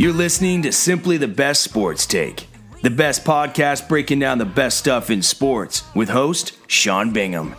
You're 0.00 0.14
listening 0.14 0.62
to 0.62 0.72
Simply 0.72 1.18
the 1.18 1.28
Best 1.28 1.62
Sports 1.62 2.06
Take, 2.06 2.48
the 2.80 2.88
best 2.88 3.22
podcast 3.22 3.86
breaking 3.86 4.18
down 4.18 4.38
the 4.38 4.46
best 4.46 4.78
stuff 4.78 5.10
in 5.10 5.20
sports 5.20 5.84
with 5.94 6.08
host 6.08 6.56
Sean 6.68 7.12
Bingham. 7.12 7.54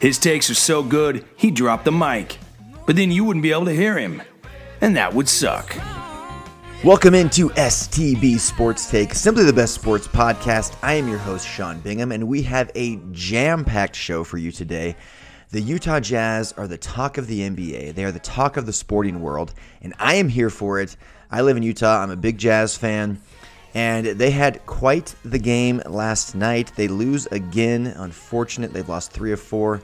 His 0.00 0.18
takes 0.18 0.50
are 0.50 0.54
so 0.54 0.82
good, 0.82 1.24
he 1.36 1.52
dropped 1.52 1.84
the 1.84 1.92
mic, 1.92 2.38
but 2.84 2.96
then 2.96 3.12
you 3.12 3.22
wouldn't 3.22 3.44
be 3.44 3.52
able 3.52 3.66
to 3.66 3.76
hear 3.76 3.96
him, 3.96 4.24
and 4.80 4.96
that 4.96 5.14
would 5.14 5.28
suck. 5.28 5.76
Welcome 6.82 7.14
into 7.14 7.50
STB 7.50 8.40
Sports 8.40 8.90
Take, 8.90 9.14
simply 9.14 9.44
the 9.44 9.52
best 9.52 9.74
sports 9.74 10.08
podcast. 10.08 10.76
I 10.82 10.94
am 10.94 11.06
your 11.06 11.18
host, 11.18 11.46
Sean 11.46 11.78
Bingham, 11.78 12.10
and 12.10 12.26
we 12.26 12.42
have 12.42 12.72
a 12.74 12.96
jam 13.12 13.64
packed 13.64 13.94
show 13.94 14.24
for 14.24 14.36
you 14.36 14.50
today. 14.50 14.96
The 15.50 15.60
Utah 15.60 16.00
Jazz 16.00 16.52
are 16.54 16.66
the 16.66 16.76
talk 16.76 17.18
of 17.18 17.28
the 17.28 17.42
NBA. 17.42 17.94
They 17.94 18.02
are 18.02 18.10
the 18.10 18.18
talk 18.18 18.56
of 18.56 18.66
the 18.66 18.72
sporting 18.72 19.20
world, 19.20 19.54
and 19.80 19.94
I 20.00 20.14
am 20.16 20.28
here 20.28 20.50
for 20.50 20.80
it. 20.80 20.96
I 21.34 21.40
live 21.40 21.56
in 21.56 21.64
Utah. 21.64 22.00
I'm 22.00 22.12
a 22.12 22.16
big 22.16 22.38
Jazz 22.38 22.76
fan, 22.76 23.20
and 23.74 24.06
they 24.06 24.30
had 24.30 24.64
quite 24.66 25.16
the 25.24 25.40
game 25.40 25.82
last 25.84 26.36
night. 26.36 26.70
They 26.76 26.86
lose 26.86 27.26
again. 27.26 27.88
Unfortunate. 27.88 28.72
They've 28.72 28.88
lost 28.88 29.10
three 29.10 29.32
of 29.32 29.40
four 29.40 29.82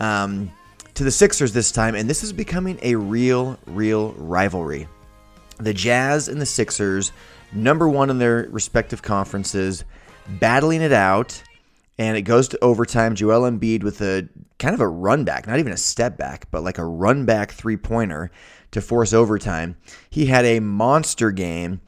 um, 0.00 0.52
to 0.92 1.02
the 1.02 1.10
Sixers 1.10 1.54
this 1.54 1.72
time, 1.72 1.94
and 1.94 2.10
this 2.10 2.22
is 2.22 2.30
becoming 2.34 2.78
a 2.82 2.94
real, 2.94 3.58
real 3.64 4.12
rivalry. 4.18 4.86
The 5.56 5.72
Jazz 5.72 6.28
and 6.28 6.38
the 6.38 6.44
Sixers, 6.44 7.12
number 7.54 7.88
one 7.88 8.10
in 8.10 8.18
their 8.18 8.46
respective 8.50 9.00
conferences, 9.00 9.86
battling 10.28 10.82
it 10.82 10.92
out 10.92 11.42
and 11.98 12.16
it 12.16 12.22
goes 12.22 12.48
to 12.48 12.64
overtime. 12.64 13.14
Joel 13.14 13.50
Embiid 13.50 13.82
with 13.82 14.00
a 14.00 14.28
kind 14.58 14.74
of 14.74 14.80
a 14.80 14.88
run 14.88 15.24
back, 15.24 15.46
not 15.46 15.58
even 15.58 15.72
a 15.72 15.76
step 15.76 16.16
back, 16.16 16.50
but 16.50 16.62
like 16.62 16.78
a 16.78 16.84
run 16.84 17.24
back 17.24 17.52
three 17.52 17.76
pointer 17.76 18.30
to 18.70 18.80
force 18.80 19.12
overtime. 19.12 19.76
He 20.10 20.26
had 20.26 20.44
a 20.44 20.60
monster 20.60 21.30
game, 21.30 21.80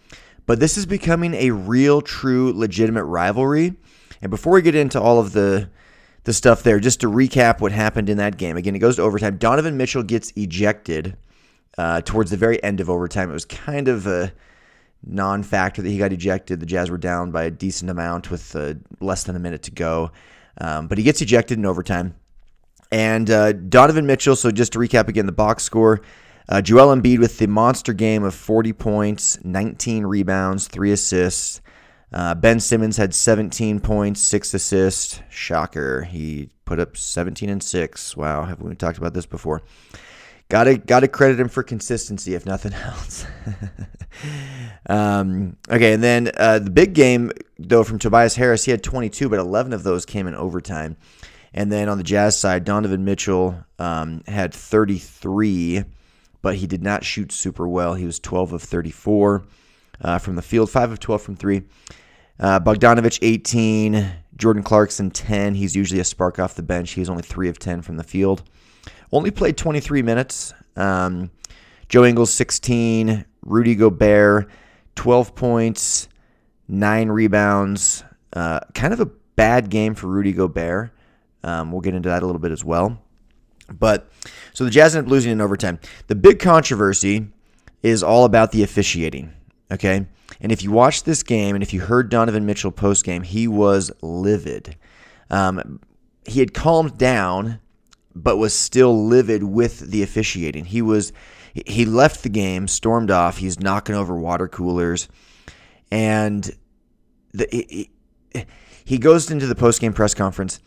but 0.46 0.60
this 0.60 0.76
is 0.76 0.86
becoming 0.86 1.34
a 1.34 1.50
real, 1.50 2.02
true, 2.02 2.52
legitimate 2.52 3.04
rivalry. 3.04 3.74
And 4.20 4.30
before 4.30 4.52
we 4.54 4.62
get 4.62 4.74
into 4.74 5.00
all 5.00 5.18
of 5.18 5.32
the 5.32 5.68
the 6.24 6.32
stuff 6.32 6.62
there, 6.62 6.80
just 6.80 7.00
to 7.00 7.10
recap 7.10 7.60
what 7.60 7.70
happened 7.70 8.08
in 8.08 8.16
that 8.16 8.38
game. 8.38 8.56
Again, 8.56 8.74
it 8.74 8.78
goes 8.78 8.96
to 8.96 9.02
overtime. 9.02 9.36
Donovan 9.36 9.76
Mitchell 9.76 10.02
gets 10.02 10.32
ejected 10.36 11.18
uh, 11.76 12.00
towards 12.00 12.30
the 12.30 12.36
very 12.38 12.62
end 12.62 12.80
of 12.80 12.88
overtime. 12.88 13.28
It 13.28 13.34
was 13.34 13.44
kind 13.44 13.88
of 13.88 14.06
a 14.06 14.32
non-factor 15.06 15.82
that 15.82 15.88
he 15.88 15.98
got 15.98 16.12
ejected. 16.12 16.60
The 16.60 16.66
Jazz 16.66 16.90
were 16.90 16.98
down 16.98 17.30
by 17.30 17.44
a 17.44 17.50
decent 17.50 17.90
amount 17.90 18.30
with 18.30 18.54
uh, 18.56 18.74
less 19.00 19.24
than 19.24 19.36
a 19.36 19.38
minute 19.38 19.62
to 19.64 19.70
go, 19.70 20.10
um, 20.60 20.88
but 20.88 20.98
he 20.98 21.04
gets 21.04 21.20
ejected 21.20 21.58
in 21.58 21.66
overtime. 21.66 22.14
And 22.90 23.30
uh, 23.30 23.52
Donovan 23.52 24.06
Mitchell. 24.06 24.36
So 24.36 24.50
just 24.50 24.72
to 24.74 24.78
recap 24.78 25.08
again, 25.08 25.26
the 25.26 25.32
box 25.32 25.62
score: 25.62 26.02
uh, 26.48 26.62
Joel 26.62 26.94
Embiid 26.94 27.18
with 27.18 27.38
the 27.38 27.46
monster 27.46 27.92
game 27.92 28.22
of 28.22 28.34
40 28.34 28.72
points, 28.72 29.38
19 29.44 30.06
rebounds, 30.06 30.68
three 30.68 30.92
assists. 30.92 31.60
Uh, 32.12 32.32
ben 32.32 32.60
Simmons 32.60 32.96
had 32.96 33.12
17 33.12 33.80
points, 33.80 34.20
six 34.20 34.54
assists. 34.54 35.20
Shocker, 35.28 36.04
he 36.04 36.50
put 36.64 36.78
up 36.78 36.96
17 36.96 37.50
and 37.50 37.62
six. 37.62 38.16
Wow, 38.16 38.44
have 38.44 38.60
we 38.60 38.74
talked 38.76 38.98
about 38.98 39.14
this 39.14 39.26
before? 39.26 39.62
Got 40.48 40.64
to 40.64 40.76
got 40.76 41.00
to 41.00 41.08
credit 41.08 41.40
him 41.40 41.48
for 41.48 41.62
consistency, 41.62 42.34
if 42.34 42.46
nothing 42.46 42.72
else. 42.84 43.26
um, 44.86 45.56
okay, 45.70 45.94
and 45.94 46.02
then 46.02 46.30
uh, 46.36 46.58
the 46.58 46.70
big 46.70 46.94
game 46.94 47.32
though 47.58 47.84
from 47.84 47.98
Tobias 47.98 48.36
Harris, 48.36 48.64
he 48.64 48.70
had 48.70 48.82
22, 48.82 49.28
but 49.28 49.38
11 49.38 49.72
of 49.72 49.82
those 49.82 50.04
came 50.04 50.26
in 50.26 50.34
overtime. 50.34 50.96
And 51.52 51.70
then 51.70 51.88
on 51.88 51.98
the 51.98 52.04
Jazz 52.04 52.38
side, 52.38 52.64
Donovan 52.64 53.04
Mitchell 53.04 53.64
um, 53.78 54.22
had 54.26 54.52
33, 54.52 55.84
but 56.42 56.56
he 56.56 56.66
did 56.66 56.82
not 56.82 57.04
shoot 57.04 57.30
super 57.30 57.68
well. 57.68 57.94
He 57.94 58.04
was 58.04 58.18
12 58.18 58.54
of 58.54 58.62
34 58.62 59.44
uh, 60.00 60.18
from 60.18 60.34
the 60.34 60.42
field, 60.42 60.68
5 60.68 60.92
of 60.92 61.00
12 61.00 61.22
from 61.22 61.36
three. 61.36 61.62
Uh, 62.40 62.58
Bogdanovich 62.58 63.20
18, 63.22 64.12
Jordan 64.36 64.64
Clarkson 64.64 65.12
10. 65.12 65.54
He's 65.54 65.76
usually 65.76 66.00
a 66.00 66.04
spark 66.04 66.40
off 66.40 66.56
the 66.56 66.62
bench. 66.64 66.90
He 66.90 67.00
was 67.00 67.08
only 67.08 67.22
3 67.22 67.48
of 67.48 67.60
10 67.60 67.82
from 67.82 67.96
the 67.96 68.02
field. 68.02 68.42
Only 69.14 69.30
played 69.30 69.56
23 69.56 70.02
minutes. 70.02 70.52
Um, 70.74 71.30
Joe 71.88 72.04
Ingles 72.04 72.32
16, 72.32 73.24
Rudy 73.42 73.76
Gobert 73.76 74.50
12 74.96 75.34
points, 75.36 76.08
9 76.66 77.08
rebounds. 77.08 78.02
Uh, 78.32 78.58
kind 78.74 78.92
of 78.92 78.98
a 78.98 79.06
bad 79.06 79.70
game 79.70 79.94
for 79.94 80.08
Rudy 80.08 80.32
Gobert. 80.32 80.90
Um, 81.44 81.70
we'll 81.70 81.80
get 81.80 81.94
into 81.94 82.08
that 82.08 82.24
a 82.24 82.26
little 82.26 82.40
bit 82.40 82.50
as 82.50 82.64
well. 82.64 83.00
But 83.72 84.10
so 84.52 84.64
the 84.64 84.70
Jazz 84.70 84.96
ended 84.96 85.08
up 85.08 85.12
losing 85.12 85.30
in 85.30 85.40
overtime. 85.40 85.78
The 86.08 86.16
big 86.16 86.40
controversy 86.40 87.28
is 87.84 88.02
all 88.02 88.24
about 88.24 88.50
the 88.50 88.64
officiating. 88.64 89.32
Okay. 89.70 90.06
And 90.40 90.50
if 90.50 90.64
you 90.64 90.72
watched 90.72 91.04
this 91.04 91.22
game 91.22 91.54
and 91.54 91.62
if 91.62 91.72
you 91.72 91.82
heard 91.82 92.08
Donovan 92.08 92.46
Mitchell 92.46 92.72
post 92.72 93.04
game, 93.04 93.22
he 93.22 93.46
was 93.46 93.92
livid. 94.02 94.76
Um, 95.30 95.78
he 96.26 96.40
had 96.40 96.52
calmed 96.52 96.98
down, 96.98 97.60
but 98.14 98.36
was 98.36 98.54
still 98.54 99.06
livid 99.06 99.42
with 99.42 99.80
the 99.80 100.02
officiating. 100.02 100.66
He 100.66 100.82
was 100.82 101.12
he 101.52 101.84
left 101.84 102.22
the 102.22 102.28
game, 102.28 102.66
stormed 102.66 103.10
off. 103.10 103.38
He's 103.38 103.60
knocking 103.60 103.94
over 103.94 104.16
water 104.16 104.48
coolers, 104.48 105.08
and 105.90 106.50
the, 107.32 107.46
he, 107.50 107.90
he 108.84 108.98
goes 108.98 109.30
into 109.30 109.46
the 109.46 109.54
post 109.54 109.80
game 109.80 109.92
press 109.92 110.14
conference 110.14 110.60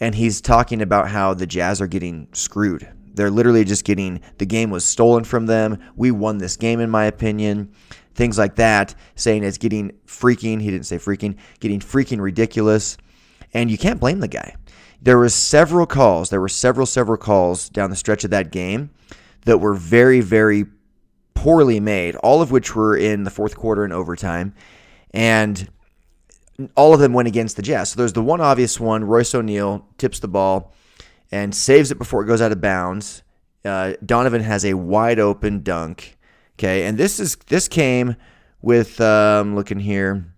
and 0.00 0.14
he's 0.14 0.40
talking 0.40 0.82
about 0.82 1.08
how 1.08 1.34
the 1.34 1.46
Jazz 1.46 1.80
are 1.80 1.86
getting 1.86 2.28
screwed. 2.32 2.88
They're 3.14 3.30
literally 3.30 3.64
just 3.64 3.84
getting 3.84 4.20
the 4.38 4.46
game 4.46 4.70
was 4.70 4.84
stolen 4.84 5.24
from 5.24 5.46
them. 5.46 5.78
We 5.94 6.10
won 6.10 6.38
this 6.38 6.56
game, 6.56 6.80
in 6.80 6.90
my 6.90 7.04
opinion. 7.04 7.72
Things 8.14 8.38
like 8.38 8.56
that, 8.56 8.94
saying 9.14 9.44
it's 9.44 9.58
getting 9.58 9.92
freaking. 10.06 10.60
He 10.60 10.70
didn't 10.70 10.86
say 10.86 10.98
freaking, 10.98 11.36
getting 11.60 11.80
freaking 11.80 12.20
ridiculous, 12.20 12.96
and 13.52 13.70
you 13.70 13.78
can't 13.78 14.00
blame 14.00 14.20
the 14.20 14.28
guy. 14.28 14.56
There 15.04 15.18
was 15.18 15.34
several 15.34 15.84
calls. 15.84 16.30
There 16.30 16.40
were 16.40 16.48
several, 16.48 16.86
several 16.86 17.18
calls 17.18 17.68
down 17.68 17.90
the 17.90 17.96
stretch 17.96 18.24
of 18.24 18.30
that 18.30 18.50
game 18.50 18.88
that 19.44 19.58
were 19.58 19.74
very, 19.74 20.22
very 20.22 20.64
poorly 21.34 21.78
made. 21.78 22.16
All 22.16 22.40
of 22.40 22.50
which 22.50 22.74
were 22.74 22.96
in 22.96 23.24
the 23.24 23.30
fourth 23.30 23.54
quarter 23.54 23.84
and 23.84 23.92
overtime, 23.92 24.54
and 25.12 25.68
all 26.74 26.94
of 26.94 27.00
them 27.00 27.12
went 27.12 27.28
against 27.28 27.56
the 27.56 27.62
Jazz. 27.62 27.90
So 27.90 27.98
there's 27.98 28.14
the 28.14 28.22
one 28.22 28.40
obvious 28.40 28.80
one. 28.80 29.04
Royce 29.04 29.34
O'Neale 29.34 29.86
tips 29.98 30.20
the 30.20 30.28
ball 30.28 30.72
and 31.30 31.54
saves 31.54 31.90
it 31.90 31.98
before 31.98 32.22
it 32.22 32.26
goes 32.26 32.40
out 32.40 32.52
of 32.52 32.62
bounds. 32.62 33.22
Uh, 33.62 33.92
Donovan 34.06 34.40
has 34.40 34.64
a 34.64 34.72
wide 34.72 35.18
open 35.18 35.62
dunk. 35.62 36.16
Okay, 36.58 36.86
and 36.86 36.96
this 36.96 37.20
is 37.20 37.36
this 37.48 37.68
came 37.68 38.16
with 38.62 39.02
um, 39.02 39.54
looking 39.54 39.80
here. 39.80 40.32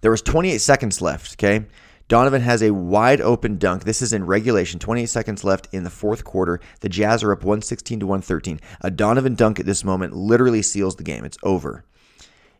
There 0.00 0.10
was 0.10 0.22
28 0.22 0.58
seconds 0.60 1.00
left. 1.00 1.34
Okay, 1.34 1.66
Donovan 2.12 2.42
has 2.42 2.62
a 2.62 2.74
wide 2.74 3.22
open 3.22 3.56
dunk. 3.56 3.84
This 3.84 4.02
is 4.02 4.12
in 4.12 4.26
regulation. 4.26 4.78
28 4.78 5.06
seconds 5.06 5.44
left 5.44 5.66
in 5.72 5.82
the 5.82 5.88
fourth 5.88 6.24
quarter. 6.24 6.60
The 6.80 6.90
Jazz 6.90 7.22
are 7.22 7.32
up 7.32 7.38
116 7.38 8.00
to 8.00 8.06
113. 8.06 8.60
A 8.82 8.90
Donovan 8.90 9.34
dunk 9.34 9.58
at 9.58 9.64
this 9.64 9.82
moment 9.82 10.14
literally 10.14 10.60
seals 10.60 10.96
the 10.96 11.04
game. 11.04 11.24
It's 11.24 11.38
over 11.42 11.86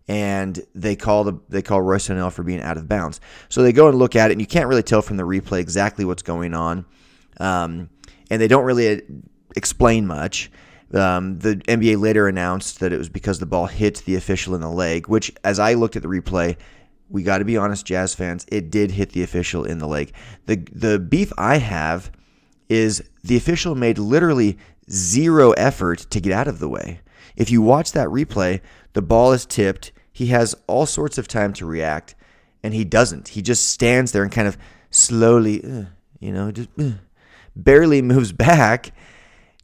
and 0.09 0.59
they 0.75 0.97
call 0.97 1.25
the 1.25 1.39
they 1.51 1.61
call 1.61 1.83
Royce 1.83 2.09
O'Neale 2.09 2.31
for 2.31 2.43
being 2.43 2.63
out 2.63 2.79
of 2.79 2.89
bounds. 2.89 3.21
So 3.51 3.63
they 3.63 3.75
go 3.75 3.89
and 3.89 3.99
look 3.99 4.17
at 4.17 4.31
it, 4.31 4.33
and 4.33 4.41
you 4.41 4.47
can't 4.47 4.69
really 4.69 4.83
tell 4.83 5.03
from 5.03 5.19
the 5.19 5.23
replay 5.25 5.61
exactly 5.61 6.07
what's 6.07 6.23
going 6.23 6.55
on, 6.55 6.87
um, 7.39 7.91
and 8.31 8.41
they 8.41 8.49
don't 8.49 8.65
really 8.65 8.97
uh, 8.97 9.01
explain 9.55 10.07
much. 10.07 10.51
Um, 10.95 11.39
the 11.41 11.57
NBA 11.57 12.01
later 12.01 12.27
announced 12.27 12.81
that 12.81 12.91
it 12.91 12.97
was 12.97 13.11
because 13.11 13.39
the 13.39 13.47
ball 13.47 13.67
hit 13.67 14.03
the 14.07 14.17
official 14.17 14.55
in 14.55 14.63
the 14.63 14.71
leg, 14.71 15.09
which, 15.09 15.31
as 15.45 15.59
I 15.59 15.75
looked 15.75 15.97
at 15.97 16.03
the 16.03 16.09
replay, 16.09 16.57
we 17.13 17.23
got 17.23 17.39
to 17.39 17.45
be 17.45 17.57
honest, 17.57 17.87
Jazz 17.87 18.15
fans, 18.15 18.47
it 18.49 18.71
did 18.71 18.93
hit 18.93 19.11
the 19.11 19.23
official 19.23 19.65
in 19.65 19.79
the 19.79 19.87
leg. 19.87 20.13
the 20.47 20.57
The 20.73 20.99
beef 20.99 21.33
I 21.37 21.59
have 21.59 22.11
is 22.69 23.03
the 23.23 23.37
official 23.37 23.75
made 23.75 23.99
literally 23.99 24.59
zero 24.91 25.53
effort 25.53 25.99
to 26.11 26.21
get 26.21 26.33
out 26.33 26.49
of 26.49 26.59
the 26.59 26.69
way. 26.69 27.01
If 27.37 27.51
you 27.51 27.63
watch 27.63 27.93
that 27.93 28.09
replay, 28.09 28.61
the 28.95 29.03
ball 29.03 29.33
is 29.33 29.47
tipped. 29.47 29.93
He 30.13 30.27
has 30.27 30.55
all 30.67 30.87
sorts 30.87 31.19
of 31.19 31.29
time 31.29 31.53
to 31.55 31.67
react, 31.67 32.15
and 32.63 32.75
he 32.75 32.85
doesn't. 32.85 33.29
He 33.29 33.43
just 33.43 33.69
stands 33.69 34.13
there 34.13 34.23
and 34.23 34.33
kind 34.33 34.49
of 34.49 34.59
slowly, 34.91 35.65
uh, 35.65 35.85
you 36.21 36.33
know, 36.33 36.51
just 36.51 36.69
uh, 36.79 36.93
barely 37.57 38.03
moves 38.03 38.33
back. 38.49 38.93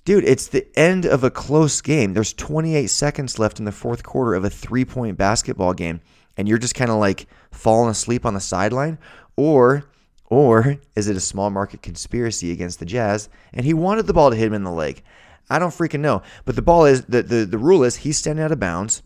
Dude, 0.04 0.24
it's 0.24 0.48
the 0.48 0.66
end 0.78 1.04
of 1.04 1.22
a 1.22 1.30
close 1.30 1.82
game. 1.82 2.14
There's 2.14 2.32
28 2.32 2.86
seconds 2.88 3.38
left 3.38 3.58
in 3.58 3.66
the 3.66 3.72
fourth 3.72 4.02
quarter 4.02 4.34
of 4.34 4.44
a 4.44 4.50
three 4.50 4.86
point 4.86 5.18
basketball 5.18 5.74
game, 5.74 6.00
and 6.38 6.48
you're 6.48 6.56
just 6.56 6.74
kind 6.74 6.90
of 6.90 6.96
like 6.96 7.26
falling 7.50 7.90
asleep 7.90 8.24
on 8.24 8.32
the 8.32 8.40
sideline. 8.40 8.96
Or, 9.36 9.84
or 10.30 10.78
is 10.96 11.08
it 11.08 11.16
a 11.16 11.20
small 11.20 11.50
market 11.50 11.82
conspiracy 11.82 12.52
against 12.52 12.78
the 12.78 12.86
Jazz? 12.86 13.28
And 13.52 13.66
he 13.66 13.74
wanted 13.74 14.06
the 14.06 14.14
ball 14.14 14.30
to 14.30 14.36
hit 14.36 14.46
him 14.46 14.54
in 14.54 14.64
the 14.64 14.70
leg. 14.70 15.02
I 15.50 15.58
don't 15.58 15.70
freaking 15.70 16.00
know. 16.00 16.22
But 16.44 16.56
the 16.56 16.62
ball 16.62 16.86
is 16.86 17.04
the, 17.04 17.22
the, 17.22 17.44
the 17.44 17.58
rule 17.58 17.82
is 17.82 17.96
he's 17.96 18.18
standing 18.18 18.44
out 18.44 18.52
of 18.52 18.60
bounds. 18.60 19.02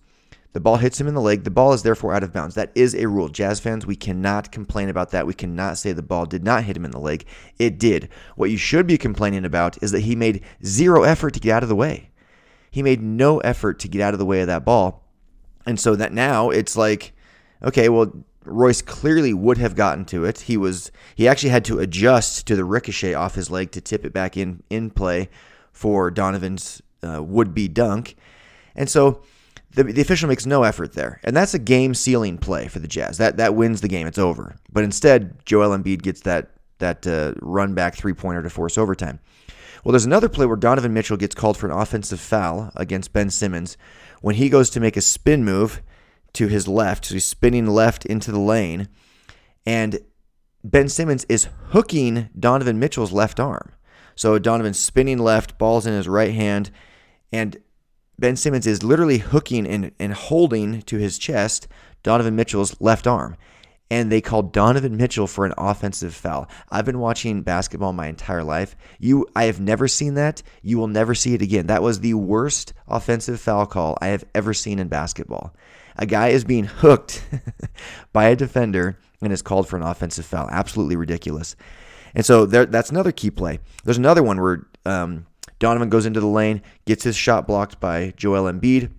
The 0.53 0.61
ball 0.61 0.77
hits 0.77 1.01
him 1.01 1.09
in 1.09 1.15
the 1.15 1.21
leg. 1.21 1.45
The 1.45 1.51
ball 1.51 1.73
is 1.73 1.83
therefore 1.83 2.15
out 2.15 2.23
of 2.23 2.33
bounds. 2.33 2.55
That 2.55 2.73
is 2.75 2.95
a 2.95 3.09
rule. 3.09 3.31
Jazz 3.31 3.59
fans, 3.59 3.87
we 3.87 3.97
cannot 3.97 4.53
complain 4.53 4.91
about 4.91 5.11
that. 5.13 5.27
We 5.27 5.33
cannot 5.33 5.79
say 5.79 5.93
the 5.93 6.03
ball 6.03 6.27
did 6.27 6.45
not 6.45 6.65
hit 6.65 6.77
him 6.77 6.85
in 6.85 6.91
the 6.91 7.01
leg. 7.01 7.25
It 7.59 7.79
did. 7.79 8.11
What 8.37 8.51
you 8.51 8.59
should 8.59 8.87
be 8.87 8.99
complaining 8.99 9.47
about 9.47 9.83
is 9.83 9.93
that 9.93 10.01
he 10.01 10.15
made 10.15 10.45
zero 10.63 11.05
effort 11.05 11.33
to 11.35 11.41
get 11.41 11.55
out 11.55 11.63
of 11.63 11.71
the 11.71 11.75
way. 11.75 12.11
He 12.71 12.83
made 12.83 13.01
no 13.01 13.39
effort 13.39 13.79
to 13.79 13.89
get 13.89 14.03
out 14.03 14.13
of 14.13 14.19
the 14.19 14.27
way 14.27 14.43
of 14.43 14.47
that 14.49 14.67
ball. 14.67 15.05
And 15.65 15.81
so 15.81 15.97
that 15.97 16.13
now 16.13 16.51
it's 16.51 16.77
like, 16.77 17.15
okay, 17.65 17.89
well, 17.89 18.13
Royce 18.45 18.83
clearly 18.83 19.33
would 19.33 19.59
have 19.59 19.77
gotten 19.77 20.05
to 20.07 20.25
it. 20.25 20.41
He 20.41 20.57
was 20.57 20.91
he 21.15 21.29
actually 21.29 21.51
had 21.51 21.65
to 21.67 21.79
adjust 21.79 22.47
to 22.49 22.57
the 22.57 22.65
ricochet 22.65 23.15
off 23.15 23.35
his 23.35 23.51
leg 23.51 23.71
to 23.73 23.81
tip 23.81 24.05
it 24.05 24.13
back 24.13 24.37
in 24.37 24.63
in 24.69 24.91
play 24.91 25.29
for 25.73 26.11
Donovan's 26.11 26.83
uh, 27.03 27.23
would 27.23 27.55
be 27.55 27.69
dunk, 27.69 28.17
and 28.75 28.89
so 28.91 29.23
the, 29.75 29.85
the 29.85 30.03
official 30.03 30.29
makes 30.29 30.45
no 30.45 30.65
effort 30.65 30.93
there, 30.93 31.21
and 31.25 31.37
that's 31.37 31.55
a 31.55 31.59
game 31.59 31.95
sealing 31.95 32.37
play 32.37 32.69
for 32.69 32.79
the 32.79 32.89
Jazz. 32.89 33.19
That 33.19 33.37
that 33.37 33.55
wins 33.55 33.81
the 33.81 33.89
game. 33.89 34.07
It's 34.07 34.19
over. 34.19 34.57
But 34.73 34.85
instead, 34.85 35.45
Joel 35.47 35.77
Embiid 35.77 36.03
gets 36.03 36.21
that 36.23 36.51
that 36.79 37.07
uh, 37.07 37.35
run 37.41 37.75
back 37.75 37.95
three 37.95 38.13
pointer 38.13 38.43
to 38.43 38.51
force 38.51 38.77
overtime. 38.77 39.21
Well, 39.85 39.93
there's 39.93 40.05
another 40.05 40.29
play 40.29 40.47
where 40.47 40.57
Donovan 40.57 40.93
Mitchell 40.93 41.17
gets 41.17 41.35
called 41.35 41.57
for 41.57 41.67
an 41.67 41.77
offensive 41.77 42.21
foul 42.21 42.71
against 42.77 43.13
Ben 43.13 43.31
Simmons 43.31 43.77
when 44.21 44.37
he 44.37 44.49
goes 44.49 44.71
to 44.71 44.81
make 44.81 44.97
a 44.97 45.01
spin 45.01 45.45
move 45.45 45.83
to 46.35 46.49
his 46.49 46.69
left. 46.69 47.07
So 47.07 47.15
he's 47.15 47.25
spinning 47.25 47.67
left 47.67 48.07
into 48.07 48.33
the 48.33 48.41
lane, 48.41 48.89
and 49.67 49.99
Ben 50.65 50.89
Simmons 50.89 51.25
is 51.29 51.49
hooking 51.69 52.29
Donovan 52.39 52.79
Mitchell's 52.79 53.13
left 53.13 53.41
arm. 53.41 53.73
So 54.15 54.39
Donovan's 54.39 54.79
spinning 54.79 55.19
left, 55.19 55.59
ball's 55.59 55.87
in 55.87 55.95
his 55.95 56.09
right 56.09 56.35
hand, 56.35 56.71
and 57.33 57.57
Ben 58.19 58.37
Simmons 58.37 58.67
is 58.67 58.83
literally 58.83 59.19
hooking 59.19 59.67
and, 59.67 59.93
and 59.99 60.13
holding 60.13 60.83
to 60.83 60.99
his 60.99 61.19
chest 61.19 61.67
Donovan 62.03 62.37
Mitchell's 62.37 62.81
left 62.81 63.07
arm 63.07 63.37
and 63.93 64.11
they 64.11 64.23
called 64.23 64.55
Donovan 64.55 64.97
Mitchell 64.97 65.27
for 65.27 65.45
an 65.45 65.53
offensive 65.59 66.15
foul. 66.15 66.49
I've 66.71 66.87
been 66.87 66.99
watching 66.99 67.43
basketball 67.43 67.93
my 67.93 68.07
entire 68.07 68.43
life. 68.43 68.75
You 68.99 69.27
I 69.37 69.45
have 69.45 69.61
never 69.61 69.87
seen 69.87 70.15
that. 70.15 70.43
You 70.63 70.79
will 70.79 70.89
never 70.89 71.15
see 71.15 71.35
it 71.35 71.43
again. 71.43 71.67
That 71.67 71.83
was 71.83 72.01
the 72.01 72.15
worst 72.15 72.73
offensive 72.89 73.39
foul 73.39 73.67
call 73.67 73.99
I 74.01 74.07
have 74.07 74.25
ever 74.35 74.55
seen 74.55 74.79
in 74.79 74.89
basketball. 74.89 75.55
A 75.97 76.07
guy 76.07 76.29
is 76.29 76.45
being 76.45 76.65
hooked 76.65 77.25
by 78.13 78.29
a 78.29 78.37
defender 78.37 78.99
and 79.21 79.33
is 79.33 79.43
called 79.43 79.69
for 79.69 79.77
an 79.77 79.83
offensive 79.83 80.27
foul. 80.27 80.49
Absolutely 80.51 80.97
ridiculous. 80.97 81.57
And 82.15 82.25
so 82.25 82.47
there, 82.47 82.67
that's 82.67 82.91
another 82.91 83.13
key 83.13 83.31
play. 83.31 83.61
There's 83.85 83.99
another 83.99 84.23
one 84.23 84.41
where 84.41 84.67
um, 84.85 85.27
Donovan 85.59 85.89
goes 85.89 86.07
into 86.07 86.21
the 86.21 86.27
lane, 86.27 86.63
gets 86.87 87.05
his 87.05 87.17
shot 87.17 87.47
blocked 87.47 87.81
by 87.81 88.13
Joel 88.17 88.53
Embiid, 88.53 88.91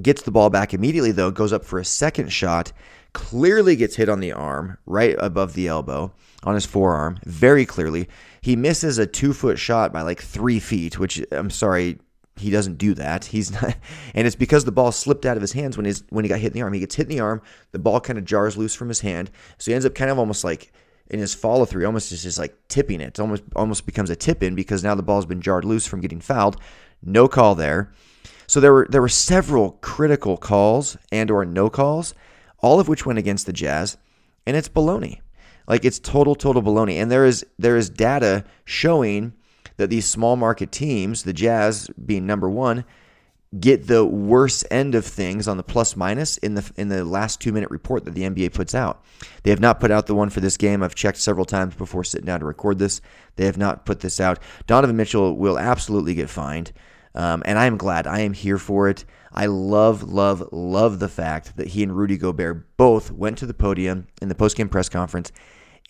gets 0.00 0.22
the 0.22 0.30
ball 0.30 0.50
back 0.50 0.74
immediately, 0.74 1.12
though, 1.12 1.30
goes 1.30 1.52
up 1.52 1.64
for 1.64 1.78
a 1.78 1.84
second 1.84 2.32
shot, 2.32 2.72
clearly 3.12 3.76
gets 3.76 3.96
hit 3.96 4.08
on 4.08 4.20
the 4.20 4.32
arm, 4.32 4.78
right 4.86 5.14
above 5.18 5.54
the 5.54 5.68
elbow, 5.68 6.12
on 6.44 6.54
his 6.54 6.66
forearm, 6.66 7.18
very 7.24 7.64
clearly. 7.64 8.08
He 8.40 8.56
misses 8.56 8.98
a 8.98 9.06
two 9.06 9.32
foot 9.32 9.58
shot 9.58 9.92
by 9.92 10.02
like 10.02 10.20
three 10.20 10.58
feet, 10.58 10.98
which 10.98 11.22
I'm 11.30 11.50
sorry, 11.50 11.98
he 12.36 12.50
doesn't 12.50 12.78
do 12.78 12.94
that. 12.94 13.26
He's 13.26 13.52
not, 13.52 13.76
and 14.14 14.26
it's 14.26 14.36
because 14.36 14.64
the 14.64 14.72
ball 14.72 14.92
slipped 14.92 15.26
out 15.26 15.36
of 15.36 15.40
his 15.40 15.52
hands 15.52 15.76
when 15.76 15.86
his 15.86 16.04
when 16.10 16.24
he 16.24 16.28
got 16.28 16.40
hit 16.40 16.48
in 16.48 16.54
the 16.54 16.62
arm. 16.62 16.72
He 16.72 16.80
gets 16.80 16.94
hit 16.94 17.04
in 17.04 17.16
the 17.16 17.20
arm, 17.20 17.42
the 17.72 17.78
ball 17.78 18.00
kind 18.00 18.18
of 18.18 18.24
jars 18.24 18.56
loose 18.56 18.74
from 18.74 18.88
his 18.88 19.00
hand, 19.00 19.30
so 19.58 19.70
he 19.70 19.74
ends 19.74 19.86
up 19.86 19.94
kind 19.94 20.10
of 20.10 20.18
almost 20.18 20.44
like 20.44 20.72
in 21.10 21.18
his 21.18 21.34
follow 21.34 21.64
through, 21.64 21.84
almost 21.84 22.08
just, 22.08 22.22
just 22.22 22.38
like 22.38 22.56
tipping 22.68 23.00
it. 23.00 23.18
Almost 23.20 23.42
almost 23.56 23.86
becomes 23.86 24.10
a 24.10 24.16
tip 24.16 24.42
in 24.42 24.54
because 24.54 24.82
now 24.82 24.94
the 24.94 25.02
ball's 25.02 25.26
been 25.26 25.42
jarred 25.42 25.64
loose 25.64 25.86
from 25.86 26.00
getting 26.00 26.20
fouled. 26.20 26.56
No 27.02 27.28
call 27.28 27.54
there. 27.54 27.92
So 28.46 28.60
there 28.60 28.72
were 28.72 28.86
there 28.88 29.02
were 29.02 29.08
several 29.08 29.72
critical 29.82 30.36
calls 30.36 30.96
and 31.10 31.30
or 31.30 31.44
no 31.44 31.70
calls 31.70 32.14
all 32.62 32.80
of 32.80 32.88
which 32.88 33.04
went 33.04 33.18
against 33.18 33.44
the 33.44 33.52
Jazz, 33.52 33.98
and 34.46 34.56
it's 34.56 34.68
baloney. 34.68 35.20
Like 35.66 35.84
it's 35.84 35.98
total, 35.98 36.34
total 36.34 36.62
baloney. 36.62 36.94
And 36.94 37.10
there 37.10 37.26
is 37.26 37.44
there 37.58 37.76
is 37.76 37.90
data 37.90 38.44
showing 38.64 39.34
that 39.82 39.90
these 39.90 40.06
small 40.06 40.36
market 40.36 40.70
teams, 40.70 41.24
the 41.24 41.32
Jazz 41.32 41.90
being 42.06 42.24
number 42.24 42.48
one, 42.48 42.84
get 43.58 43.88
the 43.88 44.04
worst 44.04 44.64
end 44.70 44.94
of 44.94 45.04
things 45.04 45.48
on 45.48 45.56
the 45.56 45.62
plus 45.64 45.96
minus 45.96 46.36
in 46.38 46.54
the 46.54 46.72
in 46.76 46.88
the 46.88 47.04
last 47.04 47.40
two 47.40 47.52
minute 47.52 47.68
report 47.68 48.04
that 48.04 48.14
the 48.14 48.22
NBA 48.22 48.54
puts 48.54 48.76
out. 48.76 49.04
They 49.42 49.50
have 49.50 49.60
not 49.60 49.80
put 49.80 49.90
out 49.90 50.06
the 50.06 50.14
one 50.14 50.30
for 50.30 50.38
this 50.38 50.56
game. 50.56 50.84
I've 50.84 50.94
checked 50.94 51.18
several 51.18 51.44
times 51.44 51.74
before 51.74 52.04
sitting 52.04 52.26
down 52.26 52.40
to 52.40 52.46
record 52.46 52.78
this. 52.78 53.00
They 53.34 53.44
have 53.44 53.58
not 53.58 53.84
put 53.84 54.00
this 54.00 54.20
out. 54.20 54.38
Donovan 54.68 54.96
Mitchell 54.96 55.36
will 55.36 55.58
absolutely 55.58 56.14
get 56.14 56.30
fined, 56.30 56.72
um, 57.16 57.42
and 57.44 57.58
I 57.58 57.66
am 57.66 57.76
glad. 57.76 58.06
I 58.06 58.20
am 58.20 58.34
here 58.34 58.58
for 58.58 58.88
it. 58.88 59.04
I 59.34 59.46
love, 59.46 60.04
love, 60.04 60.48
love 60.52 61.00
the 61.00 61.08
fact 61.08 61.56
that 61.56 61.68
he 61.68 61.82
and 61.82 61.96
Rudy 61.96 62.18
Gobert 62.18 62.76
both 62.76 63.10
went 63.10 63.38
to 63.38 63.46
the 63.46 63.54
podium 63.54 64.06
in 64.20 64.28
the 64.28 64.34
postgame 64.34 64.70
press 64.70 64.88
conference 64.88 65.32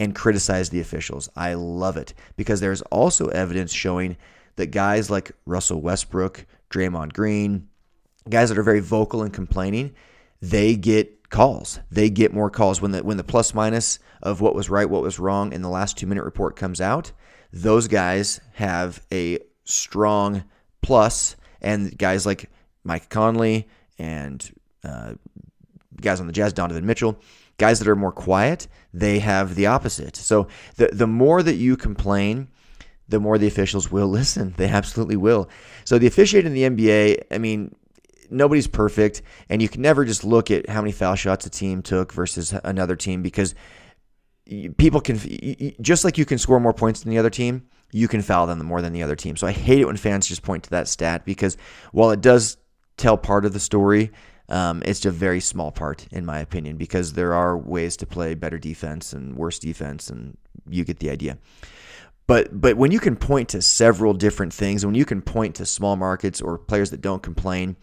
and 0.02 0.16
criticize 0.16 0.70
the 0.70 0.80
officials. 0.80 1.28
I 1.36 1.54
love 1.54 1.96
it 1.96 2.12
because 2.36 2.58
there's 2.58 2.82
also 2.82 3.28
evidence 3.28 3.72
showing 3.72 4.16
that 4.56 4.66
guys 4.66 5.10
like 5.10 5.30
Russell 5.46 5.80
Westbrook, 5.80 6.44
Draymond 6.70 7.12
Green, 7.12 7.68
guys 8.28 8.48
that 8.48 8.58
are 8.58 8.64
very 8.64 8.80
vocal 8.80 9.22
and 9.22 9.32
complaining, 9.32 9.94
they 10.40 10.74
get 10.74 11.30
calls. 11.30 11.78
They 11.88 12.10
get 12.10 12.34
more 12.34 12.50
calls 12.50 12.82
when 12.82 12.90
the 12.90 13.04
when 13.04 13.16
the 13.16 13.22
plus 13.22 13.54
minus 13.54 14.00
of 14.20 14.40
what 14.40 14.56
was 14.56 14.68
right, 14.68 14.90
what 14.90 15.02
was 15.02 15.20
wrong 15.20 15.52
in 15.52 15.62
the 15.62 15.68
last 15.68 15.96
2 15.98 16.08
minute 16.08 16.24
report 16.24 16.56
comes 16.56 16.80
out. 16.80 17.12
Those 17.52 17.86
guys 17.86 18.40
have 18.54 19.06
a 19.12 19.38
strong 19.64 20.42
plus 20.80 21.36
and 21.60 21.96
guys 21.96 22.26
like 22.26 22.50
Mike 22.82 23.08
Conley 23.08 23.68
and 24.00 24.52
uh, 24.82 25.14
guys 26.00 26.18
on 26.18 26.26
the 26.26 26.32
Jazz, 26.32 26.52
Donovan 26.52 26.86
Mitchell, 26.86 27.20
guys 27.58 27.78
that 27.78 27.88
are 27.88 27.96
more 27.96 28.12
quiet, 28.12 28.68
they 28.92 29.18
have 29.20 29.54
the 29.54 29.66
opposite. 29.66 30.16
So 30.16 30.48
the 30.76 30.88
the 30.92 31.06
more 31.06 31.42
that 31.42 31.56
you 31.56 31.76
complain, 31.76 32.48
the 33.08 33.20
more 33.20 33.38
the 33.38 33.46
officials 33.46 33.90
will 33.90 34.08
listen. 34.20 34.54
They 34.56 34.68
absolutely 34.68 35.16
will. 35.16 35.48
So 35.84 35.98
the 35.98 36.06
officiating 36.06 36.54
in 36.56 36.76
the 36.76 36.84
NBA, 36.84 37.24
I 37.30 37.38
mean, 37.38 37.74
nobody's 38.30 38.66
perfect, 38.66 39.22
and 39.48 39.62
you 39.62 39.68
can 39.68 39.82
never 39.82 40.04
just 40.04 40.24
look 40.24 40.50
at 40.50 40.68
how 40.68 40.80
many 40.80 40.92
foul 40.92 41.14
shots 41.14 41.46
a 41.46 41.50
team 41.50 41.82
took 41.82 42.12
versus 42.12 42.54
another 42.64 42.96
team 42.96 43.22
because 43.22 43.54
people 44.76 45.00
can 45.00 45.18
just 45.80 46.04
like 46.04 46.18
you 46.18 46.24
can 46.24 46.38
score 46.38 46.60
more 46.60 46.74
points 46.74 47.00
than 47.00 47.10
the 47.10 47.18
other 47.18 47.30
team 47.30 47.64
you 47.92 48.08
can 48.08 48.20
foul 48.20 48.46
them 48.46 48.58
more 48.64 48.82
than 48.82 48.92
the 48.92 49.02
other 49.02 49.14
team 49.14 49.36
so 49.36 49.46
i 49.46 49.52
hate 49.52 49.78
it 49.78 49.84
when 49.84 49.96
fans 49.96 50.26
just 50.26 50.42
point 50.42 50.64
to 50.64 50.70
that 50.70 50.88
stat 50.88 51.24
because 51.24 51.56
while 51.92 52.10
it 52.10 52.20
does 52.20 52.56
tell 52.96 53.16
part 53.16 53.44
of 53.44 53.52
the 53.52 53.60
story. 53.60 54.10
Um, 54.52 54.82
it's 54.84 55.04
a 55.06 55.10
very 55.10 55.40
small 55.40 55.72
part, 55.72 56.06
in 56.12 56.26
my 56.26 56.38
opinion, 56.38 56.76
because 56.76 57.14
there 57.14 57.32
are 57.32 57.56
ways 57.56 57.96
to 57.96 58.06
play 58.06 58.34
better 58.34 58.58
defense 58.58 59.14
and 59.14 59.34
worse 59.34 59.58
defense, 59.58 60.10
and 60.10 60.36
you 60.68 60.84
get 60.84 60.98
the 60.98 61.08
idea. 61.08 61.38
But 62.26 62.60
but 62.60 62.76
when 62.76 62.90
you 62.92 63.00
can 63.00 63.16
point 63.16 63.48
to 63.50 63.62
several 63.62 64.12
different 64.12 64.52
things, 64.52 64.84
when 64.84 64.94
you 64.94 65.06
can 65.06 65.22
point 65.22 65.54
to 65.56 65.66
small 65.66 65.96
markets 65.96 66.40
or 66.42 66.58
players 66.58 66.90
that 66.90 67.00
don't 67.00 67.22
complain, 67.22 67.76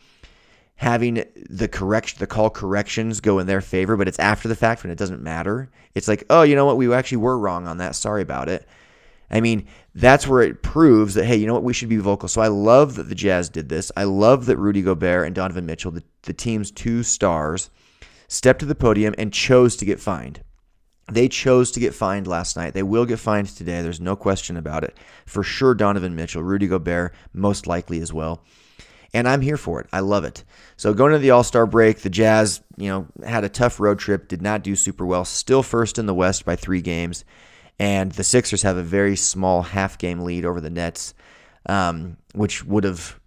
having 0.75 1.25
the 1.49 1.67
correction, 1.67 2.19
the 2.19 2.27
call 2.27 2.51
corrections 2.51 3.19
go 3.19 3.39
in 3.39 3.47
their 3.47 3.61
favor, 3.61 3.97
but 3.97 4.07
it's 4.07 4.19
after 4.19 4.47
the 4.47 4.55
fact 4.55 4.83
when 4.83 4.91
it 4.91 4.97
doesn't 4.97 5.23
matter. 5.23 5.71
It's 5.95 6.07
like, 6.07 6.23
oh, 6.29 6.43
you 6.43 6.55
know 6.55 6.65
what, 6.65 6.77
we 6.77 6.93
actually 6.93 7.17
were 7.17 7.37
wrong 7.37 7.67
on 7.67 7.79
that. 7.79 7.95
Sorry 7.95 8.21
about 8.21 8.47
it. 8.47 8.67
I 9.31 9.41
mean, 9.41 9.67
that's 9.93 10.27
where 10.27 10.41
it 10.41 10.63
proves 10.63 11.13
that, 11.13 11.25
hey, 11.25 11.35
you 11.35 11.45
know 11.45 11.53
what, 11.53 11.63
we 11.63 11.73
should 11.73 11.89
be 11.89 11.97
vocal. 11.97 12.27
So 12.27 12.41
I 12.41 12.47
love 12.47 12.95
that 12.95 13.09
the 13.09 13.15
Jazz 13.15 13.49
did 13.49 13.69
this. 13.69 13.91
I 13.95 14.05
love 14.05 14.45
that 14.47 14.57
Rudy 14.57 14.81
Gobert 14.81 15.25
and 15.25 15.35
Donovan 15.35 15.65
Mitchell, 15.65 15.91
the, 15.91 16.03
the 16.23 16.33
team's 16.33 16.71
two 16.71 17.03
stars, 17.03 17.69
stepped 18.27 18.59
to 18.61 18.65
the 18.65 18.75
podium 18.75 19.13
and 19.17 19.33
chose 19.33 19.75
to 19.77 19.85
get 19.85 19.99
fined. 19.99 20.41
They 21.11 21.27
chose 21.27 21.71
to 21.71 21.79
get 21.79 21.95
fined 21.95 22.27
last 22.27 22.55
night. 22.55 22.73
They 22.73 22.83
will 22.83 23.05
get 23.05 23.19
fined 23.19 23.47
today. 23.47 23.81
There's 23.81 24.01
no 24.01 24.15
question 24.15 24.57
about 24.57 24.83
it. 24.83 24.95
For 25.25 25.43
sure, 25.43 25.73
Donovan 25.73 26.15
Mitchell, 26.15 26.43
Rudy 26.43 26.67
Gobert, 26.67 27.13
most 27.33 27.65
likely 27.65 27.99
as 28.01 28.13
well. 28.13 28.43
And 29.11 29.27
I'm 29.27 29.41
here 29.41 29.57
for 29.57 29.81
it. 29.81 29.87
I 29.91 30.01
love 30.01 30.23
it. 30.23 30.43
So 30.77 30.93
going 30.93 31.13
to 31.13 31.17
the 31.17 31.31
All 31.31 31.43
Star 31.43 31.65
break, 31.65 31.99
the 31.99 32.11
Jazz, 32.11 32.61
you 32.77 32.89
know, 32.89 33.07
had 33.25 33.43
a 33.43 33.49
tough 33.49 33.79
road 33.79 33.97
trip, 33.97 34.27
did 34.27 34.43
not 34.43 34.63
do 34.63 34.75
super 34.75 35.03
well. 35.03 35.25
Still 35.25 35.63
first 35.63 35.97
in 35.97 36.05
the 36.05 36.13
West 36.13 36.45
by 36.45 36.55
three 36.55 36.81
games 36.81 37.25
and 37.79 38.11
the 38.11 38.23
Sixers 38.23 38.61
have 38.61 38.77
a 38.77 38.83
very 38.83 39.15
small 39.15 39.61
half 39.61 39.97
game 39.97 40.21
lead 40.21 40.45
over 40.45 40.59
the 40.59 40.69
Nets, 40.69 41.13
um, 41.67 42.17
which 42.33 42.63
would 42.65 42.83
have 42.83 43.19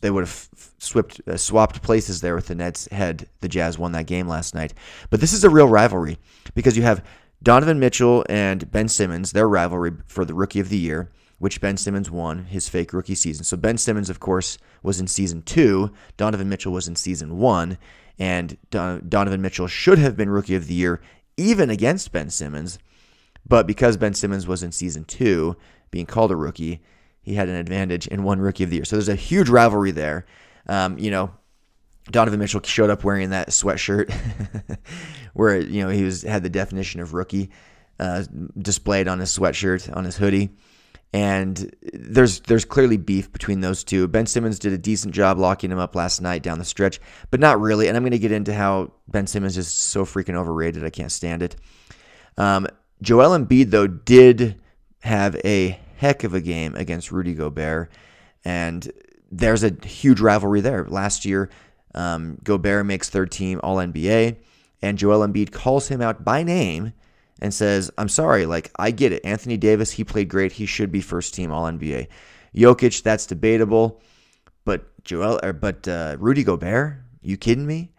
they 0.00 0.10
would 0.10 0.22
have 0.22 0.48
swapped 0.78 1.20
uh, 1.26 1.36
swapped 1.36 1.82
places 1.82 2.20
there 2.20 2.34
with 2.34 2.46
the 2.46 2.54
Nets 2.54 2.86
had 2.92 3.26
the 3.40 3.48
Jazz 3.48 3.78
won 3.78 3.92
that 3.92 4.06
game 4.06 4.28
last 4.28 4.54
night. 4.54 4.74
But 5.10 5.20
this 5.20 5.32
is 5.32 5.42
a 5.42 5.50
real 5.50 5.68
rivalry 5.68 6.18
because 6.54 6.76
you 6.76 6.82
have 6.82 7.04
Donovan 7.42 7.80
Mitchell 7.80 8.24
and 8.28 8.70
Ben 8.70 8.88
Simmons, 8.88 9.32
their 9.32 9.48
rivalry 9.48 9.92
for 10.06 10.24
the 10.24 10.34
Rookie 10.34 10.60
of 10.60 10.68
the 10.68 10.78
Year, 10.78 11.10
which 11.38 11.60
Ben 11.60 11.76
Simmons 11.76 12.10
won 12.10 12.44
his 12.44 12.68
fake 12.68 12.92
rookie 12.92 13.16
season. 13.16 13.44
So 13.44 13.56
Ben 13.56 13.76
Simmons, 13.78 14.08
of 14.08 14.20
course, 14.20 14.58
was 14.82 15.00
in 15.00 15.08
season 15.08 15.42
two. 15.42 15.90
Donovan 16.16 16.48
Mitchell 16.48 16.72
was 16.72 16.86
in 16.86 16.94
season 16.94 17.38
one, 17.38 17.78
and 18.18 18.56
Don- 18.70 19.08
Donovan 19.08 19.42
Mitchell 19.42 19.66
should 19.66 19.98
have 19.98 20.16
been 20.16 20.30
Rookie 20.30 20.54
of 20.54 20.68
the 20.68 20.74
Year 20.74 21.00
even 21.36 21.70
against 21.70 22.12
Ben 22.12 22.30
Simmons. 22.30 22.78
But 23.46 23.66
because 23.66 23.96
Ben 23.96 24.14
Simmons 24.14 24.46
was 24.46 24.62
in 24.62 24.72
season 24.72 25.04
two, 25.04 25.56
being 25.90 26.06
called 26.06 26.30
a 26.30 26.36
rookie, 26.36 26.80
he 27.22 27.34
had 27.34 27.48
an 27.48 27.54
advantage 27.54 28.08
and 28.10 28.24
won 28.24 28.40
Rookie 28.40 28.64
of 28.64 28.70
the 28.70 28.76
Year. 28.76 28.84
So 28.84 28.96
there's 28.96 29.08
a 29.08 29.14
huge 29.14 29.48
rivalry 29.48 29.90
there. 29.92 30.26
Um, 30.68 30.98
you 30.98 31.10
know, 31.10 31.32
Donovan 32.10 32.40
Mitchell 32.40 32.60
showed 32.62 32.90
up 32.90 33.04
wearing 33.04 33.30
that 33.30 33.48
sweatshirt 33.50 34.12
where 35.34 35.60
you 35.60 35.82
know 35.82 35.88
he 35.88 36.02
was 36.02 36.22
had 36.22 36.42
the 36.42 36.50
definition 36.50 37.00
of 37.00 37.14
rookie 37.14 37.50
uh, 38.00 38.24
displayed 38.58 39.06
on 39.08 39.20
his 39.20 39.36
sweatshirt 39.36 39.94
on 39.96 40.04
his 40.04 40.16
hoodie, 40.16 40.50
and 41.12 41.74
there's 41.92 42.40
there's 42.40 42.64
clearly 42.64 42.96
beef 42.96 43.32
between 43.32 43.60
those 43.60 43.84
two. 43.84 44.08
Ben 44.08 44.26
Simmons 44.26 44.58
did 44.58 44.72
a 44.72 44.78
decent 44.78 45.14
job 45.14 45.38
locking 45.38 45.70
him 45.70 45.78
up 45.78 45.94
last 45.94 46.20
night 46.20 46.42
down 46.42 46.58
the 46.58 46.64
stretch, 46.64 47.00
but 47.30 47.38
not 47.38 47.60
really. 47.60 47.86
And 47.86 47.96
I'm 47.96 48.02
going 48.02 48.12
to 48.12 48.18
get 48.18 48.32
into 48.32 48.52
how 48.52 48.92
Ben 49.08 49.28
Simmons 49.28 49.56
is 49.56 49.72
so 49.72 50.04
freaking 50.04 50.34
overrated. 50.34 50.84
I 50.84 50.90
can't 50.90 51.12
stand 51.12 51.42
it. 51.42 51.56
Um, 52.36 52.66
Joel 53.02 53.38
Embiid 53.38 53.70
though 53.70 53.86
did 53.86 54.60
have 55.00 55.36
a 55.44 55.78
heck 55.96 56.24
of 56.24 56.32
a 56.34 56.40
game 56.40 56.74
against 56.74 57.12
Rudy 57.12 57.34
Gobert, 57.34 57.90
and 58.44 58.90
there's 59.30 59.64
a 59.64 59.76
huge 59.84 60.20
rivalry 60.20 60.60
there. 60.60 60.86
Last 60.86 61.24
year, 61.24 61.50
um, 61.94 62.38
Gobert 62.42 62.86
makes 62.86 63.08
third 63.10 63.30
team 63.30 63.60
All 63.62 63.76
NBA, 63.76 64.36
and 64.80 64.98
Joel 64.98 65.26
Embiid 65.26 65.52
calls 65.52 65.88
him 65.88 66.00
out 66.00 66.24
by 66.24 66.42
name 66.42 66.92
and 67.40 67.52
says, 67.52 67.90
I'm 67.98 68.08
sorry, 68.08 68.46
like, 68.46 68.70
I 68.78 68.90
get 68.90 69.12
it. 69.12 69.24
Anthony 69.24 69.56
Davis, 69.56 69.90
he 69.90 70.04
played 70.04 70.28
great. 70.28 70.52
He 70.52 70.66
should 70.66 70.92
be 70.92 71.00
first 71.00 71.34
team 71.34 71.50
All 71.50 71.64
NBA. 71.64 72.06
Jokic, 72.54 73.02
that's 73.02 73.26
debatable. 73.26 74.00
But 74.64 75.04
Joel, 75.04 75.40
or, 75.42 75.52
but 75.52 75.88
uh, 75.88 76.16
Rudy 76.18 76.44
Gobert, 76.44 76.98
you 77.20 77.36
kidding 77.36 77.66
me? 77.66 77.91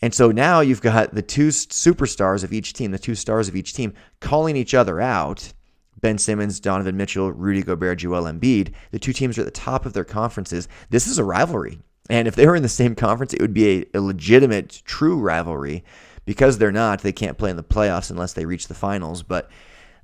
And 0.00 0.14
so 0.14 0.30
now 0.30 0.60
you've 0.60 0.82
got 0.82 1.14
the 1.14 1.22
two 1.22 1.48
superstars 1.48 2.44
of 2.44 2.52
each 2.52 2.72
team, 2.72 2.92
the 2.92 2.98
two 2.98 3.14
stars 3.14 3.48
of 3.48 3.56
each 3.56 3.74
team, 3.74 3.94
calling 4.20 4.56
each 4.56 4.74
other 4.74 5.00
out. 5.00 5.52
Ben 6.00 6.18
Simmons, 6.18 6.60
Donovan 6.60 6.96
Mitchell, 6.96 7.32
Rudy 7.32 7.62
Gobert, 7.62 7.98
Joel 7.98 8.24
Embiid. 8.24 8.72
The 8.92 9.00
two 9.00 9.12
teams 9.12 9.36
are 9.36 9.40
at 9.40 9.46
the 9.46 9.50
top 9.50 9.84
of 9.84 9.94
their 9.94 10.04
conferences. 10.04 10.68
This 10.90 11.08
is 11.08 11.18
a 11.18 11.24
rivalry. 11.24 11.80
And 12.08 12.28
if 12.28 12.36
they 12.36 12.46
were 12.46 12.56
in 12.56 12.62
the 12.62 12.68
same 12.68 12.94
conference, 12.94 13.34
it 13.34 13.40
would 13.40 13.52
be 13.52 13.80
a, 13.80 13.98
a 13.98 14.00
legitimate, 14.00 14.82
true 14.84 15.18
rivalry 15.18 15.84
because 16.24 16.58
they're 16.58 16.70
not, 16.70 17.00
they 17.00 17.12
can't 17.12 17.36
play 17.36 17.50
in 17.50 17.56
the 17.56 17.64
playoffs 17.64 18.10
unless 18.10 18.34
they 18.34 18.46
reach 18.46 18.68
the 18.68 18.74
finals. 18.74 19.22
But 19.22 19.50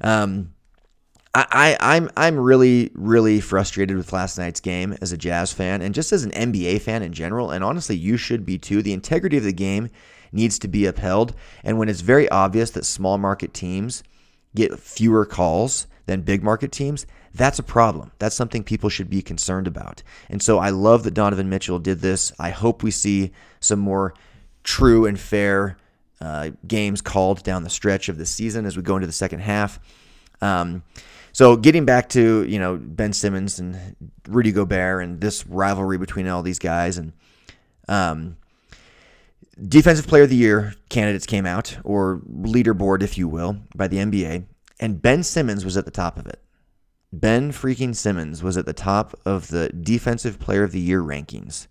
um, 0.00 0.52
I, 1.34 1.46
I, 1.50 1.96
I'm 1.96 2.10
I'm 2.16 2.38
really 2.38 2.90
really 2.94 3.40
frustrated 3.40 3.96
with 3.96 4.12
last 4.12 4.38
night's 4.38 4.60
game 4.60 4.96
as 5.00 5.12
a 5.12 5.16
Jazz 5.16 5.52
fan 5.52 5.82
and 5.82 5.94
just 5.94 6.12
as 6.12 6.24
an 6.24 6.30
NBA 6.30 6.80
fan 6.80 7.02
in 7.02 7.12
general. 7.12 7.50
And 7.50 7.64
honestly, 7.64 7.96
you 7.96 8.16
should 8.16 8.46
be 8.46 8.58
too. 8.58 8.82
The 8.82 8.92
integrity 8.92 9.36
of 9.38 9.44
the 9.44 9.52
game 9.52 9.90
needs 10.32 10.58
to 10.60 10.68
be 10.68 10.86
upheld. 10.86 11.34
And 11.62 11.78
when 11.78 11.88
it's 11.88 12.00
very 12.00 12.28
obvious 12.28 12.70
that 12.70 12.84
small 12.84 13.18
market 13.18 13.54
teams 13.54 14.02
get 14.54 14.78
fewer 14.78 15.24
calls 15.24 15.86
than 16.06 16.22
big 16.22 16.42
market 16.42 16.70
teams, 16.70 17.06
that's 17.34 17.58
a 17.58 17.62
problem. 17.62 18.12
That's 18.18 18.36
something 18.36 18.62
people 18.62 18.90
should 18.90 19.10
be 19.10 19.22
concerned 19.22 19.66
about. 19.66 20.02
And 20.28 20.42
so 20.42 20.58
I 20.58 20.70
love 20.70 21.02
that 21.04 21.14
Donovan 21.14 21.48
Mitchell 21.48 21.78
did 21.78 22.00
this. 22.00 22.32
I 22.38 22.50
hope 22.50 22.82
we 22.82 22.90
see 22.90 23.32
some 23.60 23.80
more 23.80 24.14
true 24.62 25.06
and 25.06 25.18
fair 25.18 25.76
uh, 26.20 26.50
games 26.66 27.00
called 27.00 27.42
down 27.42 27.64
the 27.64 27.70
stretch 27.70 28.08
of 28.08 28.18
the 28.18 28.26
season 28.26 28.66
as 28.66 28.76
we 28.76 28.82
go 28.82 28.96
into 28.96 29.06
the 29.06 29.12
second 29.12 29.40
half. 29.40 29.80
Um, 30.40 30.82
so 31.34 31.56
getting 31.56 31.84
back 31.84 32.08
to 32.10 32.44
you 32.44 32.58
know 32.58 32.78
Ben 32.80 33.12
Simmons 33.12 33.58
and 33.58 33.96
Rudy 34.26 34.52
Gobert 34.52 35.02
and 35.02 35.20
this 35.20 35.46
rivalry 35.46 35.98
between 35.98 36.26
all 36.26 36.42
these 36.42 36.58
guys 36.58 36.96
and 36.96 37.12
um, 37.88 38.38
defensive 39.68 40.06
player 40.06 40.22
of 40.22 40.30
the 40.30 40.36
year 40.36 40.74
candidates 40.88 41.26
came 41.26 41.44
out 41.44 41.76
or 41.84 42.22
leaderboard 42.30 43.02
if 43.02 43.18
you 43.18 43.28
will 43.28 43.58
by 43.74 43.86
the 43.88 43.98
NBA 43.98 44.46
and 44.80 45.02
Ben 45.02 45.22
Simmons 45.22 45.64
was 45.64 45.76
at 45.76 45.84
the 45.84 45.90
top 45.90 46.18
of 46.18 46.26
it. 46.26 46.40
Ben 47.12 47.52
freaking 47.52 47.94
Simmons 47.94 48.42
was 48.42 48.56
at 48.56 48.66
the 48.66 48.72
top 48.72 49.18
of 49.24 49.48
the 49.48 49.68
defensive 49.68 50.38
player 50.38 50.64
of 50.64 50.72
the 50.72 50.80
year 50.80 51.00
rankings. 51.00 51.66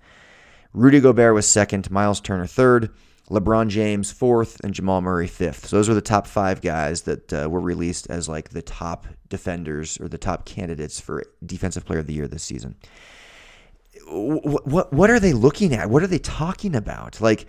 Rudy 0.74 1.00
Gobert 1.00 1.34
was 1.34 1.48
second, 1.48 1.92
Myles 1.92 2.22
Turner 2.22 2.48
third, 2.48 2.90
LeBron 3.30 3.70
James 3.70 4.12
fourth, 4.12 4.60
and 4.64 4.74
Jamal 4.74 5.02
Murray 5.02 5.28
fifth. 5.28 5.68
So 5.68 5.78
those 5.78 5.90
are 5.90 5.94
the 5.94 6.02
top 6.02 6.28
five 6.28 6.62
guys 6.62 7.04
that 7.04 7.34
uh, 7.34 7.50
were 7.50 7.62
released 7.62 8.10
as 8.10 8.28
like 8.28 8.50
the 8.50 8.62
top 8.62 9.08
defenders 9.30 10.00
or 10.00 10.08
the 10.08 10.18
top 10.18 10.46
candidates 10.46 11.00
for 11.00 11.24
Defensive 11.46 11.86
Player 11.86 12.00
of 12.00 12.08
the 12.08 12.14
Year 12.14 12.28
this 12.28 12.44
season. 12.44 12.76
What 14.08 14.68
what, 14.68 14.94
what 14.94 15.10
are 15.10 15.20
they 15.20 15.34
looking 15.34 15.74
at? 15.74 15.90
What 15.90 16.04
are 16.04 16.08
they 16.08 16.20
talking 16.20 16.76
about? 16.76 17.22
Like 17.22 17.46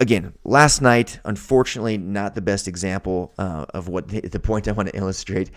again, 0.00 0.32
last 0.44 0.80
night, 0.80 1.20
unfortunately, 1.24 1.98
not 1.98 2.34
the 2.34 2.42
best 2.42 2.66
example 2.68 3.34
uh, 3.38 3.66
of 3.70 3.88
what 3.88 4.08
the, 4.08 4.20
the 4.20 4.40
point 4.40 4.68
I 4.68 4.72
want 4.72 4.88
to 4.88 4.96
illustrate. 4.96 5.50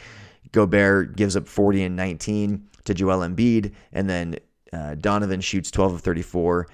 Gobert 0.51 1.15
gives 1.15 1.35
up 1.35 1.47
40 1.47 1.83
and 1.83 1.95
19 1.95 2.67
to 2.85 2.93
Joel 2.93 3.19
Embiid, 3.19 3.73
and 3.93 4.09
then 4.09 4.35
uh, 4.73 4.95
Donovan 4.95 5.41
shoots 5.41 5.69
12 5.71 5.95
of 5.95 6.01
34 6.01 6.67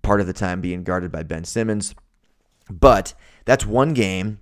part 0.00 0.20
of 0.20 0.26
the 0.26 0.32
time 0.32 0.60
being 0.60 0.84
guarded 0.84 1.12
by 1.12 1.22
Ben 1.22 1.44
Simmons. 1.44 1.94
But 2.70 3.14
that's 3.44 3.66
one 3.66 3.92
game, 3.92 4.38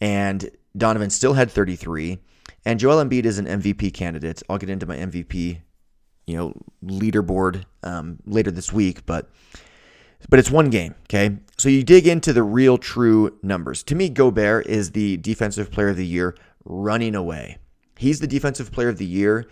and 0.00 0.48
Donovan 0.76 1.10
still 1.10 1.34
had 1.34 1.50
33. 1.50 2.18
And 2.64 2.80
Joel 2.80 3.04
Embiid 3.04 3.24
is 3.24 3.38
an 3.38 3.46
MVP 3.46 3.92
candidate. 3.92 4.42
I'll 4.48 4.58
get 4.58 4.70
into 4.70 4.86
my 4.86 4.96
MVP, 4.96 5.60
you 6.26 6.36
know, 6.36 6.54
leaderboard 6.84 7.64
um, 7.82 8.18
later 8.24 8.50
this 8.50 8.72
week, 8.72 9.04
but 9.04 9.30
but 10.30 10.38
it's 10.38 10.50
one 10.50 10.70
game, 10.70 10.94
okay? 11.02 11.36
So 11.58 11.68
you 11.68 11.82
dig 11.82 12.06
into 12.06 12.32
the 12.32 12.42
real 12.42 12.78
true 12.78 13.38
numbers. 13.42 13.82
To 13.84 13.94
me, 13.94 14.08
Gobert 14.08 14.66
is 14.66 14.92
the 14.92 15.18
defensive 15.18 15.70
player 15.70 15.88
of 15.88 15.96
the 15.96 16.06
year 16.06 16.34
running 16.64 17.14
away. 17.14 17.58
He's 17.96 18.20
the 18.20 18.26
defensive 18.26 18.72
player 18.72 18.88
of 18.88 18.96
the 18.96 19.04
year 19.04 19.46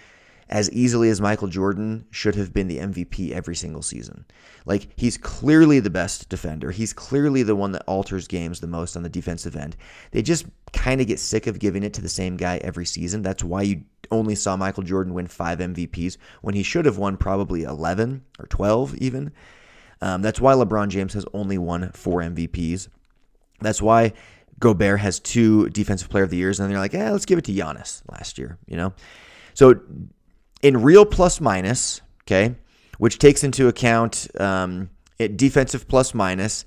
as 0.49 0.71
easily 0.71 1.09
as 1.09 1.21
Michael 1.21 1.49
Jordan 1.49 2.07
should 2.11 2.35
have 2.35 2.53
been 2.53 2.69
the 2.69 2.79
MVP 2.79 3.33
every 3.33 3.57
single 3.57 3.83
season. 3.83 4.25
Like, 4.67 4.89
he's 4.97 5.17
clearly 5.17 5.81
the 5.81 5.91
best 5.91 6.29
defender. 6.29 6.71
He's 6.71 6.93
clearly 6.93 7.43
the 7.43 7.57
one 7.57 7.73
that 7.73 7.85
alters 7.87 8.29
games 8.29 8.61
the 8.61 8.67
most 8.67 8.97
on 8.97 9.03
the 9.03 9.09
defensive 9.09 9.57
end. 9.57 9.77
They 10.11 10.23
just 10.23 10.47
kind 10.73 11.01
of 11.01 11.07
get 11.07 11.19
sick 11.19 11.47
of 11.47 11.59
giving 11.59 11.83
it 11.83 11.95
to 11.95 12.03
the 12.03 12.09
same 12.09 12.37
guy 12.37 12.59
every 12.59 12.87
season. 12.87 13.23
That's 13.23 13.43
why 13.43 13.63
you 13.63 13.85
only 14.11 14.35
saw 14.35 14.57
Michael 14.57 14.83
Jordan 14.83 15.15
win 15.15 15.27
five 15.27 15.59
MVPs 15.59 16.17
when 16.43 16.55
he 16.55 16.63
should 16.63 16.85
have 16.85 16.99
won 16.99 17.17
probably 17.17 17.63
11 17.63 18.23
or 18.39 18.47
12 18.47 18.97
even. 18.97 19.33
Um, 20.01 20.21
that's 20.21 20.41
why 20.41 20.55
LeBron 20.55 20.89
James 20.89 21.15
has 21.15 21.25
only 21.33 21.59
won 21.59 21.91
four 21.93 22.21
MVPs. 22.21 22.89
That's 23.61 23.81
why 23.81 24.13
Gobert 24.59 25.01
has 25.01 25.21
two 25.21 25.69
Defensive 25.71 26.09
Player 26.09 26.25
of 26.25 26.31
the 26.31 26.37
Years, 26.37 26.59
and 26.59 26.65
then 26.65 26.71
they're 26.73 26.81
like, 26.81 26.93
yeah, 26.93 27.11
let's 27.11 27.27
give 27.27 27.39
it 27.39 27.45
to 27.47 27.53
Giannis 27.53 28.03
last 28.11 28.39
year, 28.39 28.59
you 28.67 28.77
know? 28.77 28.93
So 29.55 29.81
in 30.62 30.83
real 30.83 31.04
plus 31.04 31.40
minus, 31.40 32.00
okay, 32.25 32.54
which 32.99 33.19
takes 33.19 33.45
into 33.45 33.69
account 33.69 34.28
um, 34.40 34.90
it, 35.19 35.37
defensive 35.37 35.88
plus 35.88 36.14
minus, 36.14 36.64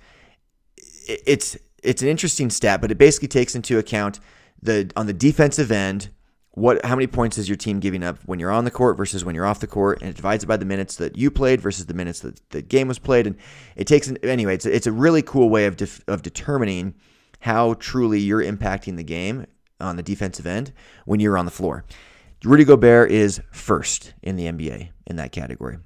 it, 0.77 1.21
it's 1.25 1.57
it's 1.81 2.01
an 2.01 2.07
interesting 2.07 2.49
stat, 2.49 2.81
but 2.81 2.91
it 2.91 2.97
basically 2.97 3.27
takes 3.27 3.55
into 3.55 3.77
account 3.77 4.19
the 4.61 4.91
on 4.95 5.07
the 5.07 5.13
defensive 5.13 5.71
end 5.71 6.09
what 6.55 6.83
how 6.85 6.95
many 6.95 7.05
points 7.05 7.37
is 7.37 7.49
your 7.49 7.57
team 7.57 7.79
giving 7.79 8.01
up 8.03 8.17
when 8.25 8.39
you're 8.39 8.51
on 8.51 8.63
the 8.63 8.71
court 8.71 8.97
versus 8.97 9.23
when 9.25 9.35
you're 9.35 9.45
off 9.45 9.59
the 9.59 9.67
court, 9.67 10.01
and 10.01 10.09
it 10.09 10.15
divides 10.15 10.43
it 10.43 10.47
by 10.47 10.57
the 10.57 10.65
minutes 10.65 10.95
that 10.95 11.17
you 11.17 11.29
played 11.29 11.61
versus 11.61 11.85
the 11.85 11.93
minutes 11.93 12.21
that 12.21 12.39
the 12.49 12.61
game 12.61 12.87
was 12.87 12.97
played, 12.97 13.27
and 13.27 13.35
it 13.75 13.87
takes 13.87 14.11
anyway. 14.23 14.55
It's 14.55 14.65
a, 14.65 14.73
it's 14.75 14.87
a 14.87 14.91
really 14.91 15.21
cool 15.21 15.49
way 15.49 15.65
of 15.65 15.75
def, 15.75 16.01
of 16.07 16.21
determining 16.21 16.95
how 17.41 17.75
truly 17.75 18.19
you're 18.19 18.41
impacting 18.41 18.95
the 18.95 19.03
game 19.03 19.45
on 19.79 19.97
the 19.97 20.03
defensive 20.03 20.47
end 20.47 20.71
when 21.05 21.19
you're 21.19 21.37
on 21.37 21.45
the 21.45 21.51
floor. 21.51 21.83
Rudy 22.45 22.63
Gobert 22.63 23.09
is 23.09 23.41
first 23.51 24.13
in 24.21 24.35
the 24.35 24.45
NBA 24.45 24.89
in 25.07 25.15
that 25.15 25.31
category. 25.31 25.79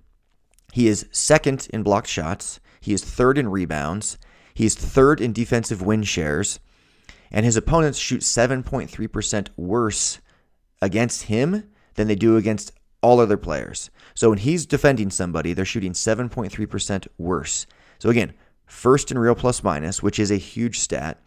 He 0.73 0.89
is 0.89 1.07
second 1.09 1.69
in 1.71 1.83
blocked 1.83 2.09
shots. 2.09 2.59
He 2.81 2.93
is 2.93 3.01
third 3.01 3.37
in 3.37 3.47
rebounds. 3.47 4.17
He 4.53 4.65
is 4.65 4.75
third 4.75 5.21
in 5.21 5.31
defensive 5.31 5.81
win 5.81 6.03
shares. 6.03 6.59
And 7.31 7.45
his 7.45 7.55
opponents 7.55 7.97
shoot 7.97 8.21
7.3% 8.21 9.47
worse 9.55 10.19
against 10.81 11.23
him 11.23 11.69
than 11.93 12.07
they 12.07 12.15
do 12.15 12.35
against 12.35 12.73
all 13.01 13.21
other 13.21 13.37
players. 13.37 13.89
So 14.13 14.29
when 14.29 14.39
he's 14.39 14.65
defending 14.65 15.11
somebody, 15.11 15.53
they're 15.53 15.63
shooting 15.63 15.93
7.3% 15.93 17.07
worse. 17.17 17.67
So 17.99 18.09
again, 18.09 18.33
first 18.65 19.11
in 19.11 19.17
real 19.17 19.35
plus 19.35 19.63
minus, 19.63 20.03
which 20.03 20.19
is 20.19 20.29
a 20.29 20.35
huge 20.35 20.79
stat. 20.79 21.21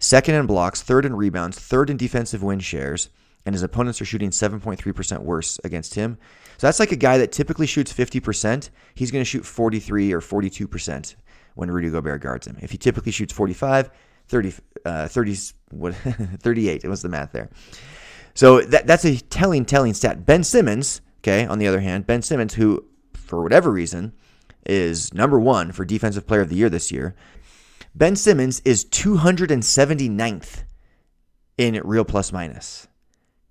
Second 0.00 0.34
in 0.34 0.46
blocks, 0.46 0.82
third 0.82 1.04
in 1.04 1.14
rebounds, 1.14 1.56
third 1.56 1.88
in 1.88 1.96
defensive 1.96 2.42
win 2.42 2.58
shares 2.58 3.10
and 3.46 3.54
his 3.54 3.62
opponents 3.62 4.00
are 4.02 4.04
shooting 4.04 4.30
7.3% 4.30 5.20
worse 5.20 5.58
against 5.62 5.94
him. 5.94 6.18
So 6.58 6.66
that's 6.66 6.80
like 6.80 6.90
a 6.90 6.96
guy 6.96 7.16
that 7.18 7.30
typically 7.30 7.66
shoots 7.66 7.92
50%. 7.92 8.70
He's 8.94 9.12
going 9.12 9.20
to 9.20 9.24
shoot 9.24 9.46
43 9.46 10.12
or 10.12 10.20
42% 10.20 11.14
when 11.54 11.70
Rudy 11.70 11.88
Gobert 11.88 12.20
guards 12.20 12.46
him. 12.46 12.58
If 12.60 12.72
he 12.72 12.78
typically 12.78 13.12
shoots 13.12 13.32
45, 13.32 13.90
30, 14.26 14.54
uh, 14.84 15.08
30 15.08 15.36
what, 15.70 15.94
38. 16.40 16.84
It 16.84 16.88
was 16.88 17.02
the 17.02 17.08
math 17.08 17.32
there. 17.32 17.48
So 18.34 18.60
that, 18.62 18.86
that's 18.86 19.04
a 19.04 19.16
telling, 19.16 19.64
telling 19.64 19.94
stat. 19.94 20.26
Ben 20.26 20.42
Simmons, 20.42 21.00
okay, 21.20 21.46
on 21.46 21.58
the 21.58 21.68
other 21.68 21.80
hand, 21.80 22.06
Ben 22.06 22.22
Simmons, 22.22 22.54
who, 22.54 22.84
for 23.14 23.42
whatever 23.42 23.70
reason, 23.70 24.12
is 24.66 25.14
number 25.14 25.38
one 25.38 25.70
for 25.70 25.84
Defensive 25.84 26.26
Player 26.26 26.40
of 26.40 26.48
the 26.48 26.56
Year 26.56 26.68
this 26.68 26.90
year. 26.90 27.14
Ben 27.94 28.16
Simmons 28.16 28.60
is 28.64 28.84
279th 28.86 30.64
in 31.56 31.80
real 31.84 32.04
plus 32.04 32.32
minus. 32.32 32.88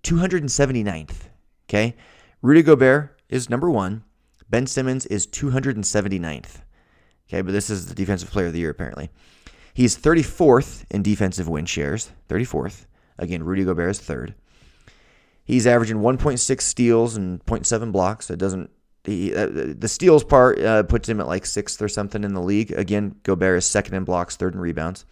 279th. 0.06 1.30
Okay. 1.68 1.96
Rudy 2.42 2.62
Gobert 2.62 3.20
is 3.28 3.50
number 3.50 3.70
one. 3.70 4.04
Ben 4.50 4.68
Simmons 4.68 5.06
is 5.08 5.26
279th. 5.26 6.62
Okay, 7.28 7.42
but 7.42 7.52
this 7.52 7.72
is 7.72 7.88
the 7.88 7.96
defensive 7.96 8.30
player 8.30 8.46
of 8.46 8.54
the 8.54 8.60
year, 8.60 8.70
apparently. 8.70 9.10
He's 9.74 9.98
34th 9.98 10.86
in 10.92 11.02
defensive 11.02 11.50
win 11.50 11.66
shares, 11.66 12.12
34th. 12.30 12.86
Again, 13.18 13.44
Rudy 13.44 13.64
Gobert 13.64 13.90
is 13.90 14.00
third. 14.00 14.36
He's 15.44 15.66
averaging 15.66 15.98
1.6 15.98 16.62
steals 16.62 17.18
and 17.18 17.44
0.7 17.46 17.92
blocks. 17.92 18.30
It 18.30 18.38
doesn't 18.38 18.70
uh, 19.08 19.48
the 19.78 19.88
steals 19.88 20.24
part 20.24 20.60
uh, 20.60 20.82
puts 20.82 21.08
him 21.08 21.20
at 21.20 21.28
like 21.28 21.46
sixth 21.46 21.80
or 21.80 21.88
something 21.88 22.24
in 22.24 22.34
the 22.34 22.42
league. 22.42 22.72
Again, 22.72 23.16
Gobert 23.22 23.60
is 23.60 23.66
second 23.66 23.94
in 23.94 24.04
blocks, 24.04 24.36
third 24.36 24.56
in 24.56 24.60
rebounds. 24.60 25.06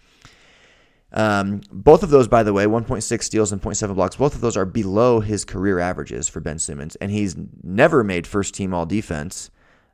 Um, 1.14 1.62
both 1.72 2.02
of 2.02 2.10
those, 2.10 2.28
by 2.28 2.42
the 2.42 2.54
way, 2.54 2.66
1.6 2.66 3.24
steals 3.24 3.52
and 3.52 3.62
0.7 3.62 3.94
blocks, 3.94 4.16
both 4.16 4.34
of 4.34 4.42
those 4.42 4.58
are 4.58 4.66
below 4.66 5.20
his 5.20 5.46
career 5.46 5.80
averages 5.80 6.28
for 6.28 6.40
Ben 6.40 6.58
Simmons, 6.58 6.96
and 6.96 7.12
he's 7.12 7.36
never 7.62 8.04
made 8.04 8.26
first 8.26 8.56
team 8.56 8.74
all 8.74 8.86
defense. 8.86 9.52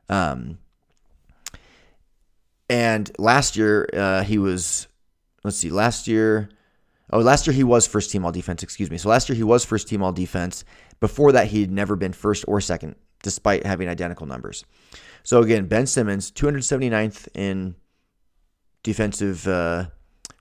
Um, 0.08 0.58
and 2.70 3.10
last 3.18 3.56
year, 3.56 3.88
uh, 3.92 4.22
he 4.22 4.38
was, 4.38 4.88
let's 5.44 5.58
see, 5.58 5.70
last 5.70 6.08
year, 6.08 6.48
oh, 7.12 7.18
last 7.18 7.46
year 7.46 7.52
he 7.54 7.64
was 7.64 7.86
first 7.86 8.10
team 8.10 8.24
all 8.24 8.32
defense, 8.32 8.62
excuse 8.62 8.90
me. 8.90 8.96
So 8.96 9.10
last 9.10 9.28
year 9.28 9.36
he 9.36 9.42
was 9.42 9.64
first 9.64 9.88
team 9.88 10.02
all 10.02 10.12
defense. 10.12 10.64
Before 11.00 11.32
that, 11.32 11.48
he'd 11.48 11.70
never 11.70 11.96
been 11.96 12.12
first 12.12 12.44
or 12.48 12.60
second, 12.62 12.94
despite 13.22 13.66
having 13.66 13.88
identical 13.88 14.26
numbers. 14.26 14.64
So 15.22 15.42
again, 15.42 15.66
Ben 15.66 15.86
Simmons, 15.86 16.30
279th 16.30 17.28
in 17.34 17.74
defensive 18.82 19.46
uh, 19.46 19.86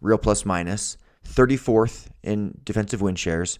real 0.01 0.17
plus 0.17 0.45
minus, 0.45 0.97
34th 1.27 2.07
in 2.23 2.59
defensive 2.63 3.01
win 3.01 3.15
shares, 3.15 3.59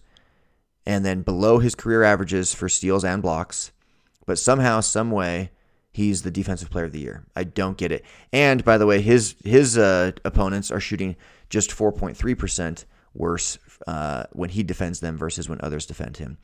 and 0.86 1.04
then 1.04 1.22
below 1.22 1.58
his 1.58 1.74
career 1.74 2.02
averages 2.02 2.54
for 2.54 2.68
steals 2.68 3.04
and 3.04 3.22
blocks. 3.22 3.72
But 4.26 4.38
somehow, 4.38 4.80
some 4.80 5.10
way, 5.10 5.50
he's 5.92 6.22
the 6.22 6.30
defensive 6.30 6.70
player 6.70 6.84
of 6.84 6.92
the 6.92 7.00
year. 7.00 7.24
I 7.34 7.44
don't 7.44 7.76
get 7.76 7.92
it. 7.92 8.04
And 8.32 8.64
by 8.64 8.78
the 8.78 8.86
way, 8.86 9.00
his 9.00 9.34
his 9.44 9.76
uh, 9.76 10.12
opponents 10.24 10.70
are 10.70 10.80
shooting 10.80 11.16
just 11.48 11.70
4.3 11.70 12.38
percent 12.38 12.84
worse 13.14 13.58
uh, 13.86 14.24
when 14.32 14.50
he 14.50 14.62
defends 14.62 15.00
them 15.00 15.16
versus 15.16 15.48
when 15.48 15.60
others 15.62 15.86
defend 15.86 16.18
him. 16.18 16.38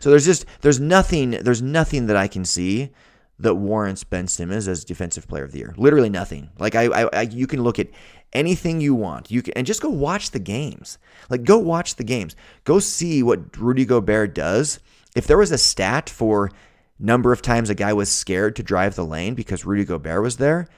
So 0.00 0.10
there's 0.10 0.24
just 0.24 0.46
there's 0.62 0.80
nothing 0.80 1.30
there's 1.30 1.62
nothing 1.62 2.06
that 2.06 2.16
I 2.16 2.26
can 2.26 2.44
see 2.44 2.90
that 3.38 3.54
warrants 3.54 4.04
Ben 4.04 4.28
Simmons 4.28 4.68
as 4.68 4.84
defensive 4.84 5.26
player 5.26 5.44
of 5.44 5.52
the 5.52 5.58
year. 5.58 5.74
Literally 5.78 6.10
nothing. 6.10 6.50
Like 6.58 6.74
I, 6.74 6.84
I, 6.84 7.08
I 7.12 7.22
you 7.22 7.46
can 7.46 7.62
look 7.62 7.78
at 7.78 7.88
anything 8.32 8.80
you 8.80 8.94
want. 8.94 9.30
You 9.30 9.42
can 9.42 9.54
and 9.54 9.66
just 9.66 9.82
go 9.82 9.88
watch 9.88 10.30
the 10.30 10.38
games. 10.38 10.98
Like 11.28 11.44
go 11.44 11.58
watch 11.58 11.96
the 11.96 12.04
games. 12.04 12.36
Go 12.64 12.78
see 12.78 13.22
what 13.22 13.56
Rudy 13.56 13.84
Gobert 13.84 14.34
does. 14.34 14.78
If 15.16 15.26
there 15.26 15.38
was 15.38 15.50
a 15.50 15.58
stat 15.58 16.08
for 16.08 16.50
number 16.98 17.32
of 17.32 17.42
times 17.42 17.70
a 17.70 17.74
guy 17.74 17.92
was 17.92 18.10
scared 18.10 18.56
to 18.56 18.62
drive 18.62 18.94
the 18.94 19.04
lane 19.04 19.34
because 19.34 19.64
Rudy 19.64 19.84
Gobert 19.84 20.22
was 20.22 20.36
there, 20.36 20.68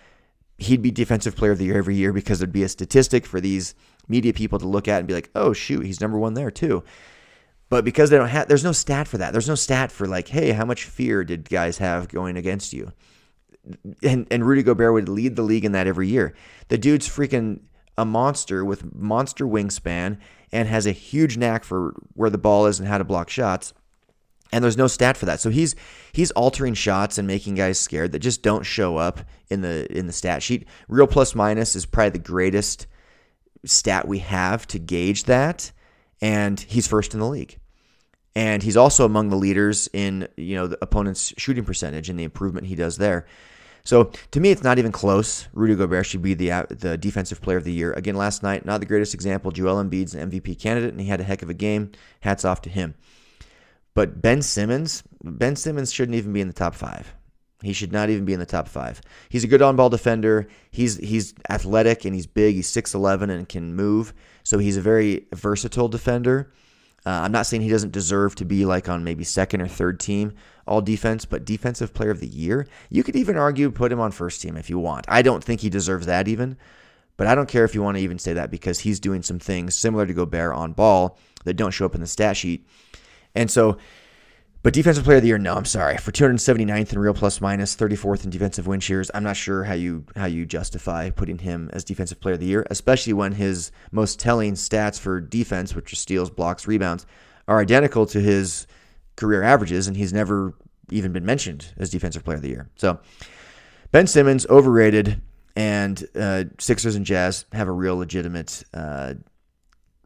he'd 0.59 0.83
be 0.83 0.91
defensive 0.91 1.37
player 1.37 1.53
of 1.53 1.59
the 1.59 1.67
year 1.67 1.79
every 1.79 1.97
year 1.97 2.13
because 2.13 2.39
there'd 2.39 2.53
be 2.53 2.63
a 2.63 2.69
statistic 2.69 3.27
for 3.27 3.41
these 3.41 3.75
media 4.09 4.33
people 4.33 4.59
to 4.59 4.67
look 4.69 4.89
at 4.89 4.99
and 4.99 5.09
be 5.09 5.15
like, 5.15 5.31
"Oh 5.35 5.53
shoot, 5.53 5.85
he's 5.85 6.01
number 6.01 6.19
1 6.19 6.35
there 6.35 6.51
too." 6.51 6.83
But 7.69 7.85
because 7.85 8.11
they 8.11 8.19
don't 8.19 8.29
have 8.29 8.49
there's 8.49 8.65
no 8.65 8.73
stat 8.73 9.09
for 9.09 9.19
that. 9.19 9.33
There's 9.33 9.49
no 9.49 9.55
stat 9.55 9.91
for 9.91 10.07
like, 10.07 10.29
"Hey, 10.29 10.53
how 10.53 10.65
much 10.65 10.85
fear 10.85 11.25
did 11.25 11.49
guys 11.49 11.79
have 11.79 12.09
going 12.09 12.37
against 12.37 12.73
you?" 12.73 12.93
And 14.03 14.27
and 14.31 14.45
Rudy 14.45 14.63
Gobert 14.63 14.93
would 14.93 15.09
lead 15.09 15.37
the 15.37 15.43
league 15.43 15.65
in 15.65 15.73
that 15.73 15.87
every 15.87 16.09
year. 16.09 16.35
The 16.69 16.79
dude's 16.79 17.09
freaking 17.09 17.61
a 17.97 18.05
monster 18.05 18.65
with 18.65 18.95
monster 18.95 19.47
wingspan 19.47 20.19
and 20.51 20.69
has 20.69 20.87
a 20.87 20.93
huge 20.93 21.37
knack 21.37 21.65
for 21.65 21.95
where 22.15 22.31
the 22.31 22.39
ball 22.39 22.67
is 22.67 22.81
and 22.81 22.89
how 22.89 22.99
to 22.99 23.05
block 23.05 23.29
shots 23.29 23.75
and 24.53 24.63
there's 24.63 24.77
no 24.77 24.87
stat 24.87 25.17
for 25.17 25.27
that. 25.27 25.41
So 25.41 25.51
he's 25.51 25.75
he's 26.13 26.31
altering 26.33 26.75
shots 26.75 27.19
and 27.19 27.27
making 27.27 27.55
guys 27.55 27.81
scared 27.81 28.13
that 28.13 28.19
just 28.19 28.43
don't 28.43 28.65
show 28.65 28.99
up 28.99 29.21
in 29.49 29.63
the 29.63 29.91
in 29.97 30.07
the 30.07 30.13
stat 30.13 30.43
sheet. 30.43 30.69
Real 30.89 31.07
plus 31.07 31.35
minus 31.35 31.75
is 31.75 31.87
probably 31.87 32.11
the 32.11 32.19
greatest 32.19 32.87
stat 33.65 34.07
we 34.07 34.19
have 34.19 34.67
to 34.69 34.79
gauge 34.79 35.25
that, 35.25 35.73
and 36.21 36.61
he's 36.61 36.87
first 36.87 37.15
in 37.15 37.21
the 37.21 37.29
league. 37.29 37.59
And 38.35 38.63
he's 38.63 38.77
also 38.77 39.05
among 39.05 39.31
the 39.31 39.37
leaders 39.37 39.89
in 39.93 40.29
you 40.37 40.55
know 40.55 40.67
the 40.67 40.79
opponent's 40.83 41.33
shooting 41.39 41.65
percentage 41.65 42.11
and 42.11 42.19
the 42.19 42.25
improvement 42.25 42.67
he 42.67 42.75
does 42.75 42.99
there. 42.99 43.27
So 43.85 44.13
to 44.31 44.41
me, 44.41 44.51
it's 44.51 44.63
not 44.63 44.79
even 44.79 44.93
close. 44.93 45.49
Rudy 45.53 45.75
Gobert 45.75 46.07
should 46.07 46.23
be 46.23 46.35
the 46.35 46.53
uh, 46.53 46.67
the 46.69 46.97
defensive 46.97 47.41
player 47.41 47.57
of 47.57 47.65
the 47.65 47.73
year. 47.73 47.93
Again, 47.93 48.17
last 48.17 48.43
night, 48.43 48.65
not 48.65 48.81
the 48.81 48.87
greatest 48.87 49.15
example. 49.15 49.51
Joel 49.51 49.83
Embiid's 49.83 50.15
an 50.15 50.31
MVP 50.31 50.59
candidate, 50.61 50.93
and 50.93 51.01
he 51.01 51.09
had 51.09 51.21
a 51.21 51.25
heck 51.25 51.43
of 51.43 51.51
a 51.51 51.55
game. 51.55 51.91
Hats 52.21 52.45
off 52.45 52.63
to 52.63 52.71
him. 52.71 52.95
But 53.95 54.23
Ben 54.23 54.43
Simmons, 54.43 55.03
Ben 55.23 55.57
Simmons 55.57 55.93
shouldn't 55.93 56.17
even 56.17 56.33
be 56.33 56.41
in 56.41 56.49
the 56.49 56.55
top 56.55 56.75
five. 56.75 57.15
He 57.63 57.73
should 57.73 57.93
not 57.93 58.11
even 58.11 58.25
be 58.25 58.33
in 58.33 58.41
the 58.41 58.47
top 58.47 58.67
five. 58.67 59.01
He's 59.29 59.45
a 59.45 59.49
good 59.49 59.63
on-ball 59.63 59.91
defender. 59.91 60.49
He's 60.71 60.97
he's 60.97 61.35
athletic 61.49 62.05
and 62.05 62.15
he's 62.15 62.27
big. 62.27 62.55
He's 62.55 62.69
six 62.69 62.95
eleven 62.95 63.31
and 63.31 63.49
can 63.49 63.75
move. 63.75 64.13
So 64.43 64.59
he's 64.59 64.77
a 64.77 64.81
very 64.81 65.27
versatile 65.33 65.89
defender. 65.89 66.51
Uh, 67.05 67.11
I'm 67.11 67.33
not 67.33 67.47
saying 67.47 67.63
he 67.63 67.69
doesn't 67.69 67.93
deserve 67.93 68.35
to 68.37 68.45
be 68.45 68.65
like 68.65 68.89
on 68.89 69.03
maybe 69.03 69.25
second 69.25 69.61
or 69.61 69.69
third 69.69 69.99
team 69.99 70.35
all 70.67 70.81
defense, 70.81 71.25
but 71.25 71.45
defensive 71.45 71.93
player 71.93 72.11
of 72.11 72.21
the 72.21 72.29
year, 72.29 72.67
you 72.89 73.03
could 73.03 73.17
even 73.17 73.37
argue 73.37 73.71
put 73.71 73.91
him 73.91 74.01
on 74.01 74.13
first 74.13 74.41
team 74.41 74.57
if 74.57 74.71
you 74.71 74.79
want. 74.79 75.05
I 75.09 75.23
don't 75.23 75.43
think 75.43 75.61
he 75.61 75.69
deserves 75.69 76.07
that 76.07 76.29
even, 76.29 76.57
but 77.17 77.27
I 77.27 77.35
don't 77.35 77.49
care 77.49 77.65
if 77.65 77.75
you 77.75 77.83
want 77.83 77.97
to 77.97 78.03
even 78.03 78.19
say 78.19 78.33
that 78.35 78.51
because 78.51 78.81
he's 78.81 79.01
doing 79.01 79.23
some 79.23 79.39
things 79.39 79.77
similar 79.77 80.07
to 80.07 80.15
Gobert 80.15 80.55
on 80.55 80.73
ball 80.73 81.19
that 81.45 81.55
don't 81.55 81.73
show 81.73 81.87
up 81.87 81.95
in 81.95 82.01
the 82.01 82.07
stat 82.07 82.37
sheet. 82.37 82.67
And 83.35 83.51
so, 83.51 83.79
but 84.63 84.73
defensive 84.73 85.05
player 85.05 85.17
of 85.17 85.23
the 85.23 85.29
year, 85.29 85.39
no, 85.39 85.57
I'm 85.57 85.65
sorry. 85.65 85.97
For 85.97 86.13
279th 86.13 86.93
in 86.93 86.99
real 86.99 87.15
plus 87.15 87.41
minus, 87.41 87.75
34th 87.75 88.25
in 88.25 88.31
defensive 88.31 88.67
win 88.67 88.79
shares, 88.79 89.11
I'm 89.13 89.25
not 89.25 89.37
sure 89.37 89.65
how 89.65 89.75
you 89.75 90.05
how 90.15 90.27
you 90.27 90.47
justify 90.47 91.11
putting 91.11 91.39
him 91.39 91.69
as 91.73 91.83
defensive 91.83 92.21
player 92.21 92.35
of 92.35 92.41
the 92.41 92.47
year, 92.47 92.67
especially 92.71 93.13
when 93.13 93.33
his 93.33 93.73
most 93.91 94.21
telling 94.21 94.55
stats 94.55 95.01
for 95.01 95.21
defense, 95.21 95.75
which 95.75 95.93
are 95.93 95.97
steals, 95.97 96.31
blocks, 96.31 96.69
rebounds, 96.69 97.07
are 97.49 97.61
identical 97.61 98.07
to 98.07 98.21
his 98.21 98.67
career 99.17 99.43
averages, 99.43 99.89
and 99.89 99.97
he's 99.97 100.13
never 100.13 100.55
even 100.91 101.13
been 101.13 101.25
mentioned 101.25 101.73
as 101.77 101.91
defensive 101.91 102.25
player 102.25 102.37
of 102.37 102.43
the 102.43 102.49
year. 102.49 102.69
So 102.77 103.01
Ben 103.91 104.07
Simmons 104.07 104.47
overrated, 104.47 105.21
and 105.57 106.05
uh, 106.15 106.45
Sixers 106.59 106.95
and 106.95 107.05
Jazz 107.05 107.47
have 107.53 107.69
a 107.69 107.73
real 107.73 107.97
legitimate 107.97 108.63
uh, 108.73 109.15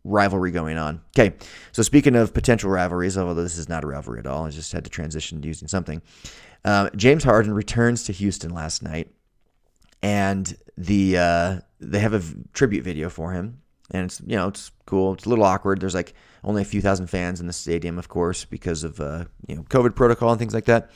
rivalry 0.07 0.51
going 0.51 0.79
on. 0.79 1.01
Okay, 1.17 1.35
so 1.73 1.83
speaking 1.83 2.15
of 2.15 2.33
potential 2.33 2.71
rivalries, 2.71 3.19
although 3.19 3.43
this 3.43 3.59
is 3.59 3.69
not 3.69 3.85
a 3.85 3.87
rivalry 3.87 4.21
at 4.21 4.27
all, 4.27 4.47
I 4.47 4.51
just 4.51 4.73
had 4.73 4.85
to 4.85 4.91
transition 4.91 5.41
to 5.43 5.49
using 5.49 5.69
something. 5.69 6.01
Uh, 6.65 6.91
James 6.97 7.25
Harden 7.25 7.53
returns 7.53 8.05
to 8.05 8.13
Houston 8.13 8.53
last 8.53 8.83
night, 8.83 9.13
and 10.03 10.57
the 10.77 11.19
uh, 11.19 11.61
they 11.81 11.99
have 11.99 12.15
a 12.15 12.23
tribute 12.53 12.85
video 12.85 13.09
for 13.09 13.33
him, 13.33 13.63
and 13.91 14.05
it's 14.07 14.21
you 14.21 14.37
know 14.37 14.49
it's 14.49 14.71
cool. 14.87 15.15
It's 15.15 15.27
a 15.27 15.29
little 15.29 15.45
awkward. 15.45 15.81
There's 15.81 15.95
like 15.95 16.15
only 16.45 16.63
a 16.63 16.67
few 16.67 16.81
thousand 16.81 17.09
fans 17.09 17.41
in 17.41 17.47
the 17.47 17.53
stadium, 17.53 17.99
of 17.99 18.09
course, 18.09 18.45
because 18.45 18.85
of 18.85 19.01
uh, 19.01 19.25
you 19.47 19.57
know 19.57 19.63
COVID 19.65 19.95
protocol 19.95 20.31
and 20.31 20.39
things 20.39 20.55
like 20.55 20.67
that. 20.67 20.91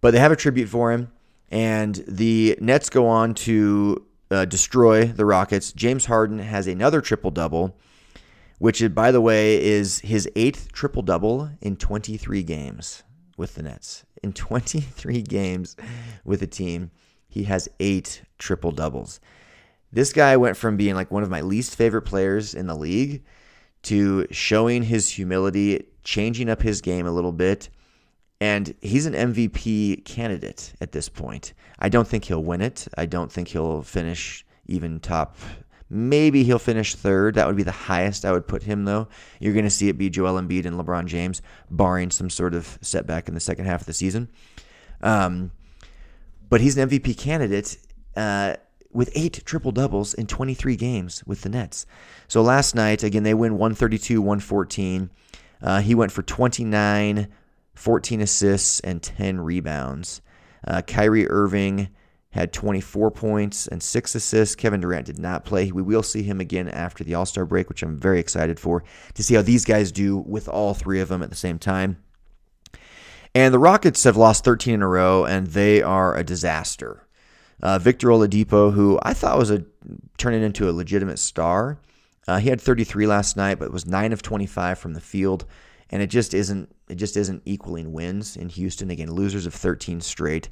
But 0.00 0.12
they 0.12 0.18
have 0.18 0.32
a 0.32 0.36
tribute 0.36 0.68
for 0.68 0.92
him, 0.92 1.12
and 1.50 2.02
the 2.08 2.58
Nets 2.60 2.90
go 2.90 3.06
on 3.06 3.34
to 3.34 4.04
uh, 4.30 4.44
destroy 4.46 5.04
the 5.04 5.24
Rockets. 5.24 5.72
James 5.72 6.06
Harden 6.06 6.38
has 6.38 6.66
another 6.66 7.00
triple 7.00 7.30
double 7.30 7.76
which, 8.62 8.94
by 8.94 9.10
the 9.10 9.20
way, 9.20 9.60
is 9.60 9.98
his 9.98 10.30
eighth 10.36 10.70
triple 10.70 11.02
double 11.02 11.50
in 11.60 11.74
23 11.74 12.44
games 12.44 13.02
with 13.36 13.56
the 13.56 13.62
Nets. 13.64 14.06
In 14.22 14.32
23 14.32 15.20
games 15.22 15.74
with 16.24 16.38
the 16.38 16.46
team, 16.46 16.92
he 17.28 17.42
has 17.42 17.68
eight 17.80 18.22
triple 18.38 18.70
doubles. 18.70 19.18
This 19.90 20.12
guy 20.12 20.36
went 20.36 20.56
from 20.56 20.76
being 20.76 20.94
like 20.94 21.10
one 21.10 21.24
of 21.24 21.28
my 21.28 21.40
least 21.40 21.74
favorite 21.74 22.02
players 22.02 22.54
in 22.54 22.68
the 22.68 22.76
league 22.76 23.24
to 23.82 24.28
showing 24.30 24.84
his 24.84 25.08
humility, 25.08 25.84
changing 26.04 26.48
up 26.48 26.62
his 26.62 26.80
game 26.80 27.08
a 27.08 27.12
little 27.12 27.32
bit. 27.32 27.68
And 28.40 28.72
he's 28.80 29.06
an 29.06 29.14
MVP 29.14 30.04
candidate 30.04 30.72
at 30.80 30.92
this 30.92 31.08
point. 31.08 31.52
I 31.80 31.88
don't 31.88 32.06
think 32.06 32.26
he'll 32.26 32.44
win 32.44 32.60
it. 32.60 32.86
I 32.96 33.06
don't 33.06 33.32
think 33.32 33.48
he'll 33.48 33.82
finish 33.82 34.46
even 34.66 35.00
top 35.00 35.36
Maybe 35.94 36.42
he'll 36.42 36.58
finish 36.58 36.94
third. 36.94 37.34
That 37.34 37.46
would 37.46 37.56
be 37.56 37.64
the 37.64 37.70
highest 37.70 38.24
I 38.24 38.32
would 38.32 38.48
put 38.48 38.62
him, 38.62 38.86
though. 38.86 39.08
You're 39.40 39.52
going 39.52 39.66
to 39.66 39.70
see 39.70 39.90
it 39.90 39.98
be 39.98 40.08
Joel 40.08 40.40
Embiid 40.40 40.64
and 40.64 40.80
LeBron 40.80 41.04
James, 41.04 41.42
barring 41.70 42.10
some 42.10 42.30
sort 42.30 42.54
of 42.54 42.78
setback 42.80 43.28
in 43.28 43.34
the 43.34 43.40
second 43.40 43.66
half 43.66 43.82
of 43.82 43.86
the 43.86 43.92
season. 43.92 44.30
Um, 45.02 45.50
but 46.48 46.62
he's 46.62 46.78
an 46.78 46.88
MVP 46.88 47.18
candidate 47.18 47.76
uh, 48.16 48.54
with 48.90 49.10
eight 49.14 49.42
triple 49.44 49.70
doubles 49.70 50.14
in 50.14 50.26
23 50.26 50.76
games 50.76 51.22
with 51.26 51.42
the 51.42 51.50
Nets. 51.50 51.84
So 52.26 52.40
last 52.40 52.74
night, 52.74 53.02
again, 53.02 53.22
they 53.22 53.34
win 53.34 53.58
132 53.58 54.22
114. 54.22 55.10
Uh, 55.60 55.82
he 55.82 55.94
went 55.94 56.10
for 56.10 56.22
29, 56.22 57.28
14 57.74 58.20
assists, 58.22 58.80
and 58.80 59.02
10 59.02 59.42
rebounds. 59.42 60.22
Uh, 60.66 60.80
Kyrie 60.80 61.28
Irving 61.28 61.90
had 62.32 62.52
24 62.52 63.10
points 63.10 63.66
and 63.66 63.82
six 63.82 64.14
assists. 64.14 64.54
Kevin 64.54 64.80
Durant 64.80 65.06
did 65.06 65.18
not 65.18 65.44
play. 65.44 65.70
We 65.70 65.82
will 65.82 66.02
see 66.02 66.22
him 66.22 66.40
again 66.40 66.68
after 66.68 67.04
the 67.04 67.14
All 67.14 67.26
Star 67.26 67.44
break, 67.44 67.68
which 67.68 67.82
I'm 67.82 67.96
very 67.96 68.20
excited 68.20 68.58
for 68.58 68.84
to 69.14 69.22
see 69.22 69.34
how 69.34 69.42
these 69.42 69.64
guys 69.64 69.92
do 69.92 70.16
with 70.16 70.48
all 70.48 70.74
three 70.74 71.00
of 71.00 71.08
them 71.08 71.22
at 71.22 71.30
the 71.30 71.36
same 71.36 71.58
time. 71.58 72.02
And 73.34 73.54
the 73.54 73.58
Rockets 73.58 74.04
have 74.04 74.16
lost 74.16 74.44
13 74.44 74.74
in 74.74 74.82
a 74.82 74.88
row, 74.88 75.24
and 75.24 75.46
they 75.46 75.80
are 75.80 76.14
a 76.14 76.24
disaster. 76.24 77.06
Uh, 77.62 77.78
Victor 77.78 78.08
Oladipo, 78.08 78.72
who 78.72 78.98
I 79.02 79.14
thought 79.14 79.38
was 79.38 79.50
a 79.50 79.64
turning 80.18 80.42
into 80.42 80.68
a 80.68 80.72
legitimate 80.72 81.18
star, 81.18 81.78
uh, 82.28 82.38
he 82.38 82.50
had 82.50 82.60
33 82.60 83.06
last 83.06 83.36
night, 83.36 83.58
but 83.58 83.72
was 83.72 83.86
9 83.86 84.12
of 84.12 84.22
25 84.22 84.78
from 84.78 84.94
the 84.94 85.00
field 85.00 85.46
and 85.92 86.02
it 86.02 86.08
just 86.08 86.34
isn't 86.34 86.74
it 86.88 86.96
just 86.96 87.16
isn't 87.16 87.42
equaling 87.44 87.92
wins 87.92 88.36
in 88.36 88.48
Houston. 88.48 88.90
Again, 88.90 89.12
losers 89.12 89.46
of 89.46 89.54
13 89.54 90.00
straight. 90.00 90.48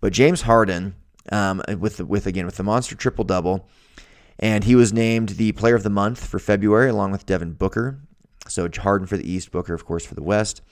But 0.00 0.12
James 0.12 0.42
Harden, 0.42 0.94
um, 1.30 1.62
with 1.78 2.00
with 2.00 2.26
again 2.26 2.46
with 2.46 2.56
the 2.56 2.62
monster 2.62 2.94
triple 2.94 3.24
double, 3.24 3.68
and 4.38 4.64
he 4.64 4.74
was 4.74 4.92
named 4.92 5.30
the 5.30 5.52
Player 5.52 5.74
of 5.74 5.82
the 5.82 5.90
Month 5.90 6.26
for 6.26 6.38
February 6.38 6.88
along 6.88 7.12
with 7.12 7.26
Devin 7.26 7.52
Booker. 7.52 8.00
So 8.48 8.68
Harden 8.78 9.06
for 9.06 9.16
the 9.16 9.30
East, 9.30 9.52
Booker 9.52 9.74
of 9.74 9.84
course 9.84 10.04
for 10.04 10.14
the 10.14 10.22
West. 10.22 10.62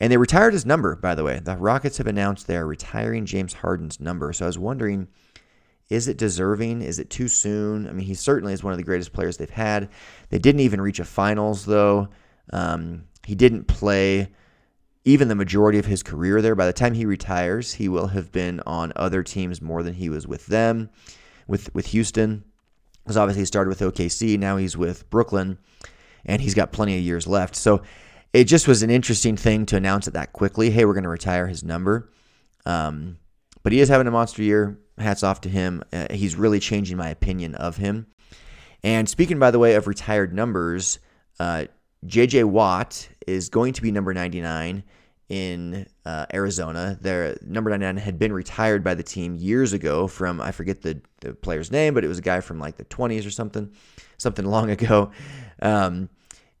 And 0.00 0.10
they 0.10 0.16
retired 0.16 0.52
his 0.52 0.66
number, 0.66 0.96
by 0.96 1.14
the 1.14 1.22
way. 1.22 1.38
The 1.38 1.56
Rockets 1.56 1.98
have 1.98 2.06
announced 2.06 2.46
they 2.46 2.56
are 2.56 2.66
retiring 2.66 3.26
James 3.26 3.52
Harden's 3.52 4.00
number. 4.00 4.32
So 4.32 4.46
I 4.46 4.48
was 4.48 4.58
wondering, 4.58 5.08
is 5.88 6.08
it 6.08 6.16
deserving? 6.16 6.82
Is 6.82 6.98
it 6.98 7.10
too 7.10 7.28
soon? 7.28 7.86
I 7.86 7.92
mean, 7.92 8.06
he 8.06 8.14
certainly 8.14 8.52
is 8.52 8.64
one 8.64 8.72
of 8.72 8.78
the 8.78 8.84
greatest 8.84 9.12
players 9.12 9.36
they've 9.36 9.50
had. 9.50 9.90
They 10.30 10.38
didn't 10.38 10.62
even 10.62 10.80
reach 10.80 10.98
a 10.98 11.04
finals, 11.04 11.66
though. 11.66 12.08
Um, 12.52 13.04
he 13.26 13.34
didn't 13.34 13.64
play 13.64 14.32
even 15.04 15.28
the 15.28 15.34
majority 15.34 15.78
of 15.78 15.86
his 15.86 16.02
career 16.02 16.40
there. 16.40 16.54
By 16.54 16.66
the 16.66 16.72
time 16.72 16.94
he 16.94 17.04
retires, 17.04 17.74
he 17.74 17.88
will 17.88 18.08
have 18.08 18.30
been 18.30 18.60
on 18.66 18.92
other 18.96 19.22
teams 19.22 19.60
more 19.60 19.82
than 19.82 19.94
he 19.94 20.08
was 20.08 20.26
with 20.26 20.46
them, 20.46 20.90
with 21.46 21.74
with 21.74 21.86
Houston. 21.86 22.44
Because 23.02 23.16
obviously 23.16 23.42
he 23.42 23.46
started 23.46 23.68
with 23.68 23.80
OKC, 23.80 24.38
now 24.38 24.56
he's 24.56 24.76
with 24.76 25.10
Brooklyn, 25.10 25.58
and 26.24 26.40
he's 26.40 26.54
got 26.54 26.70
plenty 26.70 26.96
of 26.96 27.02
years 27.02 27.26
left. 27.26 27.56
So 27.56 27.82
it 28.32 28.44
just 28.44 28.68
was 28.68 28.82
an 28.82 28.90
interesting 28.90 29.36
thing 29.36 29.66
to 29.66 29.76
announce 29.76 30.06
it 30.06 30.14
that 30.14 30.32
quickly. 30.32 30.70
Hey, 30.70 30.84
we're 30.84 30.94
going 30.94 31.02
to 31.02 31.10
retire 31.10 31.48
his 31.48 31.64
number. 31.64 32.10
Um, 32.64 33.18
but 33.62 33.72
he 33.72 33.80
is 33.80 33.88
having 33.88 34.06
a 34.06 34.12
monster 34.12 34.42
year. 34.42 34.78
Hats 34.98 35.22
off 35.22 35.40
to 35.42 35.48
him. 35.48 35.82
Uh, 35.92 36.06
he's 36.12 36.36
really 36.36 36.60
changing 36.60 36.96
my 36.96 37.08
opinion 37.08 37.54
of 37.56 37.76
him. 37.76 38.06
And 38.84 39.08
speaking, 39.08 39.38
by 39.38 39.50
the 39.50 39.58
way, 39.58 39.74
of 39.74 39.86
retired 39.86 40.32
numbers, 40.32 40.98
uh, 41.38 41.66
JJ 42.06 42.44
Watt 42.44 43.08
is 43.26 43.48
going 43.48 43.72
to 43.74 43.82
be 43.82 43.92
number 43.92 44.12
99 44.12 44.82
in 45.28 45.86
uh, 46.04 46.26
Arizona. 46.34 46.98
Their 47.00 47.36
number 47.42 47.70
99 47.70 47.96
had 47.96 48.18
been 48.18 48.32
retired 48.32 48.82
by 48.82 48.94
the 48.94 49.02
team 49.02 49.34
years 49.34 49.72
ago 49.72 50.06
from 50.06 50.40
I 50.40 50.52
forget 50.52 50.82
the, 50.82 51.00
the 51.20 51.32
player's 51.32 51.70
name, 51.70 51.94
but 51.94 52.04
it 52.04 52.08
was 52.08 52.18
a 52.18 52.22
guy 52.22 52.40
from 52.40 52.58
like 52.58 52.76
the 52.76 52.84
20s 52.84 53.26
or 53.26 53.30
something, 53.30 53.72
something 54.18 54.44
long 54.44 54.70
ago. 54.70 55.10
Um, 55.60 56.08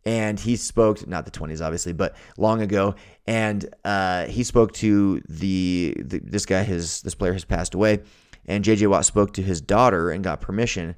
and 0.04 0.38
he 0.38 0.56
spoke 0.56 1.06
not 1.06 1.24
the 1.24 1.30
20s 1.30 1.64
obviously 1.64 1.92
but 1.92 2.16
long 2.36 2.60
ago 2.60 2.94
and 3.26 3.72
uh, 3.84 4.26
he 4.26 4.42
spoke 4.42 4.72
to 4.72 5.20
the, 5.28 5.94
the, 5.98 6.18
this 6.18 6.46
guy 6.46 6.62
his 6.62 7.02
this 7.02 7.14
player 7.14 7.32
has 7.32 7.44
passed 7.44 7.74
away 7.74 8.00
and 8.46 8.64
jj 8.64 8.86
watt 8.88 9.04
spoke 9.04 9.32
to 9.32 9.42
his 9.42 9.60
daughter 9.60 10.10
and 10.10 10.24
got 10.24 10.40
permission 10.40 10.94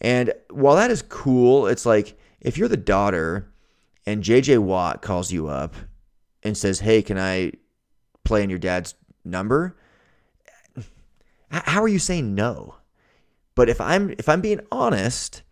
and 0.00 0.32
while 0.50 0.76
that 0.76 0.90
is 0.90 1.02
cool 1.02 1.66
it's 1.66 1.86
like 1.86 2.18
if 2.40 2.58
you're 2.58 2.68
the 2.68 2.76
daughter 2.76 3.50
and 4.06 4.22
jj 4.22 4.58
watt 4.58 5.02
calls 5.02 5.32
you 5.32 5.48
up 5.48 5.74
and 6.42 6.56
says 6.56 6.80
hey 6.80 7.02
can 7.02 7.18
i 7.18 7.50
play 8.24 8.42
in 8.42 8.50
your 8.50 8.58
dad's 8.58 8.94
number 9.24 9.76
how 11.50 11.82
are 11.82 11.88
you 11.88 11.98
saying 11.98 12.34
no 12.34 12.76
but 13.54 13.68
if 13.68 13.80
i'm 13.80 14.10
if 14.18 14.28
i'm 14.28 14.40
being 14.40 14.60
honest 14.70 15.42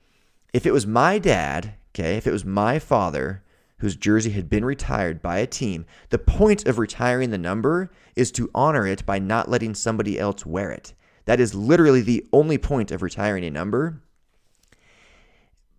if 0.52 0.66
it 0.66 0.72
was 0.72 0.86
my 0.86 1.18
dad 1.18 1.74
Okay, 1.94 2.16
if 2.16 2.26
it 2.26 2.32
was 2.32 2.44
my 2.44 2.78
father 2.78 3.44
whose 3.78 3.96
jersey 3.96 4.30
had 4.30 4.48
been 4.48 4.64
retired 4.64 5.20
by 5.20 5.38
a 5.38 5.46
team, 5.46 5.84
the 6.08 6.18
point 6.18 6.66
of 6.66 6.78
retiring 6.78 7.30
the 7.30 7.36
number 7.36 7.90
is 8.16 8.32
to 8.32 8.50
honor 8.54 8.86
it 8.86 9.04
by 9.04 9.18
not 9.18 9.50
letting 9.50 9.74
somebody 9.74 10.18
else 10.18 10.46
wear 10.46 10.70
it. 10.70 10.94
That 11.26 11.38
is 11.38 11.54
literally 11.54 12.00
the 12.00 12.26
only 12.32 12.56
point 12.56 12.90
of 12.90 13.02
retiring 13.02 13.44
a 13.44 13.50
number. 13.50 14.00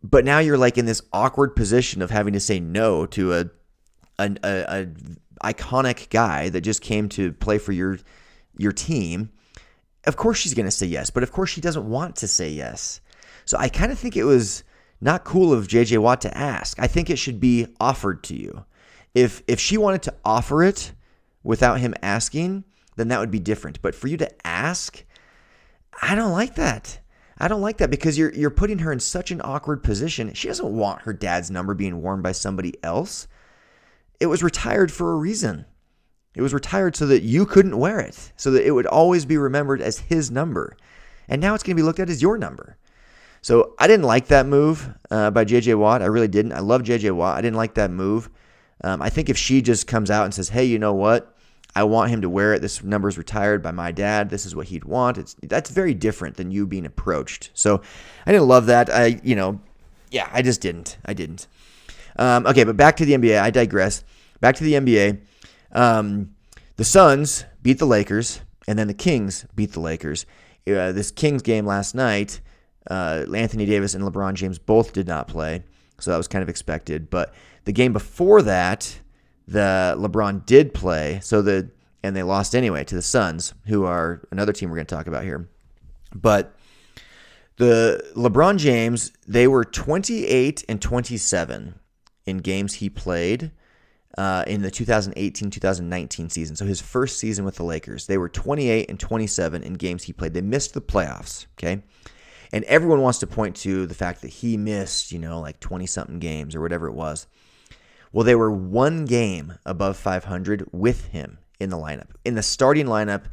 But 0.04 0.26
now 0.26 0.40
you're 0.40 0.58
like 0.58 0.78
in 0.78 0.86
this 0.86 1.02
awkward 1.14 1.56
position 1.56 2.02
of 2.02 2.12
having 2.12 2.34
to 2.34 2.40
say 2.40 2.60
no 2.60 3.06
to 3.08 3.34
a 3.34 3.46
a, 4.20 4.36
a, 4.44 4.86
a 5.44 5.54
iconic 5.54 6.10
guy 6.10 6.50
that 6.50 6.62
just 6.62 6.82
came 6.82 7.10
to 7.10 7.34
play 7.34 7.58
for 7.58 7.72
your 7.72 8.00
your 8.58 8.72
team. 8.72 9.32
Of 10.06 10.18
course 10.18 10.38
she's 10.38 10.54
going 10.54 10.66
to 10.66 10.72
say 10.72 10.86
yes, 10.86 11.10
but 11.10 11.24
of 11.24 11.32
course 11.32 11.50
she 11.50 11.62
doesn't 11.62 11.90
want 11.90 12.18
to 12.18 12.28
say 12.28 12.50
yes. 12.50 13.00
So 13.46 13.58
I 13.58 13.70
kind 13.70 13.92
of 13.92 13.98
think 13.98 14.18
it 14.18 14.26
was 14.26 14.64
not 15.02 15.24
cool 15.24 15.54
of 15.54 15.68
JJ 15.68 15.98
Watt 16.00 16.22
to 16.22 16.38
ask. 16.38 16.80
I 16.80 16.88
think 16.88 17.10
it 17.10 17.18
should 17.18 17.40
be 17.40 17.68
offered 17.80 18.24
to 18.26 18.36
you. 18.36 18.66
If 19.14 19.42
if 19.48 19.60
she 19.60 19.78
wanted 19.78 20.02
to 20.04 20.16
offer 20.26 20.64
it 20.64 20.92
without 21.44 21.80
him 21.80 21.94
asking, 22.02 22.64
then 22.96 23.08
that 23.10 23.20
would 23.20 23.32
be 23.32 23.40
different. 23.40 23.82
But 23.82 23.96
for 23.96 24.08
you 24.08 24.18
to 24.18 24.48
ask, 24.48 25.04
I 26.02 26.16
don't 26.16 26.32
like 26.32 26.56
that. 26.56 27.00
I 27.44 27.50
don't 27.50 27.60
like 27.60 27.80
that 27.80 27.92
because 27.92 28.18
you're 28.18 28.34
you're 28.34 28.50
putting 28.50 28.80
her 28.80 28.94
in 28.94 29.02
such 29.02 29.30
an 29.30 29.42
awkward 29.44 29.84
position. 29.84 30.34
She 30.34 30.48
doesn't 30.48 30.78
want 30.78 31.02
her 31.02 31.12
dad's 31.12 31.52
number 31.52 31.74
being 31.74 32.02
worn 32.02 32.22
by 32.22 32.32
somebody 32.32 32.74
else. 32.82 33.28
It 34.22 34.28
was 34.28 34.42
retired 34.42 34.94
for 34.94 35.12
a 35.12 35.18
reason. 35.18 35.66
It 36.36 36.42
was 36.42 36.54
retired 36.54 36.96
so 36.96 37.06
that 37.08 37.22
you 37.22 37.46
couldn't 37.46 37.78
wear 37.78 38.00
it, 38.00 38.32
so 38.38 38.50
that 38.52 38.66
it 38.66 38.72
would 38.72 38.86
always 38.86 39.26
be 39.26 39.36
remembered 39.36 39.82
as 39.82 40.00
his 40.00 40.32
number. 40.32 40.78
And 41.28 41.42
now 41.42 41.54
it's 41.54 41.64
going 41.64 41.76
to 41.76 41.82
be 41.82 41.86
looked 41.86 42.00
at 42.00 42.10
as 42.10 42.22
your 42.22 42.38
number. 42.38 42.78
So 43.42 43.74
I 43.78 43.88
didn't 43.88 44.06
like 44.06 44.28
that 44.28 44.46
move 44.46 44.94
uh, 45.12 45.30
by 45.32 45.44
JJ 45.44 45.78
Watt. 45.78 46.02
I 46.02 46.06
really 46.06 46.30
didn't. 46.30 46.54
I 46.54 46.60
love 46.60 46.84
JJ 46.84 47.12
Watt. 47.12 47.38
I 47.38 47.42
didn't 47.42 47.58
like 47.58 47.74
that 47.74 47.92
move. 47.92 48.30
Um, 48.86 49.02
I 49.02 49.10
think 49.10 49.30
if 49.30 49.38
she 49.38 49.62
just 49.62 49.86
comes 49.86 50.10
out 50.10 50.24
and 50.24 50.34
says, 50.34 50.48
"Hey, 50.48 50.64
you 50.64 50.80
know 50.80 50.94
what? 50.94 51.33
I 51.76 51.84
want 51.84 52.12
him 52.12 52.22
to 52.22 52.30
wear 52.30 52.54
it. 52.54 52.62
This 52.62 52.84
number 52.84 53.08
is 53.08 53.18
retired 53.18 53.64
by 53.64 53.72
my 53.72 53.92
dad. 53.92 54.30
This 54.30 54.46
is 54.46 54.56
what 54.56 54.68
he'd 54.68 54.86
want." 54.86 55.18
It's 55.18 55.36
that's 55.44 55.70
very 55.70 55.94
different 55.94 56.38
than 56.38 56.52
you 56.52 56.68
being 56.68 56.86
approached. 56.86 57.52
So 57.54 57.82
I 58.26 58.32
didn't 58.32 58.48
love 58.48 58.68
that. 58.68 58.90
I 58.90 59.20
you 59.24 59.36
know, 59.36 59.60
yeah, 60.12 60.30
I 60.32 60.42
just 60.42 60.62
didn't. 60.62 60.98
I 61.06 61.14
didn't. 61.14 61.48
Um, 62.18 62.46
okay, 62.46 62.64
but 62.64 62.78
back 62.78 62.98
to 62.98 63.06
the 63.06 63.14
NBA. 63.14 63.40
I 63.40 63.50
digress. 63.50 64.04
Back 64.40 64.56
to 64.58 64.64
the 64.64 64.74
NBA. 64.74 65.20
Um, 65.72 66.36
the 66.76 66.84
Suns 66.84 67.46
beat 67.62 67.80
the 67.80 67.86
Lakers, 67.86 68.42
and 68.68 68.78
then 68.78 68.88
the 68.88 68.94
Kings 68.94 69.46
beat 69.56 69.72
the 69.72 69.80
Lakers. 69.80 70.26
Uh, 70.68 70.92
this 70.92 71.12
Kings 71.12 71.42
game 71.42 71.66
last 71.66 71.96
night 71.96 72.40
uh, 72.90 73.26
Anthony 73.34 73.66
Davis 73.66 73.94
and 73.94 74.04
LeBron 74.04 74.34
James 74.34 74.60
both 74.60 74.94
did 74.94 75.08
not 75.08 75.28
play, 75.28 75.64
so 76.00 76.12
that 76.12 76.18
was 76.18 76.28
kind 76.28 76.44
of 76.44 76.50
expected. 76.50 77.10
But 77.10 77.34
the 77.66 77.72
game 77.72 77.94
before 77.94 78.42
that, 78.42 79.00
the 79.48 79.96
LeBron 79.98 80.46
did 80.46 80.74
play, 80.74 81.20
so 81.22 81.42
the 81.42 81.70
and 82.04 82.16
they 82.16 82.24
lost 82.24 82.54
anyway 82.54 82.84
to 82.84 82.96
the 82.96 83.02
Suns, 83.02 83.54
who 83.68 83.86
are 83.86 84.22
another 84.30 84.52
team 84.52 84.70
we're 84.70 84.76
going 84.76 84.86
to 84.86 84.96
talk 84.96 85.08
about 85.08 85.24
here. 85.24 85.48
But 86.14 86.56
the 87.56 88.12
LeBron 88.16 88.58
James, 88.58 89.12
they 89.28 89.48
were 89.48 89.64
28 89.64 90.66
and 90.68 90.82
27 90.82 91.80
in 92.26 92.38
games 92.38 92.76
he 92.76 92.90
played 92.90 93.52
uh, 94.18 94.44
in 94.48 94.62
the 94.62 94.72
2018-2019 94.72 96.32
season. 96.32 96.56
So 96.56 96.66
his 96.66 96.82
first 96.82 97.20
season 97.20 97.46
with 97.46 97.56
the 97.56 97.64
Lakers, 97.64 98.08
they 98.08 98.18
were 98.18 98.30
28 98.30 98.90
and 98.90 99.00
27 99.00 99.64
in 99.64 99.74
games 99.74 100.04
he 100.04 100.14
played. 100.14 100.34
They 100.34 100.42
missed 100.42 100.74
the 100.74 100.82
playoffs. 100.82 101.48
Okay, 101.58 101.84
and 102.52 102.64
everyone 102.66 103.02
wants 103.02 103.20
to 103.20 103.28
point 103.28 103.56
to 103.58 103.88
the 103.88 103.96
fact 103.96 104.22
that 104.22 104.30
he 104.30 104.58
missed, 104.58 105.12
you 105.12 105.20
know, 105.20 105.40
like 105.40 105.60
20 105.60 105.86
something 105.88 106.20
games 106.20 106.56
or 106.56 106.62
whatever 106.62 106.88
it 106.88 106.94
was. 106.94 107.28
Well, 108.14 108.24
they 108.24 108.36
were 108.36 108.52
one 108.52 109.06
game 109.06 109.56
above 109.66 109.98
500 109.98 110.70
with 110.72 111.08
him 111.08 111.40
in 111.60 111.70
the 111.70 111.78
lineup, 111.78 112.12
in 112.24 112.36
the 112.36 112.44
starting 112.44 112.86
lineup 112.86 113.24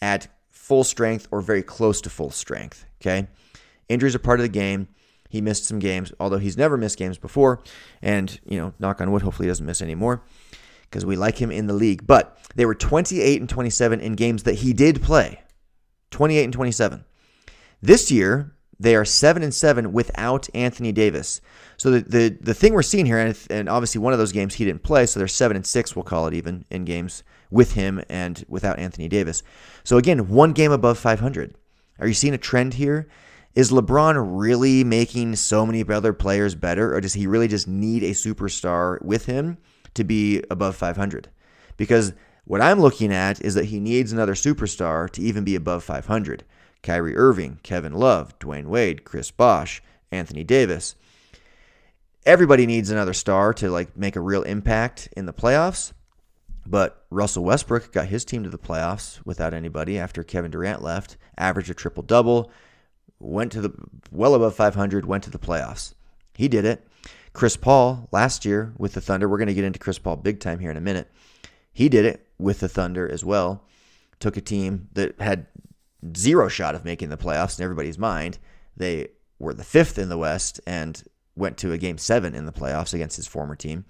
at 0.00 0.28
full 0.48 0.84
strength 0.84 1.26
or 1.30 1.40
very 1.40 1.62
close 1.62 2.00
to 2.02 2.10
full 2.10 2.30
strength. 2.30 2.86
Okay. 3.02 3.26
Injuries 3.88 4.14
are 4.14 4.20
part 4.20 4.38
of 4.38 4.44
the 4.44 4.48
game. 4.48 4.88
He 5.28 5.40
missed 5.40 5.64
some 5.64 5.78
games, 5.78 6.12
although 6.20 6.38
he's 6.38 6.56
never 6.56 6.76
missed 6.76 6.98
games 6.98 7.18
before. 7.18 7.60
And, 8.00 8.38
you 8.46 8.58
know, 8.58 8.72
knock 8.78 9.00
on 9.00 9.10
wood, 9.10 9.22
hopefully 9.22 9.46
he 9.46 9.50
doesn't 9.50 9.66
miss 9.66 9.82
any 9.82 9.94
more 9.94 10.22
because 10.82 11.04
we 11.04 11.16
like 11.16 11.36
him 11.36 11.50
in 11.50 11.66
the 11.66 11.74
league. 11.74 12.06
But 12.06 12.38
they 12.54 12.64
were 12.64 12.74
28 12.74 13.40
and 13.40 13.48
27 13.48 14.00
in 14.00 14.12
games 14.14 14.44
that 14.44 14.54
he 14.54 14.72
did 14.72 15.02
play. 15.02 15.42
28 16.10 16.44
and 16.44 16.52
27. 16.52 17.04
This 17.82 18.10
year, 18.10 18.54
they 18.80 18.94
are 18.94 19.04
seven 19.04 19.42
and 19.42 19.52
seven 19.52 19.92
without 19.92 20.48
Anthony 20.54 20.92
Davis. 20.92 21.40
So 21.76 21.90
the 21.90 22.00
the, 22.00 22.38
the 22.40 22.54
thing 22.54 22.74
we're 22.74 22.82
seeing 22.82 23.06
here, 23.06 23.18
and, 23.18 23.38
and 23.50 23.68
obviously 23.68 24.00
one 24.00 24.12
of 24.12 24.18
those 24.18 24.32
games 24.32 24.54
he 24.54 24.64
didn't 24.64 24.82
play, 24.82 25.06
so 25.06 25.18
they're 25.18 25.28
seven 25.28 25.56
and 25.56 25.66
six. 25.66 25.94
We'll 25.94 26.04
call 26.04 26.26
it 26.26 26.34
even 26.34 26.64
in 26.70 26.84
games 26.84 27.22
with 27.50 27.72
him 27.72 28.02
and 28.08 28.44
without 28.48 28.78
Anthony 28.78 29.08
Davis. 29.08 29.42
So 29.84 29.96
again, 29.96 30.28
one 30.28 30.52
game 30.52 30.72
above 30.72 30.98
500. 30.98 31.54
Are 31.98 32.06
you 32.06 32.14
seeing 32.14 32.34
a 32.34 32.38
trend 32.38 32.74
here? 32.74 33.08
Is 33.54 33.70
LeBron 33.70 34.38
really 34.38 34.84
making 34.84 35.34
so 35.36 35.66
many 35.66 35.84
other 35.88 36.12
players 36.12 36.54
better, 36.54 36.94
or 36.94 37.00
does 37.00 37.14
he 37.14 37.26
really 37.26 37.48
just 37.48 37.66
need 37.66 38.04
a 38.04 38.10
superstar 38.10 39.02
with 39.02 39.26
him 39.26 39.58
to 39.94 40.04
be 40.04 40.42
above 40.50 40.76
500? 40.76 41.28
Because 41.76 42.12
what 42.44 42.60
I'm 42.60 42.80
looking 42.80 43.12
at 43.12 43.40
is 43.40 43.54
that 43.54 43.66
he 43.66 43.80
needs 43.80 44.12
another 44.12 44.34
superstar 44.34 45.10
to 45.10 45.22
even 45.22 45.44
be 45.44 45.56
above 45.56 45.82
500. 45.82 46.44
Kyrie 46.82 47.16
Irving, 47.16 47.60
Kevin 47.62 47.92
Love, 47.92 48.38
Dwyane 48.38 48.66
Wade, 48.66 49.04
Chris 49.04 49.30
Bosh, 49.30 49.82
Anthony 50.10 50.44
Davis. 50.44 50.94
Everybody 52.24 52.66
needs 52.66 52.90
another 52.90 53.14
star 53.14 53.52
to 53.54 53.70
like 53.70 53.96
make 53.96 54.16
a 54.16 54.20
real 54.20 54.42
impact 54.42 55.08
in 55.16 55.26
the 55.26 55.32
playoffs. 55.32 55.92
But 56.66 57.06
Russell 57.08 57.44
Westbrook 57.44 57.92
got 57.92 58.08
his 58.08 58.26
team 58.26 58.42
to 58.42 58.50
the 58.50 58.58
playoffs 58.58 59.24
without 59.24 59.54
anybody 59.54 59.98
after 59.98 60.22
Kevin 60.22 60.50
Durant 60.50 60.82
left, 60.82 61.16
averaged 61.38 61.70
a 61.70 61.74
triple 61.74 62.02
double, 62.02 62.50
went 63.18 63.52
to 63.52 63.62
the 63.62 63.72
well 64.12 64.34
above 64.34 64.54
500, 64.54 65.06
went 65.06 65.24
to 65.24 65.30
the 65.30 65.38
playoffs. 65.38 65.94
He 66.34 66.46
did 66.46 66.64
it. 66.64 66.86
Chris 67.32 67.56
Paul 67.56 68.08
last 68.12 68.44
year 68.44 68.74
with 68.76 68.92
the 68.92 69.00
Thunder, 69.00 69.28
we're 69.28 69.38
going 69.38 69.48
to 69.48 69.54
get 69.54 69.64
into 69.64 69.78
Chris 69.78 69.98
Paul 69.98 70.16
big 70.16 70.40
time 70.40 70.58
here 70.58 70.70
in 70.70 70.76
a 70.76 70.82
minute. 70.82 71.10
He 71.72 71.88
did 71.88 72.04
it 72.04 72.26
with 72.38 72.60
the 72.60 72.68
Thunder 72.68 73.08
as 73.08 73.24
well. 73.24 73.64
Took 74.20 74.36
a 74.36 74.40
team 74.40 74.88
that 74.92 75.20
had 75.20 75.46
zero 76.16 76.48
shot 76.48 76.74
of 76.74 76.84
making 76.84 77.08
the 77.08 77.16
playoffs 77.16 77.58
in 77.58 77.64
everybody's 77.64 77.98
mind. 77.98 78.38
They 78.76 79.08
were 79.38 79.54
the 79.54 79.64
fifth 79.64 79.98
in 79.98 80.08
the 80.08 80.18
West 80.18 80.60
and 80.66 81.02
went 81.36 81.56
to 81.58 81.72
a 81.72 81.78
game 81.78 81.98
seven 81.98 82.34
in 82.34 82.46
the 82.46 82.52
playoffs 82.52 82.94
against 82.94 83.16
his 83.16 83.26
former 83.26 83.54
team. 83.54 83.84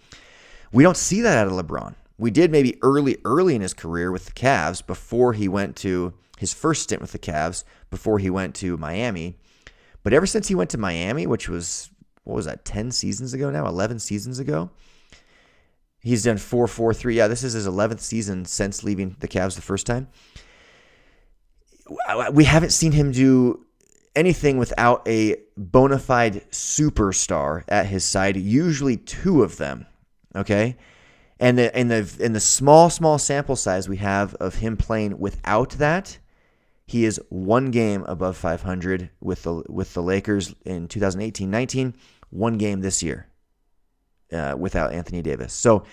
We 0.73 0.83
don't 0.83 0.97
see 0.97 1.21
that 1.23 1.39
out 1.39 1.47
of 1.47 1.53
LeBron. 1.53 1.95
We 2.19 2.31
did 2.31 2.51
maybe 2.51 2.79
early, 2.83 3.19
early 3.25 3.55
in 3.55 3.63
his 3.63 3.75
career 3.75 4.11
with 4.11 4.27
the 4.27 4.33
Cavs 4.33 4.85
before 4.85 5.33
he 5.33 5.49
went 5.49 5.77
to 5.77 6.15
his 6.39 6.53
first 6.53 6.83
stint 6.83 7.01
with 7.01 7.13
the 7.13 7.19
Cavs, 7.19 7.65
before 7.91 8.19
he 8.19 8.31
went 8.31 8.55
to 8.57 8.77
Miami. 8.77 9.37
But 10.03 10.13
ever 10.13 10.27
since 10.27 10.49
he 10.49 10.55
went 10.55 10.71
to 10.71 10.79
Miami, 10.79 11.27
which 11.27 11.49
was, 11.49 11.91
what 12.25 12.35
was 12.35 12.47
that, 12.47 12.65
10 12.65 12.91
seasons 12.91 13.35
ago 13.35 13.51
now, 13.51 13.67
11 13.67 13.99
seasons 14.01 14.39
ago, 14.39 14.71
he's 16.01 16.25
done 16.25 16.39
4 16.39 16.67
4 16.67 16.95
3. 16.95 17.17
Yeah, 17.17 17.29
this 17.29 17.45
is 17.45 17.53
his 17.53 17.67
11th 17.67 18.01
season 18.01 18.45
since 18.45 18.85
leaving 18.85 19.17
the 19.21 19.29
Cavs 19.29 19.55
the 19.55 19.63
first 19.63 19.87
time. 19.87 20.09
We 22.33 22.45
haven't 22.45 22.71
seen 22.71 22.93
him 22.93 23.13
do 23.13 23.65
anything 24.15 24.59
without 24.59 25.07
a 25.07 25.37
bona 25.57 25.99
fide 25.99 26.45
superstar 26.51 27.65
at 27.69 27.87
his 27.87 28.05
side, 28.05 28.37
usually 28.37 28.97
two 28.97 29.43
of 29.43 29.57
them. 29.57 29.87
Okay. 30.35 30.77
And 31.41 31.57
the, 31.57 31.79
in 31.79 31.89
the 31.89 32.17
in 32.19 32.33
the 32.33 32.41
small 32.41 32.91
small 32.91 33.19
sample 33.19 33.55
size 33.55 33.89
we 33.89 33.99
have 33.99 34.35
of 34.35 34.57
him 34.57 34.77
playing 34.77 35.21
without 35.21 35.71
that, 35.71 36.19
he 36.85 37.05
is 37.05 37.21
one 37.29 37.71
game 37.71 38.05
above 38.05 38.37
500 38.37 39.11
with 39.21 39.45
the 39.45 39.63
with 39.69 39.95
the 39.95 40.03
Lakers 40.03 40.55
in 40.65 40.89
2018-19, 40.89 41.95
one 42.31 42.59
game 42.59 42.81
this 42.81 43.03
year 43.03 43.29
uh, 44.33 44.57
without 44.59 44.93
Anthony 44.93 45.23
Davis. 45.23 45.53
So 45.53 45.85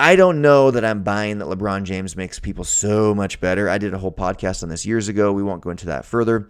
I 0.00 0.16
don't 0.16 0.40
know 0.40 0.70
that 0.70 0.82
I'm 0.82 1.02
buying 1.02 1.40
that 1.40 1.48
LeBron 1.48 1.82
James 1.82 2.16
makes 2.16 2.38
people 2.38 2.64
so 2.64 3.14
much 3.14 3.38
better. 3.38 3.68
I 3.68 3.76
did 3.76 3.92
a 3.92 3.98
whole 3.98 4.10
podcast 4.10 4.62
on 4.62 4.70
this 4.70 4.86
years 4.86 5.08
ago. 5.08 5.30
We 5.30 5.42
won't 5.42 5.60
go 5.60 5.68
into 5.68 5.84
that 5.86 6.06
further. 6.06 6.48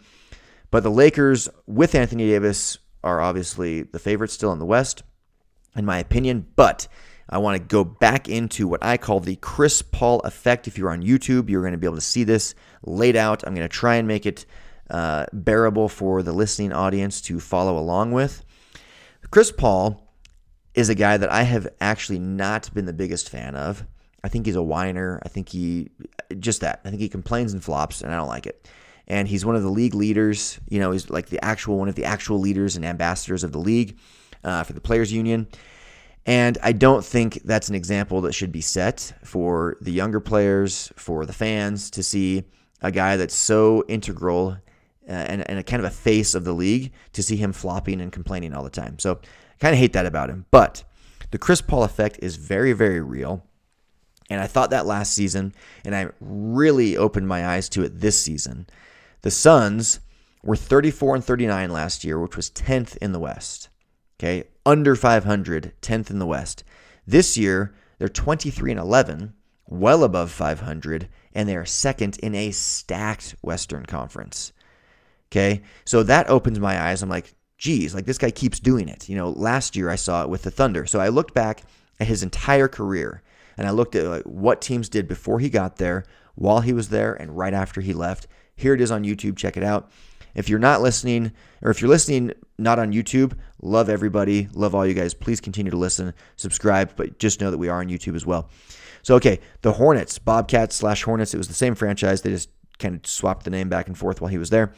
But 0.71 0.85
the 0.85 0.91
Lakers 0.91 1.49
with 1.67 1.97
Anthony 1.97 2.29
Davis 2.29 2.79
are 3.03 3.21
obviously 3.21 3.83
the 3.83 3.99
favorites 3.99 4.35
still 4.35 4.53
in 4.53 4.61
the 4.61 4.67
West, 4.67 5.03
in 5.75 5.85
my 5.85 5.99
opinion. 5.99 6.47
But 6.55 6.87
I 7.29 7.39
want 7.39 7.61
to 7.61 7.67
go 7.67 7.83
back 7.83 8.29
into 8.29 8.69
what 8.69 8.85
I 8.85 8.97
call 8.97 9.19
the 9.19 9.35
Chris 9.35 9.83
Paul 9.83 10.21
effect. 10.21 10.69
If 10.69 10.79
you're 10.79 10.93
on 10.93 11.03
YouTube, 11.03 11.51
you're 11.51 11.63
going 11.63 11.73
to 11.73 11.79
be 11.79 11.89
able 11.89 11.97
to 11.97 12.01
see 12.01 12.23
this 12.23 12.55
laid 12.85 13.17
out. 13.17 13.43
I'm 13.45 13.57
going 13.57 13.69
to 13.69 13.77
try 13.77 13.97
and 13.97 14.07
make 14.07 14.27
it 14.27 14.47
uh, 14.91 15.27
bearable 15.33 15.89
for 15.89 16.23
the 16.23 16.33
listening 16.33 16.73
audience 16.73 17.21
to 17.23 17.41
follow 17.41 17.77
along 17.77 18.13
with. 18.13 18.45
Chris 19.33 19.51
Paul 19.51 20.07
is 20.75 20.89
a 20.89 20.95
guy 20.95 21.17
that 21.17 21.31
I 21.31 21.43
have 21.43 21.69
actually 21.81 22.19
not 22.19 22.73
been 22.73 22.87
the 22.87 22.93
biggest 22.93 23.29
fan 23.29 23.55
of. 23.57 23.85
I 24.23 24.29
think 24.29 24.47
he's 24.47 24.57
a 24.57 24.63
whiner. 24.63 25.21
I 25.25 25.29
think 25.29 25.49
he 25.49 25.91
just 26.39 26.61
that. 26.61 26.81
I 26.85 26.91
think 26.91 27.01
he 27.01 27.09
complains 27.09 27.53
and 27.53 27.65
flops, 27.65 28.03
and 28.03 28.13
I 28.13 28.17
don't 28.17 28.29
like 28.29 28.47
it 28.47 28.69
and 29.11 29.27
he's 29.27 29.45
one 29.45 29.57
of 29.57 29.65
the 29.65 29.71
league 29.71 29.95
leaders. 29.95 30.61
You 30.69 30.79
know, 30.79 30.93
he's 30.93 31.11
like 31.11 31.27
the 31.27 31.45
actual 31.45 31.79
one 31.79 31.89
of 31.89 31.97
the 31.97 32.05
actual 32.05 32.39
leaders 32.39 32.77
and 32.77 32.85
ambassadors 32.85 33.43
of 33.43 33.51
the 33.51 33.59
league 33.59 33.99
uh, 34.45 34.63
for 34.63 34.73
the 34.73 34.81
players' 34.81 35.13
union. 35.13 35.49
And 36.27 36.57
I 36.63 36.71
don't 36.71 37.05
think 37.05 37.43
that's 37.45 37.69
an 37.69 37.75
example 37.75 38.21
that 38.21 38.35
should 38.35 38.53
be 38.53 38.61
set 38.61 39.13
for 39.25 39.77
the 39.81 39.91
younger 39.91 40.21
players, 40.21 40.93
for 40.95 41.27
the 41.27 41.33
fans 41.33 41.91
to 41.91 42.05
see 42.05 42.45
a 42.83 42.93
guy 42.93 43.17
that's 43.17 43.35
so 43.35 43.85
integral 43.89 44.59
uh, 45.09 45.13
and, 45.13 45.51
and 45.51 45.59
a 45.59 45.65
kind 45.65 45.85
of 45.85 45.91
a 45.91 45.95
face 45.95 46.37
of 46.37 46.45
the 46.45 46.53
league 46.53 46.93
to 47.15 47.23
see 47.23 47.37
him 47.37 47.53
flopping 47.53 48.01
and 48.01 48.13
complaining 48.13 48.55
all 48.55 48.63
the 48.63 48.71
time. 48.71 48.97
So 49.01 49.19
kind 49.61 49.75
of 49.75 49.79
hate 49.79 49.93
that 49.93 50.07
about 50.07 50.31
him. 50.31 50.47
But 50.51 50.85
the 51.31 51.39
Chris 51.39 51.61
Paul 51.61 51.85
effect 51.85 52.19
is 52.21 52.37
very, 52.37 52.73
very 52.73 53.01
real. 53.01 53.45
And 54.29 54.41
I 54.41 54.47
thought 54.47 54.71
that 54.71 54.87
last 54.87 55.13
season, 55.13 55.55
and 55.85 55.95
I 55.95 56.09
really 56.21 56.97
opened 56.97 57.29
my 57.29 57.47
eyes 57.47 57.69
to 57.71 57.83
it 57.83 58.01
this 58.01 58.23
season. 58.23 58.69
The 59.23 59.31
Suns 59.31 60.01
were 60.43 60.57
34 60.57 61.17
and 61.17 61.25
39 61.25 61.71
last 61.71 62.05
year, 62.05 62.19
which 62.19 62.37
was 62.37 62.51
10th 62.51 62.97
in 62.99 63.13
the 63.13 63.19
West. 63.19 63.69
Okay, 64.19 64.45
under 64.65 64.95
500, 64.95 65.73
10th 65.83 66.11
in 66.11 66.19
the 66.19 66.27
West. 66.27 66.63
This 67.07 67.37
year, 67.37 67.75
they're 67.99 68.09
23 68.09 68.73
and 68.73 68.81
11, 68.81 69.35
well 69.67 70.05
above 70.05 70.31
500, 70.31 71.09
and 71.35 71.49
they 71.49 71.57
are 71.57 71.65
second 71.65 72.19
in 72.19 72.35
a 72.35 72.51
stacked 72.51 73.35
Western 73.41 73.87
Conference. 73.87 74.53
Okay, 75.31 75.63
so 75.85 76.03
that 76.03 76.29
opens 76.29 76.61
my 76.61 76.81
eyes. 76.81 77.03
I'm 77.03 77.09
like, 77.09 77.35
geez, 77.61 77.95
like 77.95 78.07
this 78.07 78.19
guy 78.19 78.31
keeps 78.31 78.59
doing 78.59 78.89
it. 78.89 79.09
You 79.09 79.17
know, 79.17 79.31
last 79.31 79.77
year 79.77 79.91
I 79.91 79.97
saw 79.97 80.23
it 80.25 80.31
with 80.31 80.43
the 80.43 80.51
Thunder. 80.51 80.87
So 80.87 80.99
I 80.99 81.09
looked 81.09 81.35
back 81.35 81.63
at 82.01 82.07
his 82.07 82.23
entire 82.23 82.67
career 82.67 83.23
and 83.57 83.69
I 83.69 83.71
looked 83.71 83.95
at 83.95 84.07
like, 84.07 84.23
what 84.25 84.63
teams 84.63 84.89
did 84.89 85.07
before 85.07 85.39
he 85.39 85.51
got 85.51 85.77
there, 85.77 86.05
while 86.35 86.63
he 86.63 86.73
was 86.73 86.89
there, 86.89 87.13
and 87.13 87.37
right 87.37 87.53
after 87.53 87.83
he 87.83 87.93
left. 87.93 88.27
Here 88.57 88.73
it 88.73 88.81
is 88.81 88.91
on 88.91 89.05
YouTube. 89.05 89.37
Check 89.37 89.59
it 89.59 89.63
out. 89.63 89.91
If 90.35 90.49
you're 90.49 90.59
not 90.59 90.81
listening, 90.81 91.33
or 91.61 91.71
if 91.71 91.83
you're 91.83 91.91
listening 91.91 92.33
not 92.57 92.79
on 92.79 92.93
YouTube, 92.93 93.37
love 93.61 93.91
everybody. 93.91 94.49
Love 94.55 94.75
all 94.75 94.87
you 94.87 94.95
guys. 94.95 95.13
Please 95.13 95.41
continue 95.41 95.71
to 95.71 95.77
listen, 95.77 96.15
subscribe, 96.37 96.93
but 96.97 97.19
just 97.19 97.43
know 97.43 97.51
that 97.51 97.59
we 97.59 97.69
are 97.69 97.81
on 97.81 97.89
YouTube 97.89 98.17
as 98.17 98.25
well. 98.25 98.49
So, 99.03 99.17
okay, 99.17 99.41
the 99.61 99.73
Hornets, 99.73 100.19
Bobcats 100.19 100.77
slash 100.77 101.03
Hornets, 101.03 101.35
it 101.35 101.39
was 101.39 101.49
the 101.49 101.55
same 101.55 101.75
franchise. 101.75 102.23
They 102.23 102.31
just 102.31 102.49
kind 102.79 102.95
of 102.95 103.07
swapped 103.07 103.45
the 103.45 103.51
name 103.51 103.69
back 103.69 103.87
and 103.87 103.99
forth 103.99 104.21
while 104.21 104.31
he 104.31 104.39
was 104.39 104.51
there. 104.51 104.73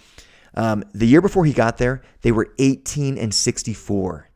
Um, 0.55 0.85
the 0.93 1.07
year 1.07 1.21
before 1.21 1.45
he 1.45 1.53
got 1.53 1.79
there, 1.79 2.03
they 2.23 2.33
were 2.33 2.53
18 2.59 3.17
and 3.19 3.35
64. 3.35 4.29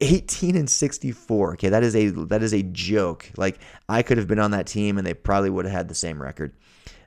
18 0.00 0.56
and 0.56 0.70
64. 0.70 1.52
Okay, 1.52 1.68
that 1.68 1.82
is 1.82 1.94
a 1.94 2.08
that 2.26 2.42
is 2.42 2.54
a 2.54 2.62
joke. 2.62 3.30
Like 3.36 3.58
I 3.88 4.02
could 4.02 4.18
have 4.18 4.26
been 4.26 4.38
on 4.38 4.52
that 4.52 4.66
team 4.66 4.96
and 4.96 5.06
they 5.06 5.14
probably 5.14 5.50
would 5.50 5.66
have 5.66 5.74
had 5.74 5.88
the 5.88 5.94
same 5.94 6.20
record. 6.20 6.54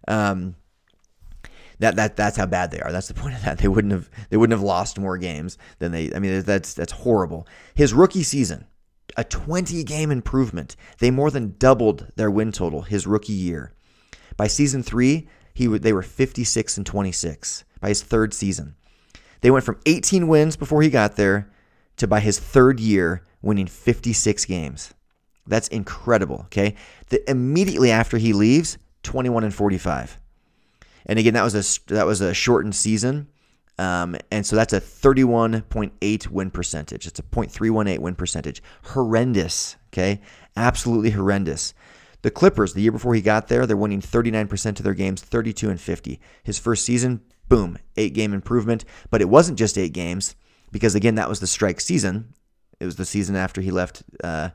Um, 0.08 0.56
that 1.80 1.96
that 1.96 2.16
that's 2.16 2.38
how 2.38 2.46
bad 2.46 2.72
they 2.72 2.80
are. 2.80 2.92
That's 2.92 3.08
the 3.08 3.14
point 3.22 3.36
of 3.36 3.44
that. 3.44 3.58
They 3.58 3.68
wouldn't 3.68 3.94
have 3.94 4.10
they 4.30 4.38
wouldn't 4.38 4.58
have 4.58 4.66
lost 4.66 5.00
more 5.00 5.18
games 5.18 5.58
than 5.80 5.92
they. 5.92 6.14
I 6.14 6.20
mean, 6.20 6.42
that's 6.44 6.74
that's 6.74 6.92
horrible. 6.92 7.48
His 7.74 7.94
rookie 7.94 8.24
season, 8.24 8.66
a 9.18 9.24
20 9.24 9.84
game 9.84 10.12
improvement. 10.12 10.76
They 11.00 11.12
more 11.12 11.32
than 11.32 11.56
doubled 11.58 12.08
their 12.16 12.32
win 12.32 12.52
total 12.52 12.84
his 12.84 13.08
rookie 13.08 13.34
year. 13.34 13.74
By 14.38 14.48
season 14.48 14.84
three, 14.84 15.28
he 15.54 15.68
they 15.68 15.94
were 15.94 16.04
56 16.04 16.78
and 16.78 16.86
26. 16.86 17.64
By 17.84 17.90
his 17.90 18.02
third 18.02 18.34
season, 18.34 18.76
they 19.42 19.52
went 19.52 19.66
from 19.66 19.78
18 19.86 20.30
wins 20.30 20.56
before 20.56 20.82
he 20.82 20.90
got 20.90 21.18
there 21.18 21.52
to 21.98 22.08
by 22.08 22.22
his 22.22 22.40
third 22.40 22.80
year 22.80 23.24
winning 23.42 23.68
56 23.68 24.46
games. 24.46 24.94
That's 25.48 25.68
incredible. 25.68 26.44
Okay, 26.46 26.76
the, 27.10 27.30
immediately 27.30 27.92
after 27.92 28.18
he 28.18 28.32
leaves, 28.32 28.78
21 29.04 29.44
and 29.44 29.54
45. 29.54 30.18
And 31.08 31.20
again, 31.20 31.34
that 31.34 31.44
was 31.44 31.56
a 31.56 31.94
that 31.94 32.06
was 32.06 32.22
a 32.22 32.34
shortened 32.34 32.74
season, 32.74 33.28
um, 33.78 34.16
and 34.32 34.46
so 34.46 34.56
that's 34.56 34.72
a 34.72 34.80
31.8 34.80 36.28
win 36.30 36.52
percentage. 36.52 37.06
It's 37.06 37.20
a 37.20 37.24
.318 37.24 38.00
win 38.00 38.16
percentage. 38.16 38.64
Horrendous. 38.84 39.76
Okay, 39.92 40.22
absolutely 40.56 41.10
horrendous. 41.10 41.74
The 42.22 42.32
Clippers, 42.32 42.76
the 42.76 42.82
year 42.82 42.94
before 42.94 43.14
he 43.14 43.22
got 43.22 43.50
there, 43.50 43.66
they're 43.66 43.76
winning 43.76 44.00
39% 44.00 44.80
of 44.80 44.84
their 44.86 44.94
games, 44.94 45.22
32 45.22 45.70
and 45.70 45.82
50. 45.82 46.22
His 46.44 46.58
first 46.58 46.86
season, 46.86 47.20
boom, 47.54 47.78
eight 47.98 48.14
game 48.14 48.34
improvement. 48.34 48.84
But 49.12 49.22
it 49.22 49.30
wasn't 49.30 49.60
just 49.60 49.78
eight 49.78 49.94
games, 49.94 50.36
because 50.72 50.96
again, 50.96 51.16
that 51.16 51.30
was 51.30 51.40
the 51.40 51.48
strike 51.48 51.80
season. 51.80 52.34
It 52.80 52.86
was 52.86 52.96
the 52.96 53.06
season 53.06 53.36
after 53.36 53.62
he 53.62 53.70
left 53.70 54.02
uh, 54.24 54.50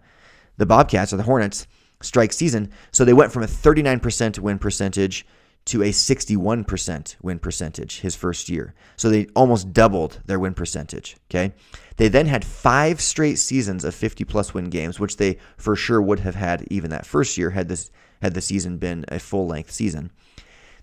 the 0.57 0.67
Bobcats 0.67 1.13
or 1.13 1.17
the 1.17 1.23
Hornets, 1.23 1.69
strike 2.03 2.33
season. 2.33 2.73
So 2.91 3.05
they 3.05 3.13
went 3.13 3.33
from 3.33 3.45
a 3.45 3.47
39% 3.47 4.41
win 4.41 4.59
percentage 4.59 5.25
to 5.67 5.83
a 5.83 5.91
61% 5.91 7.17
win 7.23 7.39
percentage 7.39 8.01
his 8.01 8.17
first 8.17 8.49
year. 8.49 8.75
So 8.97 9.11
they 9.11 9.27
almost 9.37 9.73
doubled 9.73 10.21
their 10.27 10.41
win 10.41 10.55
percentage. 10.55 11.17
Okay. 11.31 11.55
They 11.99 12.09
then 12.09 12.27
had 12.27 12.45
five 12.45 13.01
straight 13.01 13.39
seasons 13.39 13.85
of 13.85 13.95
50 13.95 14.25
plus 14.25 14.55
win 14.55 14.71
games, 14.71 14.99
which 14.99 15.19
they 15.19 15.39
for 15.57 15.77
sure 15.77 16.03
would 16.03 16.21
have 16.21 16.35
had 16.35 16.67
even 16.71 16.91
that 16.91 17.07
first 17.07 17.39
year 17.39 17.51
had 17.51 17.69
this 17.69 17.91
had 18.23 18.35
the 18.35 18.41
season 18.41 18.79
been 18.79 19.05
a 19.09 19.21
full 19.21 19.47
length 19.47 19.71
season. 19.71 20.11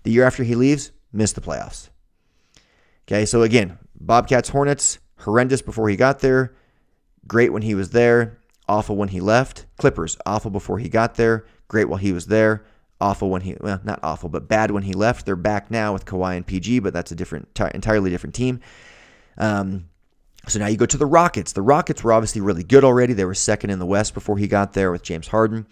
The 0.04 0.12
year 0.12 0.24
after 0.24 0.44
he 0.44 0.54
leaves, 0.54 0.92
missed 1.12 1.34
the 1.34 1.40
playoffs. 1.40 1.90
Okay, 3.08 3.24
so 3.24 3.42
again, 3.42 3.78
Bobcats 4.00 4.48
Hornets, 4.48 4.98
horrendous 5.18 5.62
before 5.62 5.88
he 5.88 5.96
got 5.96 6.20
there, 6.20 6.54
great 7.26 7.52
when 7.52 7.62
he 7.62 7.74
was 7.74 7.90
there, 7.90 8.38
awful 8.68 8.96
when 8.96 9.10
he 9.10 9.20
left. 9.20 9.66
Clippers, 9.78 10.16
awful 10.26 10.50
before 10.50 10.78
he 10.78 10.88
got 10.88 11.14
there, 11.14 11.46
great 11.68 11.88
while 11.88 11.98
he 11.98 12.12
was 12.12 12.26
there, 12.26 12.64
awful 13.00 13.30
when 13.30 13.42
he 13.42 13.56
well 13.60 13.80
not 13.84 14.00
awful 14.02 14.28
but 14.28 14.48
bad 14.48 14.70
when 14.70 14.82
he 14.82 14.92
left. 14.92 15.24
They're 15.24 15.36
back 15.36 15.70
now 15.70 15.92
with 15.92 16.04
Kawhi 16.04 16.36
and 16.36 16.46
PG, 16.46 16.80
but 16.80 16.92
that's 16.92 17.12
a 17.12 17.14
different 17.14 17.48
entirely 17.74 18.10
different 18.10 18.34
team. 18.34 18.60
Um, 19.38 19.88
so 20.48 20.58
now 20.58 20.66
you 20.66 20.76
go 20.76 20.86
to 20.86 20.96
the 20.96 21.06
Rockets. 21.06 21.52
The 21.52 21.62
Rockets 21.62 22.02
were 22.02 22.12
obviously 22.12 22.40
really 22.40 22.62
good 22.62 22.84
already. 22.84 23.12
They 23.12 23.24
were 23.24 23.34
second 23.34 23.70
in 23.70 23.78
the 23.78 23.86
West 23.86 24.14
before 24.14 24.38
he 24.38 24.46
got 24.46 24.72
there 24.72 24.92
with 24.92 25.02
James 25.02 25.28
Harden. 25.28 25.66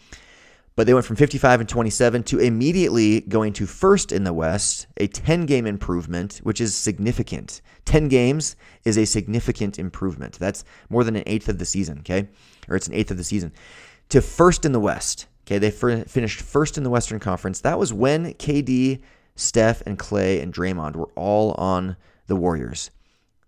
But 0.77 0.87
they 0.87 0.95
went 0.95 1.07
from 1.07 1.17
55 1.17 1.61
and 1.61 1.69
27 1.69 2.25
to 2.25 2.41
immediately 2.41 3.21
going 3.21 3.53
to 3.55 3.67
first 3.67 4.11
in 4.11 4.25
the 4.25 4.33
West, 4.33 4.89
a 4.97 5.07
10 5.07 5.47
game 5.47 5.67
improvement, 5.67 6.41
which 6.43 6.61
is 6.61 6.75
significant. 6.75 7.63
10 7.85 8.09
games 8.09 8.57
is 8.85 8.99
a 8.99 9.05
significant 9.05 9.79
improvement. 9.79 10.39
That's 10.39 10.65
more 10.89 11.05
than 11.05 11.15
an 11.17 11.23
eighth 11.27 11.49
of 11.49 11.59
the 11.59 11.65
season, 11.65 12.01
okay? 12.01 12.29
Or 12.69 12.75
it's 12.75 12.89
an 12.89 12.95
eighth 12.95 13.13
of 13.13 13.19
the 13.19 13.25
season. 13.25 13.53
To 14.09 14.21
first 14.21 14.65
in 14.65 14.73
the 14.73 14.81
West, 14.81 15.27
okay? 15.47 15.59
They 15.59 15.71
finished 15.71 16.41
first 16.41 16.77
in 16.77 16.83
the 16.83 16.91
Western 16.91 17.21
Conference. 17.21 17.61
That 17.61 17.79
was 17.79 17.93
when 17.93 18.35
KD, 18.35 19.01
Steph, 19.37 19.81
and 19.87 19.97
Clay 19.97 20.41
and 20.41 20.53
Draymond 20.53 20.97
were 20.97 21.11
all 21.15 21.53
on 21.53 21.97
the 22.27 22.37
Warriors. 22.37 22.91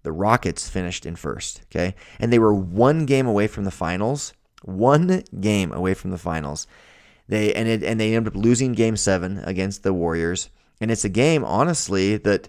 The 0.05 0.13
Rockets 0.13 0.69
finished 0.69 1.05
in 1.05 1.17
first, 1.17 1.63
okay? 1.73 1.97
And 2.21 2.33
they 2.33 2.39
were 2.39 2.55
one 2.55 3.05
game 3.05 3.27
away 3.27 3.49
from 3.49 3.65
the 3.65 3.73
finals. 3.73 4.33
One 4.63 5.25
game 5.41 5.73
away 5.73 5.95
from 5.95 6.13
the 6.13 6.19
finals. 6.19 6.69
They 7.29 7.53
and 7.55 7.69
it, 7.69 7.83
and 7.83 7.99
they 8.01 8.15
ended 8.15 8.35
up 8.35 8.41
losing 8.41 8.73
Game 8.73 8.97
Seven 8.97 9.39
against 9.45 9.83
the 9.83 9.93
Warriors, 9.93 10.51
and 10.81 10.91
it's 10.91 11.05
a 11.05 11.09
game 11.09 11.45
honestly 11.45 12.17
that 12.19 12.49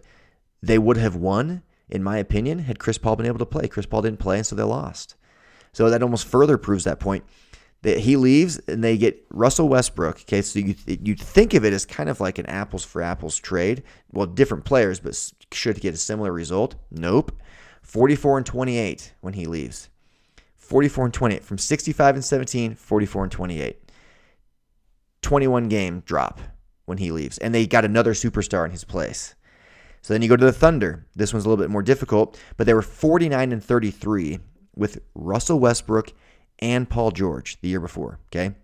they 0.61 0.77
would 0.77 0.97
have 0.97 1.15
won, 1.15 1.63
in 1.89 2.03
my 2.03 2.17
opinion, 2.17 2.59
had 2.59 2.79
Chris 2.79 2.97
Paul 2.97 3.15
been 3.15 3.25
able 3.25 3.39
to 3.39 3.45
play. 3.45 3.67
Chris 3.67 3.85
Paul 3.85 4.01
didn't 4.01 4.19
play, 4.19 4.37
and 4.37 4.45
so 4.45 4.55
they 4.55 4.63
lost. 4.63 5.15
So 5.73 5.89
that 5.89 6.03
almost 6.03 6.27
further 6.27 6.57
proves 6.57 6.83
that 6.83 6.99
point. 6.99 7.23
That 7.83 7.99
he 7.99 8.17
leaves 8.17 8.57
and 8.67 8.83
they 8.83 8.97
get 8.97 9.23
Russell 9.29 9.69
Westbrook. 9.69 10.21
Okay, 10.21 10.41
so 10.41 10.57
you 10.57 10.73
you 10.87 11.15
think 11.15 11.53
of 11.53 11.63
it 11.63 11.73
as 11.73 11.85
kind 11.85 12.09
of 12.09 12.19
like 12.19 12.39
an 12.39 12.47
apples 12.47 12.83
for 12.83 13.03
apples 13.03 13.37
trade. 13.37 13.83
Well, 14.11 14.25
different 14.25 14.65
players, 14.65 14.99
but 14.99 15.31
should 15.53 15.79
get 15.79 15.93
a 15.93 15.97
similar 15.97 16.31
result. 16.31 16.75
Nope. 16.89 17.31
44 17.83 18.37
and 18.37 18.45
28 18.45 19.13
when 19.21 19.33
he 19.33 19.45
leaves. 19.45 19.89
44 20.55 21.05
and 21.05 21.13
28 21.13 21.45
from 21.45 21.57
65 21.57 22.15
and 22.15 22.25
17, 22.25 22.75
44 22.75 23.23
and 23.23 23.31
28. 23.31 23.86
21 25.21 25.67
game 25.67 26.01
drop 26.05 26.39
when 26.85 26.97
he 26.97 27.11
leaves. 27.11 27.37
And 27.37 27.53
they 27.53 27.67
got 27.67 27.85
another 27.85 28.13
superstar 28.13 28.65
in 28.65 28.71
his 28.71 28.83
place. 28.83 29.35
So 30.01 30.13
then 30.13 30.21
you 30.21 30.29
go 30.29 30.37
to 30.37 30.45
the 30.45 30.53
Thunder. 30.53 31.05
This 31.15 31.33
one's 31.33 31.45
a 31.45 31.49
little 31.49 31.63
bit 31.63 31.71
more 31.71 31.83
difficult, 31.83 32.39
but 32.55 32.65
they 32.65 32.73
were 32.73 32.81
49 32.81 33.51
and 33.51 33.63
33 33.63 34.39
with 34.75 34.99
Russell 35.15 35.59
Westbrook 35.59 36.13
and 36.59 36.89
Paul 36.89 37.11
George 37.11 37.59
the 37.61 37.67
year 37.67 37.81
before. 37.81 38.19
Okay. 38.27 38.55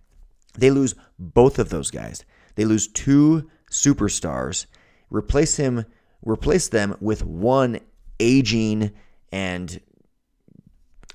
They 0.58 0.72
lose 0.72 0.96
both 1.20 1.60
of 1.60 1.70
those 1.70 1.92
guys. 1.92 2.24
They 2.56 2.66
lose 2.66 2.88
two 2.88 3.50
superstars, 3.72 4.68
replace 5.10 5.58
him, 5.58 5.86
replace 6.22 6.70
them 6.70 6.96
with 7.00 7.26
one 7.26 7.80
aging 8.20 8.92
and 9.32 9.82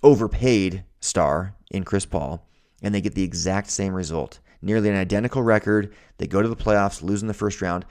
overpaid 0.02 0.84
star 1.00 1.54
in 1.70 1.84
Chris 1.84 2.04
Paul, 2.04 2.46
and 2.82 2.94
they 2.94 3.00
get 3.00 3.14
the 3.14 3.22
exact 3.22 3.70
same 3.70 3.94
result 3.94 4.40
nearly 4.62 4.88
an 4.88 4.96
identical 4.96 5.42
record. 5.42 5.94
They 6.18 6.26
go 6.26 6.42
to 6.42 6.48
the 6.48 6.56
playoffs, 6.56 7.02
lose 7.02 7.22
in 7.22 7.28
the 7.28 7.34
first 7.34 7.62
round. 7.62 7.84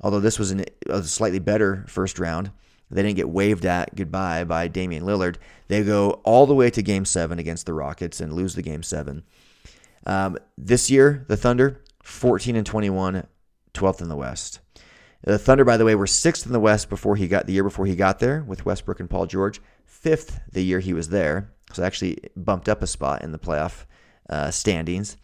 Although 0.00 0.20
this 0.20 0.38
was 0.38 0.50
an, 0.50 0.64
a 0.88 1.02
slightly 1.02 1.38
better 1.38 1.84
first 1.86 2.18
round, 2.18 2.50
they 2.90 3.02
didn't 3.02 3.16
get 3.16 3.28
waved 3.28 3.64
at 3.64 3.94
goodbye 3.94 4.44
by 4.44 4.68
Damian 4.68 5.04
Lillard. 5.04 5.36
They 5.68 5.84
go 5.84 6.20
all 6.24 6.46
the 6.46 6.54
way 6.54 6.70
to 6.70 6.82
Game 6.82 7.04
Seven 7.04 7.38
against 7.38 7.66
the 7.66 7.74
Rockets 7.74 8.20
and 8.20 8.32
lose 8.32 8.54
the 8.54 8.62
Game 8.62 8.82
Seven. 8.82 9.22
Um, 10.06 10.38
this 10.56 10.90
year, 10.90 11.24
the 11.28 11.36
Thunder 11.36 11.82
14 12.02 12.56
and 12.56 12.66
21, 12.66 13.26
12th 13.74 14.00
in 14.00 14.08
the 14.08 14.16
West. 14.16 14.60
The 15.22 15.38
Thunder, 15.38 15.64
by 15.64 15.76
the 15.76 15.84
way, 15.84 15.94
were 15.94 16.06
sixth 16.06 16.46
in 16.46 16.52
the 16.52 16.60
West 16.60 16.88
before 16.88 17.16
he 17.16 17.28
got 17.28 17.46
the 17.46 17.52
year 17.52 17.62
before 17.62 17.86
he 17.86 17.94
got 17.94 18.18
there 18.18 18.42
with 18.42 18.64
Westbrook 18.64 19.00
and 19.00 19.10
Paul 19.10 19.26
George. 19.26 19.60
Fifth 19.84 20.40
the 20.50 20.64
year 20.64 20.80
he 20.80 20.94
was 20.94 21.10
there, 21.10 21.52
so 21.74 21.84
actually 21.84 22.18
bumped 22.34 22.70
up 22.70 22.80
a 22.82 22.86
spot 22.86 23.22
in 23.22 23.32
the 23.32 23.38
playoff 23.38 23.84
uh, 24.30 24.50
standings 24.50 25.18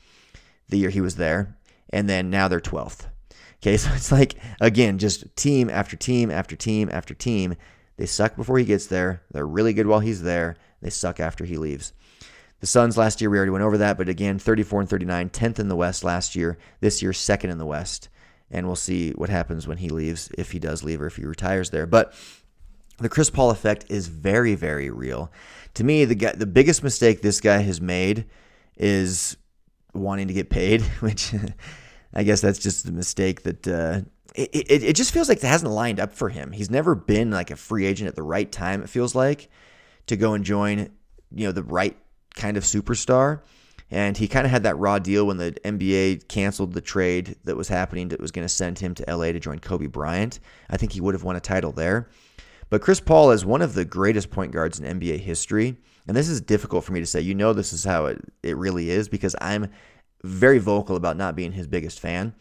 the 0.69 0.79
year 0.79 0.91
he 0.91 1.01
was 1.01 1.17
there, 1.17 1.57
and 1.91 2.09
then 2.09 2.31
now 2.31 2.49
they're 2.49 2.61
12th. 2.61 3.07
Okay, 3.63 3.77
so 3.77 3.91
it's 3.95 4.13
like, 4.13 4.37
again, 4.61 4.99
just 4.99 5.35
team 5.37 5.71
after 5.71 5.97
team 5.97 6.31
after 6.31 6.57
team 6.57 6.89
after 6.93 7.15
team. 7.15 7.55
They 7.97 8.07
suck 8.07 8.37
before 8.37 8.59
he 8.59 8.65
gets 8.65 8.87
there. 8.87 9.23
They're 9.31 9.47
really 9.47 9.73
good 9.73 9.87
while 9.87 10.01
he's 10.01 10.23
there. 10.23 10.57
They 10.83 10.91
suck 10.91 11.19
after 11.19 11.45
he 11.45 11.57
leaves. 11.57 11.93
The 12.61 12.67
Suns 12.67 12.97
last 12.97 13.21
year, 13.21 13.31
we 13.31 13.37
already 13.37 13.51
went 13.51 13.65
over 13.65 13.79
that, 13.79 13.99
but 13.99 14.09
again, 14.09 14.39
34 14.39 14.81
and 14.81 14.91
39, 14.91 15.31
10th 15.31 15.59
in 15.59 15.69
the 15.69 15.77
West 15.77 16.05
last 16.05 16.35
year. 16.35 16.59
This 16.81 17.03
year, 17.03 17.13
second 17.13 17.51
in 17.51 17.59
the 17.59 17.67
West. 17.67 18.09
And 18.51 18.67
we'll 18.67 18.77
see 18.77 19.11
what 19.13 19.29
happens 19.29 19.67
when 19.67 19.79
he 19.79 19.89
leaves, 19.89 20.31
if 20.39 20.53
he 20.53 20.59
does 20.59 20.85
leave 20.85 21.01
or 21.01 21.07
if 21.07 21.17
he 21.17 21.25
retires 21.25 21.71
there. 21.71 21.87
But 21.87 22.15
the 22.99 23.09
Chris 23.09 23.29
Paul 23.29 23.51
effect 23.51 23.85
is 23.89 24.09
very, 24.09 24.55
very 24.55 24.89
real. 24.89 25.31
To 25.75 25.85
me, 25.85 26.05
the 26.05 26.15
guy, 26.15 26.33
the 26.33 26.47
biggest 26.47 26.83
mistake 26.83 27.21
this 27.21 27.41
guy 27.41 27.59
has 27.59 27.81
made 27.81 28.25
is 28.79 29.37
wanting 29.99 30.29
to 30.29 30.35
get 30.35 30.51
paid, 30.51 30.83
which 31.01 31.35
I 32.15 32.23
guess 32.23 32.41
that's 32.41 32.59
just 32.59 32.87
a 32.87 32.93
mistake 32.93 33.43
that 33.43 33.69
uh, 33.69 34.01
it, 34.35 34.51
it, 34.53 34.83
it 34.83 34.97
just 34.97 35.13
feels 35.13 35.29
like 35.29 35.39
it 35.39 35.45
hasn't 35.45 35.73
lined 35.73 36.01
up 36.01 36.13
for 36.13 36.29
him. 36.29 36.53
He's 36.53 36.71
never 36.71 36.95
been 36.95 37.31
like 37.31 37.51
a 37.51 37.57
free 37.57 37.87
agent 37.87 38.09
at 38.09 38.15
the 38.15 38.23
right 38.23 38.51
time, 38.51 38.83
it 38.83 38.91
feels 38.91 39.15
like, 39.15 39.49
to 40.07 40.17
go 40.17 40.35
and 40.35 40.45
join, 40.45 40.91
you 41.35 41.47
know, 41.47 41.53
the 41.53 41.63
right 41.63 41.97
kind 42.35 42.57
of 42.57 42.65
superstar. 42.65 43.41
And 43.91 44.17
he 44.17 44.27
kind 44.27 44.45
of 44.45 44.51
had 44.51 44.65
that 44.65 44.79
raw 44.79 44.99
deal 44.99 45.27
when 45.27 45.37
the 45.37 45.53
NBA 45.65 46.27
canceled 46.29 46.73
the 46.73 46.81
trade 46.81 47.37
that 47.45 47.57
was 47.57 47.69
happening 47.69 48.09
that 48.09 48.21
was 48.21 48.33
going 48.33 48.45
to 48.45 48.53
send 48.53 48.79
him 48.79 48.95
to 48.97 49.05
LA 49.17 49.27
to 49.27 49.39
join 49.39 49.61
Kobe 49.61 49.87
Bryant. 49.87 50.41
I 50.69 50.77
think 50.77 50.93
he 50.93 51.01
would 51.01 51.15
have 51.15 51.23
won 51.23 51.37
a 51.37 51.41
title 51.41 51.71
there. 51.73 52.09
But 52.69 52.83
Chris 52.83 52.99
Paul 52.99 53.31
is 53.31 53.45
one 53.45 53.63
of 53.63 53.75
the 53.75 53.85
greatest 53.85 54.31
point 54.31 54.53
guards 54.53 54.81
in 54.81 55.01
NBA 55.01 55.21
history. 55.21 55.77
And 56.07 56.17
this 56.17 56.29
is 56.29 56.41
difficult 56.41 56.85
for 56.85 56.93
me 56.93 57.01
to 57.01 57.07
say. 57.07 57.21
You 57.21 57.35
know, 57.35 57.53
this 57.53 57.73
is 57.73 57.85
how 57.85 58.07
it, 58.07 58.21
it 58.43 58.57
really 58.57 58.91
is 58.91 59.09
because 59.09 59.35
I'm 59.41 59.71
very 60.23 60.59
vocal 60.59 60.97
about 60.97 61.17
not 61.17 61.37
being 61.37 61.53
his 61.53 61.67
biggest 61.67 62.01
fan. 62.01 62.35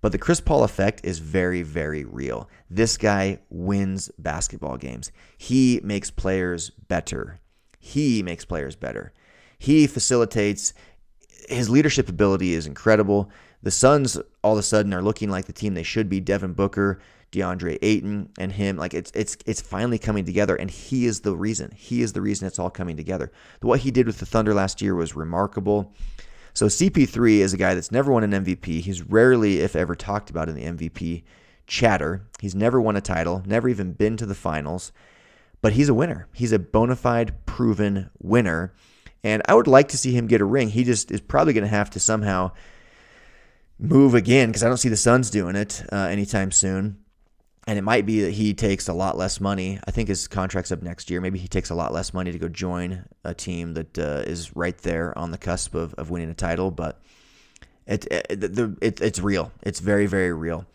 But 0.00 0.12
the 0.12 0.18
Chris 0.18 0.40
Paul 0.40 0.64
effect 0.64 1.00
is 1.02 1.18
very, 1.18 1.62
very 1.62 2.04
real. 2.04 2.48
This 2.68 2.98
guy 2.98 3.38
wins 3.48 4.10
basketball 4.18 4.76
games. 4.76 5.10
He 5.38 5.80
makes 5.82 6.10
players 6.10 6.68
better. 6.68 7.40
He 7.78 8.22
makes 8.22 8.44
players 8.44 8.76
better. 8.76 9.14
He 9.58 9.86
facilitates, 9.86 10.74
his 11.48 11.70
leadership 11.70 12.10
ability 12.10 12.52
is 12.52 12.66
incredible. 12.66 13.30
The 13.62 13.70
Suns 13.70 14.18
all 14.42 14.52
of 14.52 14.58
a 14.58 14.62
sudden 14.62 14.92
are 14.92 15.02
looking 15.02 15.30
like 15.30 15.46
the 15.46 15.54
team 15.54 15.72
they 15.72 15.82
should 15.82 16.10
be. 16.10 16.20
Devin 16.20 16.52
Booker, 16.52 17.00
DeAndre 17.34 17.78
Ayton 17.82 18.30
and 18.38 18.52
him. 18.52 18.76
Like 18.76 18.94
it's 18.94 19.10
it's 19.14 19.36
it's 19.44 19.60
finally 19.60 19.98
coming 19.98 20.24
together, 20.24 20.54
and 20.54 20.70
he 20.70 21.06
is 21.06 21.20
the 21.20 21.34
reason. 21.34 21.72
He 21.76 22.02
is 22.02 22.12
the 22.12 22.20
reason 22.20 22.46
it's 22.46 22.58
all 22.58 22.70
coming 22.70 22.96
together. 22.96 23.32
What 23.60 23.80
he 23.80 23.90
did 23.90 24.06
with 24.06 24.18
the 24.18 24.26
Thunder 24.26 24.54
last 24.54 24.80
year 24.80 24.94
was 24.94 25.16
remarkable. 25.16 25.92
So 26.54 26.66
CP3 26.66 27.38
is 27.38 27.52
a 27.52 27.56
guy 27.56 27.74
that's 27.74 27.90
never 27.90 28.12
won 28.12 28.22
an 28.22 28.44
MVP. 28.44 28.80
He's 28.80 29.02
rarely, 29.02 29.58
if 29.58 29.74
ever, 29.74 29.96
talked 29.96 30.30
about 30.30 30.48
in 30.48 30.54
the 30.54 30.64
MVP 30.64 31.24
chatter. 31.66 32.28
He's 32.40 32.54
never 32.54 32.80
won 32.80 32.94
a 32.94 33.00
title, 33.00 33.42
never 33.44 33.68
even 33.68 33.92
been 33.92 34.16
to 34.18 34.26
the 34.26 34.36
finals, 34.36 34.92
but 35.60 35.72
he's 35.72 35.88
a 35.88 35.94
winner. 35.94 36.28
He's 36.32 36.52
a 36.52 36.60
bona 36.60 36.94
fide, 36.94 37.44
proven 37.44 38.10
winner. 38.20 38.72
And 39.24 39.42
I 39.48 39.54
would 39.54 39.66
like 39.66 39.88
to 39.88 39.98
see 39.98 40.12
him 40.12 40.28
get 40.28 40.40
a 40.40 40.44
ring. 40.44 40.68
He 40.68 40.84
just 40.84 41.10
is 41.10 41.20
probably 41.20 41.54
going 41.54 41.64
to 41.64 41.68
have 41.68 41.90
to 41.90 41.98
somehow 42.00 42.52
move 43.80 44.14
again 44.14 44.50
because 44.50 44.62
I 44.62 44.68
don't 44.68 44.76
see 44.76 44.88
the 44.88 44.96
Suns 44.96 45.30
doing 45.30 45.56
it 45.56 45.82
uh, 45.90 45.96
anytime 45.96 46.52
soon 46.52 47.03
and 47.66 47.78
it 47.78 47.82
might 47.82 48.04
be 48.04 48.20
that 48.22 48.32
he 48.32 48.52
takes 48.52 48.88
a 48.88 48.92
lot 48.92 49.16
less 49.16 49.40
money. 49.40 49.80
I 49.86 49.90
think 49.90 50.08
his 50.08 50.28
contract's 50.28 50.70
up 50.70 50.82
next 50.82 51.10
year. 51.10 51.20
Maybe 51.20 51.38
he 51.38 51.48
takes 51.48 51.70
a 51.70 51.74
lot 51.74 51.92
less 51.92 52.12
money 52.12 52.30
to 52.30 52.38
go 52.38 52.48
join 52.48 53.04
a 53.24 53.34
team 53.34 53.74
that 53.74 53.98
uh, 53.98 54.22
is 54.26 54.54
right 54.54 54.76
there 54.78 55.16
on 55.16 55.30
the 55.30 55.38
cusp 55.38 55.74
of, 55.74 55.94
of 55.94 56.10
winning 56.10 56.30
a 56.30 56.34
title. 56.34 56.70
But 56.70 57.00
it, 57.86 58.06
it, 58.10 58.40
the, 58.40 58.76
it, 58.82 59.00
it's 59.00 59.18
real. 59.18 59.50
It's 59.62 59.80
very, 59.80 60.06
very 60.06 60.32
real. 60.32 60.66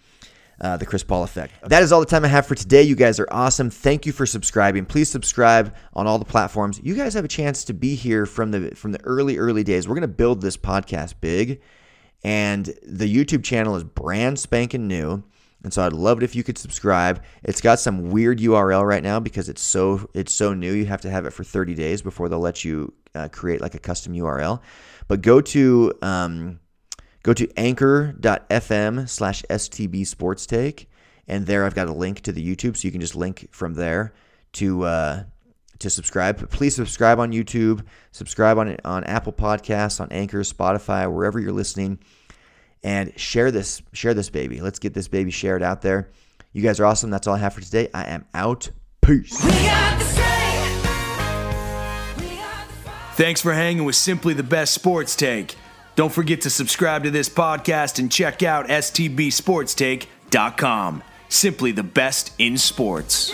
Uh, 0.62 0.76
the 0.76 0.86
Chris 0.86 1.04
Paul 1.04 1.24
effect. 1.24 1.54
That 1.70 1.84
is 1.84 1.94
all 1.94 2.02
the 2.02 2.06
time 2.06 2.26
I 2.26 2.28
have 2.28 2.46
for 2.46 2.54
today. 2.54 2.84
You 2.84 2.96
guys 2.96 3.18
are 3.18 3.28
awesome. 3.32 3.70
Thank 3.70 4.06
you 4.06 4.12
for 4.12 4.26
subscribing. 4.26 4.86
Please 4.86 5.10
subscribe 5.10 5.74
on 5.94 6.06
all 6.06 6.20
the 6.20 6.26
platforms. 6.26 6.82
You 6.84 6.96
guys 6.96 7.14
have 7.14 7.24
a 7.24 7.30
chance 7.30 7.64
to 7.66 7.74
be 7.74 7.96
here 7.96 8.26
from 8.26 8.52
the 8.52 8.76
from 8.76 8.92
the 8.92 9.02
early 9.06 9.38
early 9.38 9.64
days. 9.64 9.88
We're 9.88 9.96
going 9.96 10.02
to 10.02 10.10
build 10.10 10.42
this 10.42 10.58
podcast 10.58 11.14
big, 11.22 11.62
and 12.26 12.66
the 12.84 13.06
YouTube 13.06 13.46
channel 13.46 13.78
is 13.78 13.86
brand 13.86 14.38
spanking 14.38 14.86
new. 14.86 15.24
And 15.64 15.74
so 15.74 15.86
I'd 15.86 15.94
love 15.94 16.20
it 16.20 16.24
if 16.24 16.36
you 16.36 16.44
could 16.44 16.58
subscribe. 16.58 17.22
It's 17.44 17.60
got 17.60 17.80
some 17.80 18.12
weird 18.12 18.40
URL 18.40 18.88
right 18.88 19.04
now 19.04 19.20
because 19.20 19.50
it's 19.50 19.62
so 19.62 20.10
it's 20.14 20.34
so 20.34 20.54
new. 20.54 20.72
You 20.72 20.86
have 20.86 21.02
to 21.02 21.10
have 21.10 21.26
it 21.26 21.34
for 21.34 21.44
30 21.44 21.76
days 21.76 22.02
before 22.02 22.30
they'll 22.30 22.40
let 22.40 22.64
you 22.64 22.94
uh, 23.14 23.28
create 23.30 23.60
like 23.60 23.76
a 23.76 23.80
custom 23.80 24.14
URL. 24.14 24.62
But 25.08 25.22
go 25.22 25.42
to 25.42 25.94
um, 26.02 26.60
go 27.24 27.34
to 27.34 27.50
anchor.fm 27.58 29.10
slash 29.10 29.44
stb 29.50 30.08
sports 30.08 30.46
take, 30.46 30.90
and 31.28 31.46
there 31.46 31.66
I've 31.66 31.76
got 31.76 31.90
a 31.90 31.94
link 31.94 32.22
to 32.22 32.32
the 32.32 32.56
YouTube, 32.56 32.78
so 32.78 32.88
you 32.88 32.92
can 32.92 33.02
just 33.02 33.16
link 33.16 33.50
from 33.52 33.74
there 33.74 34.14
to 34.54 34.84
uh, 34.86 35.24
to 35.80 35.90
subscribe. 35.90 36.50
Please 36.52 36.74
subscribe 36.74 37.20
on 37.20 37.34
YouTube, 37.34 37.84
subscribe 38.12 38.58
on 38.58 38.78
on 38.86 39.04
Apple 39.04 39.34
Podcasts, 39.34 40.00
on 40.00 40.10
Anchor, 40.12 40.40
Spotify, 40.40 41.12
wherever 41.14 41.38
you're 41.38 41.52
listening 41.52 42.00
and 42.84 43.18
share 43.20 43.52
this 43.52 43.82
share 43.94 44.14
this 44.14 44.30
baby. 44.30 44.62
Let's 44.62 44.78
get 44.80 44.94
this 44.94 45.08
baby 45.08 45.32
shared 45.32 45.64
out 45.64 45.82
there. 45.82 46.10
You 46.54 46.62
guys 46.64 46.80
are 46.80 46.86
awesome. 46.86 47.10
That's 47.10 47.28
all 47.28 47.36
I 47.36 47.40
have 47.40 47.54
for 47.54 47.60
today. 47.62 47.90
I 47.94 48.06
am 48.06 48.26
out. 48.34 48.72
Peace. 49.02 49.38
Thanks 53.16 53.42
for 53.42 53.52
hanging 53.54 53.84
with 53.84 53.96
Simply 53.96 54.34
the 54.34 54.44
Best 54.44 54.74
Sports 54.74 55.16
Take. 55.16 55.56
Don't 55.96 56.14
forget 56.14 56.42
to 56.42 56.50
subscribe 56.50 57.04
to 57.04 57.12
this 57.12 57.28
podcast 57.28 58.00
and 58.00 58.10
check 58.10 58.42
out 58.44 58.68
stbsportstake.com. 58.68 61.04
Simply 61.28 61.74
the 61.74 61.84
best 61.84 62.32
in 62.40 62.58
sports. 62.58 63.34